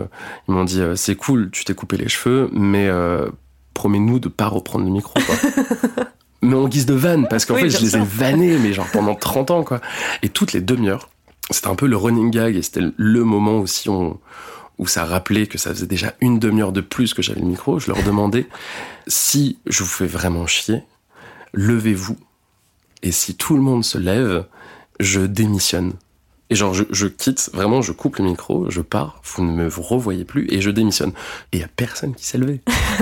ils 0.48 0.54
m'ont 0.54 0.64
dit 0.64 0.80
euh, 0.80 0.96
c'est 0.96 1.16
cool, 1.16 1.52
tu 1.52 1.66
t'es 1.66 1.74
coupé 1.74 1.98
les 1.98 2.08
cheveux, 2.08 2.50
mais 2.54 2.90
promets-nous 3.74 4.20
de 4.20 4.30
pas 4.30 4.48
reprendre 4.48 4.86
le 4.86 4.92
micro. 4.92 5.20
Quoi. 5.20 5.36
mais 6.42 6.56
en 6.56 6.70
guise 6.70 6.86
de 6.86 6.94
vanne, 6.94 7.28
parce 7.30 7.44
qu'en 7.44 7.56
fait, 7.56 7.70
je 7.70 7.80
les 7.80 7.98
ai 7.98 8.02
vannés, 8.02 8.58
mais 8.58 8.72
genre 8.72 8.88
pendant 8.94 9.16
30 9.16 9.52
ans, 9.52 9.64
quoi. 9.64 9.82
Et 10.24 10.30
toutes 10.30 10.54
les 10.54 10.62
demi-heures, 10.62 11.10
c'était 11.50 11.68
un 11.68 11.76
peu 11.76 11.88
le 11.88 11.98
running 11.98 12.32
gag, 12.32 12.56
et 12.56 12.62
c'était 12.62 12.88
le 12.96 13.24
moment 13.26 13.58
aussi 13.58 13.90
on 13.90 14.18
où 14.82 14.88
ça 14.88 15.06
rappelait 15.06 15.46
que 15.46 15.60
ça 15.60 15.70
faisait 15.70 15.88
déjà 15.88 16.16
une 16.22 16.40
demi-heure 16.40 16.72
de 16.72 16.82
plus 16.82 17.14
que 17.14 17.22
j'avais 17.22 17.40
le 17.40 17.46
micro, 17.46 17.80
je 17.80 17.88
leur 17.88 18.02
demandais 18.04 18.48
si 19.08 19.60
je 19.68 19.84
vous 19.84 19.90
fais 19.90 20.08
vraiment 20.08 20.48
chier, 20.48 20.84
levez-vous. 21.54 22.18
Et 23.04 23.12
si 23.12 23.36
tout 23.36 23.56
le 23.56 23.62
monde 23.62 23.86
se 23.86 24.00
lève, 24.00 24.46
je 25.00 25.22
démissionne. 25.22 25.94
Et 26.50 26.56
genre, 26.56 26.74
je, 26.74 27.08
quitte, 27.08 27.50
vraiment, 27.54 27.82
je 27.82 27.92
coupe 27.92 28.18
le 28.18 28.26
micro, 28.26 28.70
je 28.70 28.82
pars, 28.82 29.22
vous 29.24 29.46
ne 29.46 29.52
me 29.52 29.70
revoyez 29.70 30.26
plus 30.26 30.48
et 30.50 30.62
je 30.62 30.72
démissionne. 30.72 31.14
Et 31.52 31.58
il 31.58 31.60
y 31.62 31.64
a 31.64 31.70
personne 31.70 32.16
qui 32.16 32.26
s'est 32.26 32.40
levé. 32.40 32.62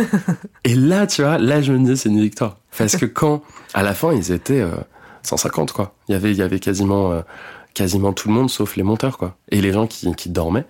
et 0.65 0.75
là, 0.75 1.07
tu 1.07 1.23
vois, 1.23 1.37
là, 1.37 1.61
je 1.61 1.71
me 1.71 1.83
dis, 1.83 1.97
c'est 1.97 2.09
une 2.09 2.21
victoire. 2.21 2.57
Parce 2.77 2.97
que 2.97 3.05
quand, 3.05 3.41
à 3.73 3.83
la 3.83 3.95
fin, 3.95 4.13
ils 4.13 4.31
étaient 4.33 4.63
150, 5.23 5.69
euh, 5.69 5.73
quoi. 5.73 5.95
Il 6.07 6.11
y 6.11 6.15
avait, 6.15 6.31
il 6.31 6.37
y 6.37 6.43
avait 6.43 6.59
quasiment, 6.59 7.11
euh, 7.11 7.21
quasiment 7.73 8.13
tout 8.13 8.27
le 8.27 8.33
monde 8.33 8.49
sauf 8.49 8.75
les 8.75 8.83
monteurs, 8.83 9.17
quoi. 9.17 9.37
Et 9.49 9.61
les 9.61 9.73
gens 9.73 9.87
qui, 9.87 10.29
dormaient. 10.29 10.65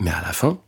Mais 0.00 0.10
à 0.10 0.20
la 0.22 0.32
fin, 0.32 0.58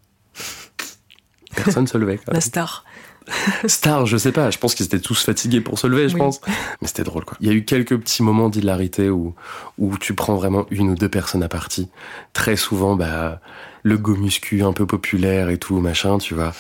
personne 1.55 1.87
se 1.87 1.99
levait. 1.99 2.21
La 2.29 2.41
star. 2.41 2.85
Star, 3.67 4.07
je 4.07 4.17
sais 4.17 4.33
pas. 4.33 4.51
Je 4.51 4.59
pense 4.59 4.75
qu'ils 4.75 4.87
étaient 4.87 5.01
tous 5.01 5.25
fatigués 5.25 5.61
pour 5.61 5.79
se 5.79 5.87
lever, 5.87 6.09
je 6.09 6.17
pense. 6.17 6.41
Mais 6.81 6.89
c'était 6.89 7.05
drôle, 7.05 7.25
quoi. 7.25 7.37
Il 7.41 7.47
y 7.47 7.51
a 7.51 7.55
eu 7.55 7.65
quelques 7.65 7.97
petits 7.99 8.23
moments 8.23 8.49
d'hilarité 8.49 9.11
où, 9.11 9.35
où 9.79 9.97
tu 9.99 10.15
prends 10.15 10.35
vraiment 10.35 10.67
une 10.71 10.91
ou 10.91 10.95
deux 10.95 11.09
personnes 11.09 11.43
à 11.43 11.49
partie. 11.49 11.89
Très 12.33 12.57
souvent, 12.57 12.97
bah, 12.97 13.41
le 13.83 13.99
gomuscu 13.99 14.63
un 14.63 14.73
peu 14.73 14.87
populaire 14.87 15.51
et 15.51 15.59
tout, 15.59 15.79
machin, 15.81 16.19
tu 16.19 16.35
vois. 16.35 16.53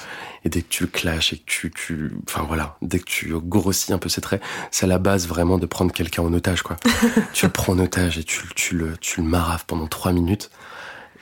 Et 0.44 0.50
dès 0.50 0.60
que 0.60 0.68
tu 0.68 0.86
clashes 0.86 1.32
et 1.32 1.38
que 1.38 1.44
tu, 1.46 1.70
tu, 1.70 2.12
enfin 2.28 2.44
voilà, 2.46 2.76
dès 2.82 2.98
que 2.98 3.04
tu 3.04 3.34
grossis 3.34 3.94
un 3.94 3.98
peu 3.98 4.10
ses 4.10 4.20
traits, 4.20 4.42
c'est 4.70 4.86
la 4.86 4.98
base 4.98 5.26
vraiment 5.26 5.56
de 5.56 5.64
prendre 5.64 5.90
quelqu'un 5.92 6.22
en 6.22 6.32
otage, 6.34 6.62
quoi. 6.62 6.76
tu 7.32 7.46
le 7.46 7.52
prends 7.52 7.72
en 7.72 7.78
otage 7.78 8.18
et 8.18 8.24
tu, 8.24 8.42
tu 8.54 8.76
le, 8.76 8.96
tu 8.98 9.22
le 9.22 9.26
maraves 9.26 9.64
pendant 9.66 9.86
trois 9.86 10.12
minutes. 10.12 10.50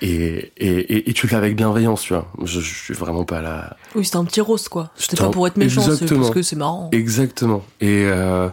Et, 0.04 0.52
et, 0.56 1.08
et, 1.08 1.12
tu 1.12 1.26
le 1.26 1.30
fais 1.30 1.36
avec 1.36 1.54
bienveillance, 1.54 2.02
tu 2.02 2.12
vois. 2.12 2.26
Je, 2.42 2.58
je 2.58 2.74
suis 2.74 2.94
vraiment 2.94 3.24
pas 3.24 3.40
là. 3.40 3.76
Oui, 3.94 4.04
c'était 4.04 4.16
un 4.16 4.24
petit 4.24 4.40
rose, 4.40 4.68
quoi. 4.68 4.90
C'était 4.96 5.16
pas 5.16 5.30
pour 5.30 5.46
être 5.46 5.56
méchant, 5.56 5.82
c'est 5.82 6.12
parce 6.12 6.30
que 6.30 6.42
c'est 6.42 6.56
marrant. 6.56 6.90
Exactement. 6.92 7.64
Et, 7.80 8.04
euh, 8.06 8.48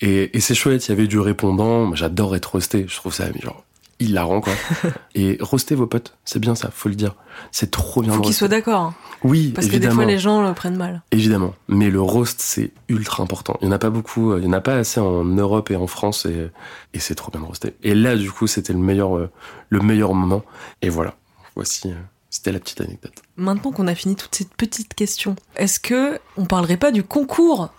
et, 0.00 0.36
et 0.36 0.40
c'est 0.40 0.56
chouette, 0.56 0.88
il 0.88 0.90
y 0.90 0.92
avait 0.92 1.06
du 1.06 1.20
répondant. 1.20 1.94
J'adore 1.94 2.34
être 2.34 2.46
roasté. 2.46 2.86
Je 2.88 2.96
trouve 2.96 3.14
ça 3.14 3.26
genre 3.40 3.64
hilarant, 4.00 4.40
quoi. 4.40 4.52
et 5.14 5.38
roaster 5.40 5.76
vos 5.76 5.86
potes, 5.86 6.16
c'est 6.24 6.40
bien 6.40 6.56
ça, 6.56 6.70
faut 6.72 6.88
le 6.88 6.96
dire. 6.96 7.14
C'est 7.52 7.70
trop 7.70 8.02
bien. 8.02 8.12
Faut 8.12 8.20
qu'ils 8.20 8.34
soient 8.34 8.48
d'accord. 8.48 8.92
Oui, 9.24 9.52
Parce 9.54 9.66
que 9.66 9.76
des 9.76 9.90
fois, 9.90 10.04
les 10.04 10.18
gens 10.18 10.46
le 10.46 10.54
prennent 10.54 10.76
mal. 10.76 11.02
Évidemment. 11.10 11.54
Mais 11.68 11.90
le 11.90 12.00
roast, 12.00 12.40
c'est 12.40 12.70
ultra 12.88 13.22
important. 13.22 13.56
Il 13.60 13.68
n'y 13.68 13.72
en 13.72 13.76
a 13.76 13.78
pas 13.78 13.90
beaucoup, 13.90 14.36
il 14.36 14.42
n'y 14.42 14.48
en 14.48 14.52
a 14.52 14.60
pas 14.60 14.74
assez 14.74 15.00
en 15.00 15.24
Europe 15.24 15.70
et 15.70 15.76
en 15.76 15.86
France 15.86 16.26
et, 16.26 16.50
et 16.94 16.98
c'est 16.98 17.14
trop 17.14 17.30
bien 17.30 17.40
de 17.40 17.46
roaster. 17.46 17.74
Et 17.82 17.94
là, 17.94 18.16
du 18.16 18.30
coup, 18.30 18.46
c'était 18.46 18.72
le 18.72 18.78
meilleur, 18.78 19.16
euh, 19.16 19.30
le 19.70 19.80
meilleur 19.80 20.14
moment. 20.14 20.42
Et 20.82 20.88
voilà. 20.88 21.14
Voici. 21.54 21.88
Euh, 21.90 21.94
c'était 22.30 22.52
la 22.52 22.60
petite 22.60 22.80
anecdote. 22.82 23.14
Maintenant 23.36 23.72
qu'on 23.72 23.86
a 23.86 23.94
fini 23.94 24.14
toutes 24.14 24.34
ces 24.34 24.44
petites 24.44 24.92
questions, 24.92 25.34
est-ce 25.56 25.80
que 25.80 26.18
on 26.36 26.44
parlerait 26.44 26.76
pas 26.76 26.92
du 26.92 27.02
concours? 27.02 27.70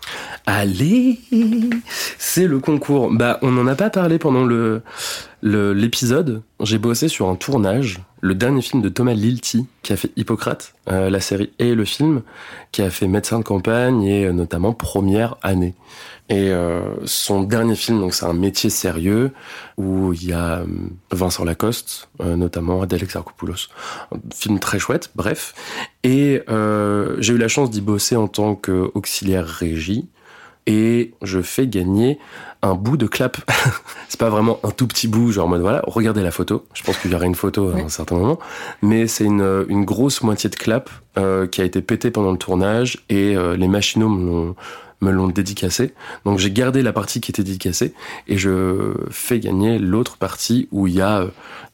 Allez, 0.44 1.20
c'est 2.18 2.48
le 2.48 2.58
concours. 2.58 3.12
Bah, 3.12 3.38
on 3.42 3.52
n'en 3.52 3.66
a 3.68 3.76
pas 3.76 3.90
parlé 3.90 4.18
pendant 4.18 4.44
le 4.44 4.82
l'épisode. 5.42 6.42
J'ai 6.60 6.78
bossé 6.78 7.08
sur 7.08 7.28
un 7.28 7.36
tournage, 7.36 8.00
le 8.20 8.34
dernier 8.34 8.62
film 8.62 8.82
de 8.82 8.88
Thomas 8.88 9.14
Lilti 9.14 9.66
qui 9.82 9.92
a 9.92 9.96
fait 9.96 10.10
Hippocrate, 10.16 10.74
euh, 10.88 11.10
la 11.10 11.20
série 11.20 11.52
et 11.58 11.74
le 11.74 11.84
film, 11.84 12.22
qui 12.72 12.82
a 12.82 12.90
fait 12.90 13.08
Médecin 13.08 13.38
de 13.38 13.44
campagne 13.44 14.02
et 14.02 14.26
euh, 14.26 14.32
notamment 14.32 14.72
Première 14.72 15.36
année. 15.42 15.74
Et 16.30 16.50
euh, 16.52 16.94
son 17.06 17.42
dernier 17.42 17.74
film, 17.74 17.98
donc 17.98 18.14
c'est 18.14 18.24
un 18.24 18.32
métier 18.32 18.70
sérieux 18.70 19.32
où 19.76 20.12
il 20.12 20.28
y 20.28 20.32
a 20.32 20.60
euh, 20.60 20.66
Vincent 21.10 21.44
Lacoste, 21.44 22.08
euh, 22.20 22.36
notamment 22.36 22.82
Adèle 22.82 23.02
Exarchopoulos. 23.02 23.68
Un 24.14 24.18
film 24.32 24.60
très 24.60 24.78
chouette, 24.78 25.10
bref. 25.16 25.54
Et 26.04 26.40
j'ai 27.18 27.34
eu 27.34 27.38
la 27.38 27.48
chance 27.48 27.68
d'y 27.70 27.80
bosser 27.80 28.16
en 28.16 28.28
tant 28.28 28.54
qu'auxiliaire 28.54 29.46
régie. 29.46 30.08
Et 30.66 31.14
je 31.22 31.40
fais 31.40 31.66
gagner 31.66 32.18
un 32.62 32.74
bout 32.74 32.96
de 32.96 33.06
clap. 33.06 33.38
c'est 34.08 34.20
pas 34.20 34.30
vraiment 34.30 34.60
un 34.62 34.70
tout 34.70 34.86
petit 34.86 35.08
bout, 35.08 35.32
genre 35.32 35.46
en 35.46 35.48
mode 35.48 35.62
voilà, 35.62 35.82
regardez 35.86 36.22
la 36.22 36.30
photo. 36.30 36.66
Je 36.74 36.82
pense 36.82 36.98
qu'il 36.98 37.10
y 37.10 37.14
aura 37.14 37.26
une 37.26 37.34
photo 37.34 37.70
à 37.70 37.76
un 37.76 37.88
certain 37.88 38.16
moment. 38.16 38.38
Mais 38.82 39.06
c'est 39.06 39.24
une, 39.24 39.64
une 39.68 39.84
grosse 39.84 40.22
moitié 40.22 40.50
de 40.50 40.56
clap 40.56 40.90
qui 41.50 41.60
a 41.60 41.64
été 41.64 41.82
pétée 41.82 42.10
pendant 42.10 42.30
le 42.30 42.38
tournage 42.38 42.98
et 43.08 43.34
les 43.34 43.68
machinaux 43.68 44.54
me 45.00 45.10
l'ont 45.10 45.28
dédicacé. 45.28 45.94
Donc 46.24 46.38
j'ai 46.38 46.50
gardé 46.50 46.82
la 46.82 46.92
partie 46.92 47.20
qui 47.20 47.30
était 47.30 47.42
dédicacée 47.42 47.94
et 48.28 48.36
je 48.36 48.94
fais 49.10 49.40
gagner 49.40 49.78
l'autre 49.78 50.16
partie 50.16 50.68
où 50.70 50.86
il 50.86 50.94
y 50.94 51.00
a 51.00 51.20
euh, 51.20 51.28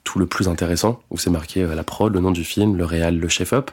tout 0.04 0.18
le 0.18 0.26
plus 0.26 0.48
intéressant, 0.48 1.00
où 1.10 1.18
c'est 1.18 1.30
marqué 1.30 1.62
euh, 1.62 1.74
la 1.74 1.82
prod, 1.84 2.12
le 2.12 2.20
nom 2.20 2.30
du 2.30 2.44
film, 2.44 2.76
le 2.76 2.84
réal, 2.84 3.18
le 3.18 3.28
chef-op. 3.28 3.70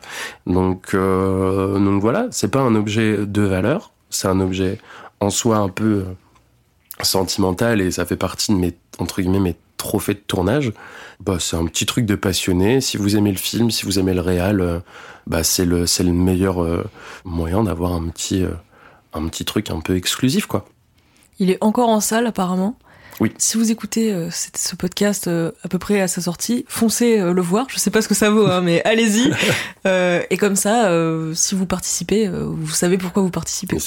Donc, 0.47 0.93
euh, 0.93 1.77
donc 1.77 2.01
voilà, 2.01 2.27
c'est 2.31 2.49
pas 2.49 2.61
un 2.61 2.75
objet 2.75 3.25
de 3.25 3.41
valeur, 3.41 3.91
c'est 4.09 4.27
un 4.27 4.39
objet 4.39 4.79
en 5.23 5.29
soi 5.29 5.57
un 5.57 5.69
peu 5.69 6.05
sentimental 7.01 7.81
et 7.81 7.91
ça 7.91 8.05
fait 8.05 8.17
partie 8.17 8.51
de 8.51 8.57
mes, 8.57 8.73
entre 8.99 9.21
guillemets, 9.21 9.39
mes 9.39 9.55
trophées 9.77 10.13
de 10.13 10.19
tournage. 10.19 10.71
Bah, 11.19 11.37
c'est 11.39 11.55
un 11.55 11.65
petit 11.65 11.85
truc 11.85 12.05
de 12.05 12.15
passionné. 12.15 12.81
Si 12.81 12.97
vous 12.97 13.15
aimez 13.15 13.31
le 13.31 13.37
film, 13.37 13.71
si 13.71 13.85
vous 13.85 13.99
aimez 13.99 14.13
le 14.13 14.21
réal, 14.21 14.81
bah, 15.27 15.43
c'est 15.43 15.65
le, 15.65 15.87
c'est 15.87 16.03
le 16.03 16.13
meilleur 16.13 16.65
moyen 17.25 17.63
d'avoir 17.63 17.93
un 17.93 18.07
petit, 18.09 18.45
un 19.13 19.27
petit 19.27 19.45
truc 19.45 19.71
un 19.71 19.79
peu 19.79 19.95
exclusif, 19.95 20.45
quoi. 20.45 20.65
Il 21.39 21.49
est 21.49 21.57
encore 21.61 21.89
en 21.89 21.99
salle, 21.99 22.27
apparemment. 22.27 22.75
Oui. 23.19 23.31
Si 23.37 23.57
vous 23.57 23.71
écoutez 23.71 24.11
euh, 24.11 24.29
ce 24.31 24.75
podcast 24.75 25.27
euh, 25.27 25.51
à 25.63 25.67
peu 25.67 25.77
près 25.77 26.01
à 26.01 26.07
sa 26.07 26.21
sortie, 26.21 26.65
foncez 26.67 27.19
euh, 27.19 27.33
le 27.33 27.41
voir. 27.41 27.67
Je 27.69 27.77
sais 27.77 27.91
pas 27.91 28.01
ce 28.01 28.07
que 28.07 28.15
ça 28.15 28.29
vaut, 28.29 28.47
hein, 28.47 28.61
mais 28.61 28.83
allez-y. 28.83 29.31
et 30.29 30.37
comme 30.37 30.55
ça, 30.55 30.89
si 31.33 31.55
vous 31.55 31.65
participez, 31.65 32.27
vous 32.27 32.71
savez 32.71 32.97
pourquoi 32.97 33.21
vous 33.21 33.29
participez. 33.29 33.77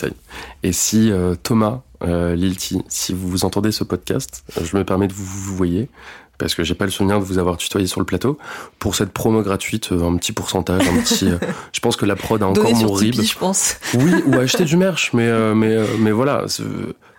Et 0.62 0.73
si 0.73 1.11
Thomas 1.43 1.83
Lilti, 2.03 2.83
si 2.89 3.15
vous 3.15 3.45
entendez 3.45 3.73
ce 3.73 3.85
podcast, 3.85 4.45
je 4.62 4.77
me 4.77 4.85
permets 4.85 5.09
de 5.09 5.12
vous, 5.12 5.25
vous 5.25 5.57
voyez 5.57 5.89
parce 6.38 6.55
que 6.55 6.64
j'ai 6.64 6.75
pas 6.75 6.85
le 6.85 6.90
souvenir 6.90 7.19
de 7.19 7.25
vous 7.25 7.38
avoir 7.38 7.56
tutoyé 7.56 7.87
sur 7.87 8.00
le 8.00 8.06
plateau. 8.06 8.38
Pour 8.79 8.94
cette 8.94 9.13
promo 9.13 9.42
gratuite, 9.42 9.92
euh, 9.92 10.08
un 10.08 10.17
petit 10.17 10.33
pourcentage, 10.33 10.87
un 10.88 11.00
petit. 11.00 11.29
Euh, 11.29 11.38
je 11.73 11.81
pense 11.81 11.96
que 11.96 12.06
la 12.06 12.17
prod 12.17 12.42
a 12.42 12.46
encore 12.46 12.75
mon 12.75 12.92
rib. 12.92 13.15
je 13.21 13.38
pense. 13.38 13.77
Oui, 13.94 14.13
ou 14.27 14.35
acheter 14.38 14.65
du 14.65 14.77
merch, 14.77 15.13
mais 15.13 15.29
euh, 15.29 15.54
mais 15.54 15.77
mais 15.98 16.11
voilà, 16.11 16.44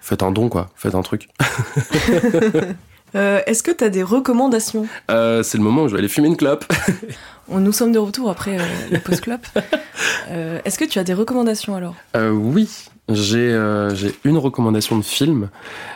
faites 0.01 0.23
un 0.23 0.31
don 0.31 0.49
quoi, 0.49 0.69
faites 0.75 0.95
un 0.95 1.01
truc. 1.01 1.29
Est-ce 3.13 3.63
que 3.63 3.71
tu 3.71 3.83
as 3.83 3.89
des 3.89 4.03
recommandations? 4.03 4.87
C'est 5.09 5.55
le 5.55 5.63
moment 5.63 5.83
où 5.83 5.87
je 5.87 5.93
vais 5.93 5.99
aller 5.99 6.07
fumer 6.07 6.27
une 6.27 6.37
clope. 6.37 6.65
Nous 7.49 7.71
sommes 7.71 7.91
de 7.91 7.99
retour 7.99 8.29
après 8.29 8.57
le 8.91 8.99
post-club. 8.99 9.39
Est-ce 10.29 10.77
que 10.77 10.85
tu 10.85 10.99
as 10.99 11.03
des 11.03 11.13
recommandations 11.13 11.75
alors? 11.75 11.95
Oui, 12.15 12.69
j'ai 13.09 13.51
une 14.23 14.37
recommandation 14.37 14.97
de 14.97 15.03
film. 15.03 15.49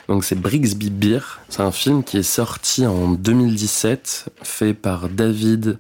Donc 0.08 0.24
c'est 0.24 0.39
Brixby 0.39 0.89
Beer. 0.89 1.39
C'est 1.49 1.62
un 1.62 1.72
film 1.72 2.04
qui 2.04 2.18
est 2.18 2.24
sorti 2.24 2.86
en 2.86 3.12
2017, 3.12 4.30
fait 4.43 4.74
par 4.74 5.10
David 5.10 5.78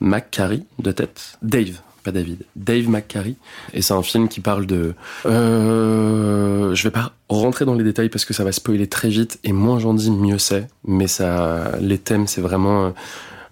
McCarry 0.00 0.64
de 0.78 0.92
tête. 0.92 1.38
Dave, 1.42 1.80
pas 2.04 2.12
David, 2.12 2.44
Dave 2.54 2.88
McCarry. 2.88 3.36
Et 3.72 3.82
c'est 3.82 3.94
un 3.94 4.02
film 4.02 4.28
qui 4.28 4.40
parle 4.40 4.66
de... 4.66 4.94
Euh, 5.26 6.74
je 6.74 6.82
vais 6.84 6.90
pas 6.90 7.12
rentrer 7.28 7.64
dans 7.64 7.74
les 7.74 7.84
détails 7.84 8.10
parce 8.10 8.24
que 8.24 8.34
ça 8.34 8.44
va 8.44 8.52
spoiler 8.52 8.86
très 8.86 9.08
vite, 9.08 9.40
et 9.42 9.52
moins 9.52 9.78
j'en 9.78 9.94
dis, 9.94 10.10
mieux 10.10 10.38
c'est. 10.38 10.68
Mais 10.86 11.08
ça, 11.08 11.72
les 11.80 11.98
thèmes, 11.98 12.26
c'est 12.26 12.42
vraiment 12.42 12.86
euh, 12.86 12.90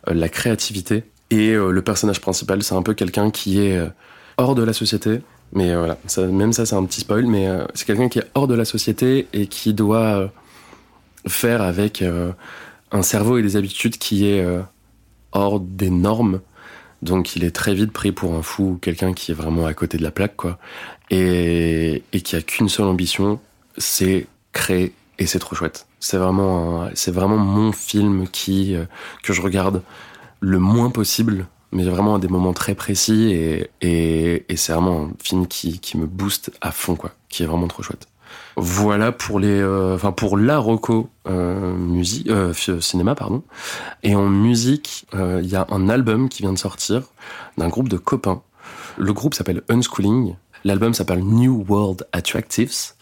la 0.07 0.29
créativité. 0.29 1.05
Et 1.33 1.51
euh, 1.51 1.71
le 1.71 1.83
personnage 1.83 2.21
principal, 2.21 2.63
c'est 2.63 2.75
un 2.75 2.83
peu 2.83 2.95
quelqu'un 2.95 3.31
qui 3.31 3.61
est 3.61 3.77
euh, 3.77 3.89
hors 4.37 4.55
de 4.55 4.63
la 4.63 4.73
société. 4.73 5.21
Mais 5.53 5.75
voilà, 5.75 5.99
ça, 6.07 6.27
même 6.27 6.53
ça, 6.53 6.65
c'est 6.65 6.77
un 6.77 6.85
petit 6.85 7.01
spoil, 7.01 7.27
mais 7.27 7.47
c'est 7.75 7.85
quelqu'un 7.85 8.09
qui 8.09 8.21
est 8.21 8.25
hors 8.35 8.47
de 8.47 8.55
la 8.55 8.65
société 8.65 9.29
et 9.35 9.47
qui 9.47 9.75
doit 9.75 10.33
faire 11.27 11.61
avec 11.61 12.03
un 12.91 13.03
cerveau 13.03 13.37
et 13.37 13.43
des 13.43 13.57
habitudes 13.57 13.99
qui 13.99 14.25
est 14.25 14.43
hors 15.33 15.61
des 15.61 15.91
normes 15.91 16.41
donc 17.03 17.35
il 17.35 17.45
est 17.45 17.51
très 17.51 17.75
vite 17.75 17.93
pris 17.93 18.13
pour 18.13 18.35
un 18.35 18.43
fou, 18.43 18.79
quelqu'un 18.81 19.13
qui 19.13 19.33
est 19.33 19.35
vraiment 19.35 19.67
à 19.67 19.75
côté 19.75 19.99
de 19.99 20.05
la 20.05 20.13
plaque, 20.13 20.37
quoi. 20.37 20.59
Et, 21.11 22.05
et 22.13 22.21
qui 22.21 22.37
a 22.37 22.43
qu'une 22.43 22.69
seule 22.69 22.87
ambition, 22.87 23.41
c'est 23.77 24.27
créer, 24.53 24.95
et 25.19 25.27
c'est 25.27 25.41
trop 25.41 25.57
chouette. 25.57 25.87
C'est 25.99 26.17
vraiment, 26.17 26.89
c'est 26.95 27.11
vraiment 27.11 27.37
mon 27.37 27.73
film 27.73 28.29
qui 28.29 28.75
euh, 28.77 28.85
que 29.23 29.33
je 29.33 29.43
regarde 29.43 29.83
le 30.43 30.59
moins 30.59 30.91
possible, 30.91 31.47
mais 31.71 31.85
vraiment 31.85 32.17
à 32.17 32.19
des 32.19 32.29
moments 32.29 32.53
très 32.53 32.75
précis, 32.75 33.33
et, 33.33 33.71
et, 33.81 34.45
et 34.53 34.57
c'est 34.57 34.75
vraiment 34.75 35.05
un 35.05 35.11
film 35.23 35.47
qui, 35.47 35.79
qui 35.79 35.97
me 35.97 36.07
booste 36.07 36.51
à 36.61 36.73
fond, 36.73 36.97
quoi, 36.97 37.13
qui 37.31 37.43
est 37.43 37.47
vraiment 37.47 37.69
trop 37.69 37.83
chouette. 37.83 38.09
Voilà 38.57 39.13
pour 39.13 39.39
les, 39.39 39.61
euh, 39.61 39.95
enfin 39.95 40.13
pour 40.13 40.37
la 40.37 40.59
Rocco 40.59 41.09
euh, 41.29 41.75
musique, 41.75 42.29
euh, 42.29 42.53
cinéma 42.81 43.15
pardon. 43.15 43.43
Et 44.03 44.15
en 44.15 44.29
musique, 44.29 45.07
il 45.15 45.47
y 45.47 45.57
a 45.57 45.67
un 45.71 45.89
album 45.89 46.29
qui 46.29 46.43
vient 46.43 46.53
de 46.53 46.59
sortir 46.59 47.03
d'un 47.57 47.69
groupe 47.69 47.89
de 47.89 47.97
copains. 47.97 48.43
Le 48.99 49.13
groupe 49.13 49.35
s'appelle 49.35 49.63
Unschooling. 49.69 50.35
L'album 50.65 50.95
s'appelle 50.95 51.25
New 51.25 51.65
World 51.69 52.07
Attractives 52.13 52.95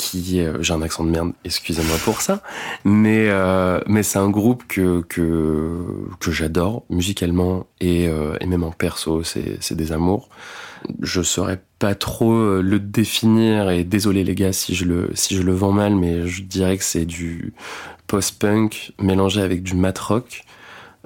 qui 0.00 0.42
j'ai 0.60 0.72
un 0.72 0.82
accent 0.82 1.04
de 1.04 1.10
merde, 1.10 1.32
excusez-moi 1.44 1.96
pour 2.04 2.20
ça, 2.20 2.42
mais 2.84 3.28
mais 3.86 4.02
c'est 4.02 4.18
un 4.18 4.30
groupe 4.30 4.64
que 4.66 5.04
j'adore 6.28 6.84
musicalement 6.90 7.66
et 7.80 8.04
et 8.04 8.46
même 8.46 8.64
en 8.64 8.72
perso, 8.72 9.22
c'est 9.22 9.74
des 9.74 9.92
amours. 9.92 10.28
Je 11.02 11.22
saurais 11.22 11.60
pas 11.78 11.94
trop 11.94 12.32
euh, 12.32 12.62
le 12.62 12.78
définir 12.78 13.70
et 13.70 13.84
désolé 13.84 14.24
les 14.24 14.34
gars 14.34 14.52
si 14.52 14.74
je 14.74 14.84
le 14.84 15.52
vends 15.52 15.72
mal 15.72 15.94
mais 15.94 16.26
je 16.26 16.42
dirais 16.42 16.76
que 16.76 16.84
c'est 16.84 17.04
du 17.04 17.52
post-punk 18.06 18.92
mélangé 19.00 19.40
avec 19.40 19.62
du 19.62 19.74
mat 19.74 19.98
rock. 19.98 20.44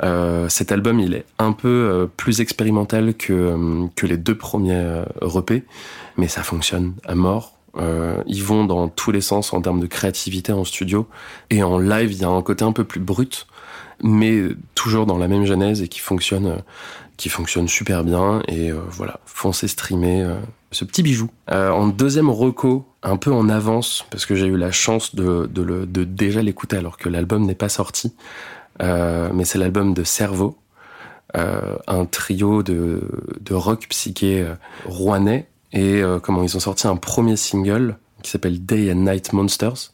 Euh, 0.03 0.49
cet 0.49 0.73
album 0.73 0.99
il 0.99 1.15
est 1.15 1.25
un 1.39 1.53
peu 1.53 1.69
euh, 1.69 2.07
plus 2.07 2.41
expérimental 2.41 3.15
que 3.15 3.87
que 3.95 4.07
les 4.07 4.17
deux 4.17 4.37
premiers 4.37 5.05
repés 5.21 5.65
mais 6.17 6.29
ça 6.29 6.43
fonctionne 6.43 6.95
à 7.05 7.15
mort. 7.15 7.53
Ils 8.27 8.45
vont 8.45 8.65
dans 8.65 8.89
tous 8.89 9.11
les 9.11 9.21
sens 9.21 9.53
en 9.53 9.61
termes 9.61 9.81
de 9.81 9.87
créativité 9.87 10.53
en 10.53 10.65
studio 10.65 11.09
et 11.51 11.63
en 11.63 11.79
live 11.79 12.13
il 12.13 12.19
y 12.19 12.25
a 12.25 12.29
un 12.29 12.43
côté 12.43 12.65
un 12.65 12.73
peu 12.73 12.85
plus 12.85 13.01
brut 13.01 13.47
mais 14.03 14.43
toujours 14.75 15.07
dans 15.07 15.19
la 15.19 15.29
même 15.29 15.45
genèse 15.45 15.83
et 15.83 15.89
qui 15.89 16.01
fonctionne 16.01 16.63
qui 17.17 17.29
fonctionne 17.29 17.69
super 17.69 18.05
bien. 18.05 18.43
Et 18.49 18.71
euh, 18.71 18.81
voilà, 18.91 19.21
foncez 19.27 19.69
streamer 19.69 20.23
euh, 20.23 20.35
ce 20.71 20.85
petit 20.85 21.03
bijou. 21.03 21.31
Euh, 21.51 21.71
en 21.71 21.87
deuxième 21.89 22.31
reco, 22.31 22.87
un 23.03 23.17
peu 23.17 23.33
en 23.33 23.49
avance, 23.49 24.05
parce 24.11 24.27
que 24.27 24.35
j'ai 24.35 24.47
eu 24.47 24.57
la 24.57 24.73
chance 24.73 25.15
de, 25.15 25.47
de, 25.47 25.63
le, 25.63 25.87
de 25.87 26.05
déjà 26.05 26.43
l'écouter 26.43 26.77
alors 26.77 26.97
que 26.97 27.09
l'album 27.09 27.45
n'est 27.47 27.55
pas 27.55 27.69
sorti. 27.69 28.15
mais 28.81 29.45
c'est 29.45 29.59
l'album 29.59 29.95
de 29.95 30.05
Cerveau, 30.05 30.59
un 31.35 32.07
trio 32.07 32.63
de, 32.63 33.03
de 33.41 33.55
rock 33.55 33.87
psyché 33.89 34.47
rouennais. 34.87 35.49
Et 35.75 36.03
comment 36.23 36.43
ils 36.45 36.57
ont 36.57 36.61
sorti 36.61 36.87
un 36.87 36.95
premier 36.95 37.37
single 37.37 37.99
qui 38.23 38.31
s'appelle 38.31 38.65
Day 38.65 38.91
and 38.93 39.11
Night 39.11 39.33
Monsters, 39.33 39.93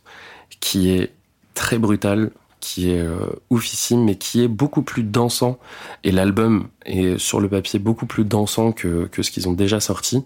qui 0.61 0.91
est 0.91 1.13
très 1.55 1.79
brutal, 1.79 2.31
qui 2.61 2.91
est 2.91 3.01
euh, 3.01 3.27
oufissime, 3.49 4.05
mais 4.05 4.15
qui 4.15 4.43
est 4.43 4.49
beaucoup 4.49 4.83
plus 4.83 5.03
dansant. 5.03 5.59
Et 6.05 6.13
l'album 6.13 6.69
est 6.85 7.19
sur 7.19 7.41
le 7.41 7.49
papier 7.49 7.79
beaucoup 7.79 8.07
plus 8.07 8.25
dansant 8.25 8.73
que, 8.73 9.07
que 9.07 9.23
ce 9.23 9.31
qu'ils 9.31 9.49
ont 9.49 9.53
déjà 9.53 9.81
sorti. 9.81 10.25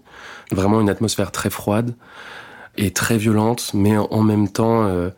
Vraiment 0.51 0.81
une 0.81 0.89
atmosphère 0.89 1.31
très 1.31 1.49
froide 1.49 1.95
et 2.77 2.91
très 2.91 3.17
violente, 3.17 3.71
mais 3.73 3.97
en 3.97 4.21
même 4.21 4.49
temps 4.49 4.85
euh, 4.85 5.09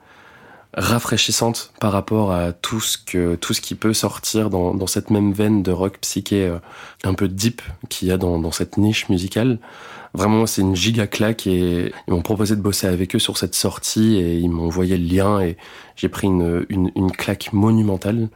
rafraîchissante 0.77 1.73
par 1.79 1.91
rapport 1.91 2.31
à 2.31 2.53
tout 2.53 2.79
ce 2.79 2.97
que 2.97 3.35
tout 3.35 3.53
ce 3.53 3.61
qui 3.61 3.73
peut 3.73 3.93
sortir 3.93 4.51
dans, 4.51 4.75
dans 4.75 4.85
cette 4.85 5.09
même 5.09 5.33
veine 5.33 5.63
de 5.63 5.71
rock 5.71 5.97
psyché 6.01 6.47
euh, 6.47 6.59
un 7.03 7.15
peu 7.15 7.27
deep 7.27 7.61
qu'il 7.89 8.07
y 8.07 8.11
a 8.11 8.17
dans, 8.17 8.37
dans 8.39 8.51
cette 8.51 8.77
niche 8.77 9.09
musicale. 9.09 9.59
Vraiment, 10.13 10.45
c'est 10.45 10.61
une 10.61 10.75
giga 10.75 11.07
claque 11.07 11.47
et 11.47 11.91
ils 12.07 12.13
m'ont 12.13 12.21
proposé 12.21 12.55
de 12.55 12.61
bosser 12.61 12.87
avec 12.87 13.15
eux 13.15 13.19
sur 13.19 13.37
cette 13.37 13.55
sortie 13.55 14.15
et 14.17 14.37
ils 14.37 14.49
m'ont 14.49 14.67
envoyé 14.67 14.97
le 14.97 15.05
lien 15.05 15.41
et 15.41 15.57
j'ai 15.95 16.09
pris 16.09 16.27
une, 16.27 16.65
une, 16.69 16.91
une, 16.95 17.11
claque 17.11 17.51
monumentale. 17.53 18.29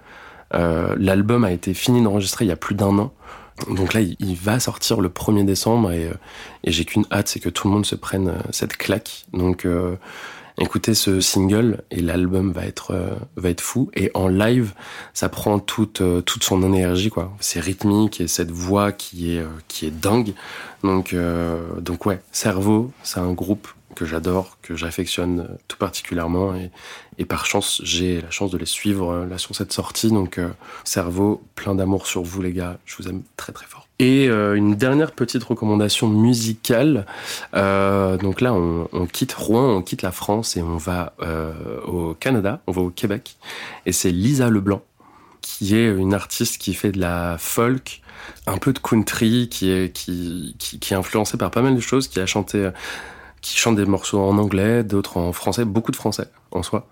Euh, 0.54 0.96
L'album 1.00 1.44
a 1.44 1.52
été 1.52 1.74
fini 1.74 2.02
d'enregistrer 2.04 2.46
il 2.46 2.50
y 2.50 2.52
a 2.52 2.58
plus 2.58 2.76
d'un 2.76 2.98
an. 3.00 3.14
Donc 3.70 3.94
là, 3.94 4.02
il, 4.02 4.36
va 4.36 4.60
sortir 4.60 5.02
le 5.02 5.10
1er 5.10 5.46
décembre 5.46 5.92
et, 5.92 6.08
euh, 6.08 6.14
et 6.64 6.72
j'ai 6.72 6.86
qu'une 6.86 7.06
hâte, 7.12 7.28
c'est 7.28 7.40
que 7.40 7.50
tout 7.50 7.68
le 7.68 7.74
monde 7.74 7.86
se 7.86 7.96
prenne 7.96 8.30
euh, 8.30 8.40
cette 8.52 8.76
claque. 8.76 9.26
Donc 9.34 9.66
euh, 9.66 9.96
écoutez 10.62 10.94
ce 10.94 11.22
single 11.22 11.84
et 11.90 12.02
l'album 12.02 12.52
va 12.52 12.66
être 12.66 12.92
euh, 12.92 13.16
va 13.36 13.50
être 13.50 13.62
fou. 13.62 13.90
Et 13.96 14.12
en 14.14 14.28
live 14.28 14.74
ça 15.14 15.28
prend 15.28 15.60
toute 15.60 16.02
euh, 16.02 16.22
toute 16.22 16.44
son 16.44 16.64
énergie 16.64 17.10
quoi. 17.10 17.34
C'est 17.40 17.60
rythmique 17.60 18.22
et 18.22 18.28
cette 18.28 18.52
voix 18.52 18.92
qui 18.92 19.36
est 19.36 19.40
euh, 19.40 19.48
qui 19.68 19.86
est 19.86 19.92
dingue. 19.92 20.34
Donc 20.84 21.16
donc 21.80 22.06
ouais 22.06 22.22
cerveau 22.32 22.92
c'est 23.04 23.20
un 23.20 23.34
groupe 23.34 23.68
que 23.96 24.06
j'adore 24.06 24.58
que 24.62 24.76
j'affectionne 24.76 25.48
tout 25.68 25.78
particulièrement. 25.78 26.56
Et, 27.18 27.26
par 27.26 27.46
chance 27.46 27.82
j'ai 27.84 28.20
la 28.20 28.32
chance 28.32 28.50
de 28.50 28.58
les 28.58 28.66
suivre 28.66 29.26
là 29.30 29.38
sur 29.38 29.56
cette 29.56 29.74
sortie. 29.74 30.10
Donc 30.10 30.40
cerveau 30.84 31.44
plein 31.54 31.76
d'amour 31.76 32.08
sur 32.08 32.24
vous 32.24 32.42
les 32.42 32.52
gars. 32.52 32.80
Je 32.86 32.96
vous 32.98 33.08
aime 33.08 33.22
très 33.38 33.54
très 33.54 33.68
fort 33.68 33.91
et 34.02 34.28
euh, 34.28 34.56
une 34.56 34.74
dernière 34.74 35.12
petite 35.12 35.44
recommandation 35.44 36.08
musicale. 36.10 37.06
Euh, 37.54 38.18
donc 38.18 38.42
là, 38.42 38.52
on, 38.52 39.06
quitte 39.06 39.32
Rouen, 39.34 39.76
on 39.76 39.82
quitte 39.84 40.02
la 40.02 40.12
France 40.12 40.58
et 40.58 40.64
on 40.64 40.78
va 40.78 41.14
euh, 41.22 41.54
au 41.86 42.16
Canada, 42.16 42.62
on 42.66 42.72
va 42.72 42.82
au 42.82 42.90
Québec. 42.90 43.38
Et 43.86 43.92
c'est 43.92 44.10
Lisa 44.10 44.50
Leblanc, 44.50 44.82
qui 45.42 45.76
est 45.76 45.88
une 45.88 46.16
artiste 46.16 46.60
qui 46.60 46.74
fait 46.74 46.92
de 46.92 47.00
la 47.00 47.38
folk, 47.38 48.02
un 48.48 48.58
peu 48.58 48.74
de 48.74 48.80
country, 48.80 49.50
qui 49.50 49.70
est 49.70 50.92
influencée 50.94 51.38
par 51.38 51.52
pas 51.52 51.62
mal 51.62 51.76
de 51.76 51.80
choses, 51.80 52.08
qui 52.08 52.20
a 52.20 52.26
chanté, 52.26 52.72
qui 53.42 53.56
chante 53.56 53.76
des 53.76 53.86
morceaux 53.86 54.20
en 54.20 54.40
anglais, 54.40 54.84
d'autres 54.84 55.18
en 55.18 55.32
français, 55.32 55.64
beaucoup 55.64 55.92
de 55.92 55.96
français 55.96 56.28
en 56.50 56.64
soi, 56.64 56.88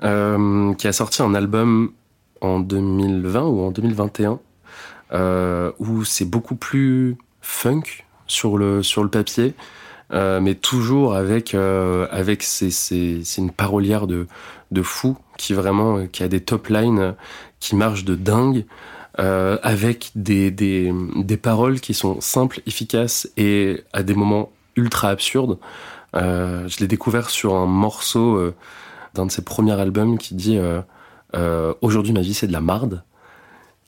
qui 0.00 0.86
a 0.86 0.92
sorti 0.92 1.22
un 1.22 1.34
album 1.34 1.90
en 2.40 2.60
2020 2.60 3.42
ou 3.46 3.62
en 3.62 3.72
2021 3.72 4.32
euh, 4.32 4.36
où 5.12 6.04
c'est 6.04 6.24
beaucoup 6.24 6.56
plus 6.56 7.16
funk 7.42 7.82
sur 8.26 8.56
le 8.56 8.82
sur 8.82 9.02
le 9.02 9.10
papier, 9.10 9.54
euh, 10.12 10.40
mais 10.40 10.54
toujours 10.54 11.14
avec 11.14 11.54
euh, 11.54 12.06
avec 12.10 12.42
c'est 12.42 12.70
c'est 12.70 13.22
une 13.38 13.50
parolière 13.50 14.06
de 14.06 14.26
de 14.70 14.82
fou 14.82 15.16
qui 15.36 15.52
vraiment 15.52 16.06
qui 16.06 16.22
a 16.22 16.28
des 16.28 16.40
top 16.40 16.68
lines 16.68 17.14
qui 17.60 17.76
marchent 17.76 18.04
de 18.04 18.14
dingue. 18.14 18.64
Euh, 19.18 19.58
avec 19.62 20.10
des, 20.14 20.50
des, 20.50 20.90
des 21.16 21.36
paroles 21.36 21.80
qui 21.80 21.92
sont 21.92 22.22
simples, 22.22 22.62
efficaces 22.66 23.28
et 23.36 23.84
à 23.92 24.02
des 24.02 24.14
moments 24.14 24.50
ultra 24.74 25.10
absurdes. 25.10 25.58
Euh, 26.16 26.66
je 26.66 26.78
l'ai 26.78 26.86
découvert 26.86 27.28
sur 27.28 27.54
un 27.54 27.66
morceau 27.66 28.36
euh, 28.36 28.54
d'un 29.12 29.26
de 29.26 29.30
ses 29.30 29.44
premiers 29.44 29.78
albums 29.78 30.16
qui 30.16 30.34
dit 30.34 30.58
Aujourd'hui 31.82 32.14
ma 32.14 32.22
vie 32.22 32.32
c'est 32.32 32.46
de 32.46 32.52
la 32.52 32.62
marde 32.62 33.02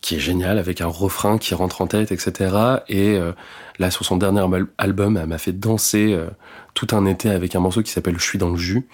qui 0.05 0.16
est 0.16 0.20
génial 0.20 0.59
avec 0.59 0.82
un 0.82 0.86
refrain 0.86 1.38
qui 1.38 1.55
rentre 1.55 1.80
en 1.80 1.86
tête, 1.86 2.12
etc. 2.12 2.55
Et 2.88 3.16
euh, 3.16 3.32
là, 3.78 3.90
sur 3.90 4.05
son 4.05 4.18
dernier 4.18 4.44
album, 4.76 5.16
elle 5.16 5.26
m'a 5.26 5.38
fait 5.38 5.55
danser 5.55 6.12
euh, 6.12 6.26
tout 6.74 6.88
un 6.92 7.07
été 7.07 7.30
avec 7.30 7.55
un 7.55 7.61
morceau 7.61 7.82
qui 7.82 7.90
s'appelle 7.90 8.18
Je 8.18 8.22
suis 8.22 8.38
dans 8.38 8.50
le 8.50 8.59
jus, 8.59 8.86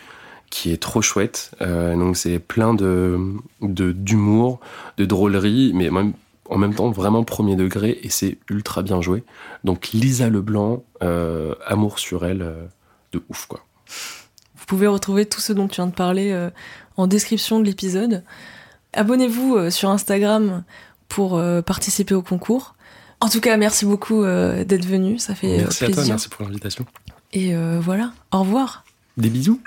qui 0.50 0.70
est 0.70 0.80
trop 0.80 1.02
chouette. 1.02 1.50
Euh, 1.62 1.96
donc 1.96 2.16
c'est 2.16 2.38
plein 2.38 2.74
de 2.74 3.18
d'humour, 3.61 4.61
de, 4.98 5.04
drôlerie, 5.04 5.72
mais 5.74 5.90
en 6.48 6.58
même 6.58 6.74
temps 6.76 6.92
vraiment 6.92 7.24
premier 7.24 7.56
degré 7.56 7.98
et 8.04 8.08
c'est 8.08 8.38
ultra 8.48 8.82
bien 8.82 9.02
joué. 9.02 9.24
Donc 9.64 9.88
Lisa 9.88 10.28
Leblanc, 10.28 10.84
amour 11.66 11.98
sur 11.98 12.24
elle, 12.24 12.54
de 13.11 13.20
ouf 13.28 13.46
quoi. 13.46 13.66
Vous 14.54 14.66
pouvez 14.68 14.86
retrouver 14.86 15.26
tout 15.26 15.40
ce 15.40 15.52
dont 15.52 15.66
tu 15.66 15.80
viens 15.80 15.88
de 15.88 15.92
parler 15.92 16.50
en 16.96 17.08
description 17.08 17.58
de 17.58 17.64
l'épisode. 17.64 18.22
Abonnez-vous 18.92 19.70
sur 19.70 19.90
Instagram 19.90 20.62
pour 21.11 21.36
euh, 21.36 21.61
participer 21.61 22.14
au 22.14 22.22
concours. 22.22 22.74
En 23.20 23.28
tout 23.28 23.42
cas, 23.42 23.58
merci 23.58 23.84
beaucoup 23.84 24.24
d'être 24.24 24.86
venu. 24.86 25.18
Ça 25.18 25.34
fait 25.34 25.58
merci 25.58 25.84
plaisir. 25.84 25.98
à 25.98 26.04
toi, 26.04 26.04
merci 26.08 26.28
pour 26.30 26.46
l'invitation. 26.46 26.86
Et 27.34 27.54
voilà, 27.78 28.14
au 28.32 28.40
revoir. 28.40 28.86
Des 29.18 29.28
bisous. 29.28 29.61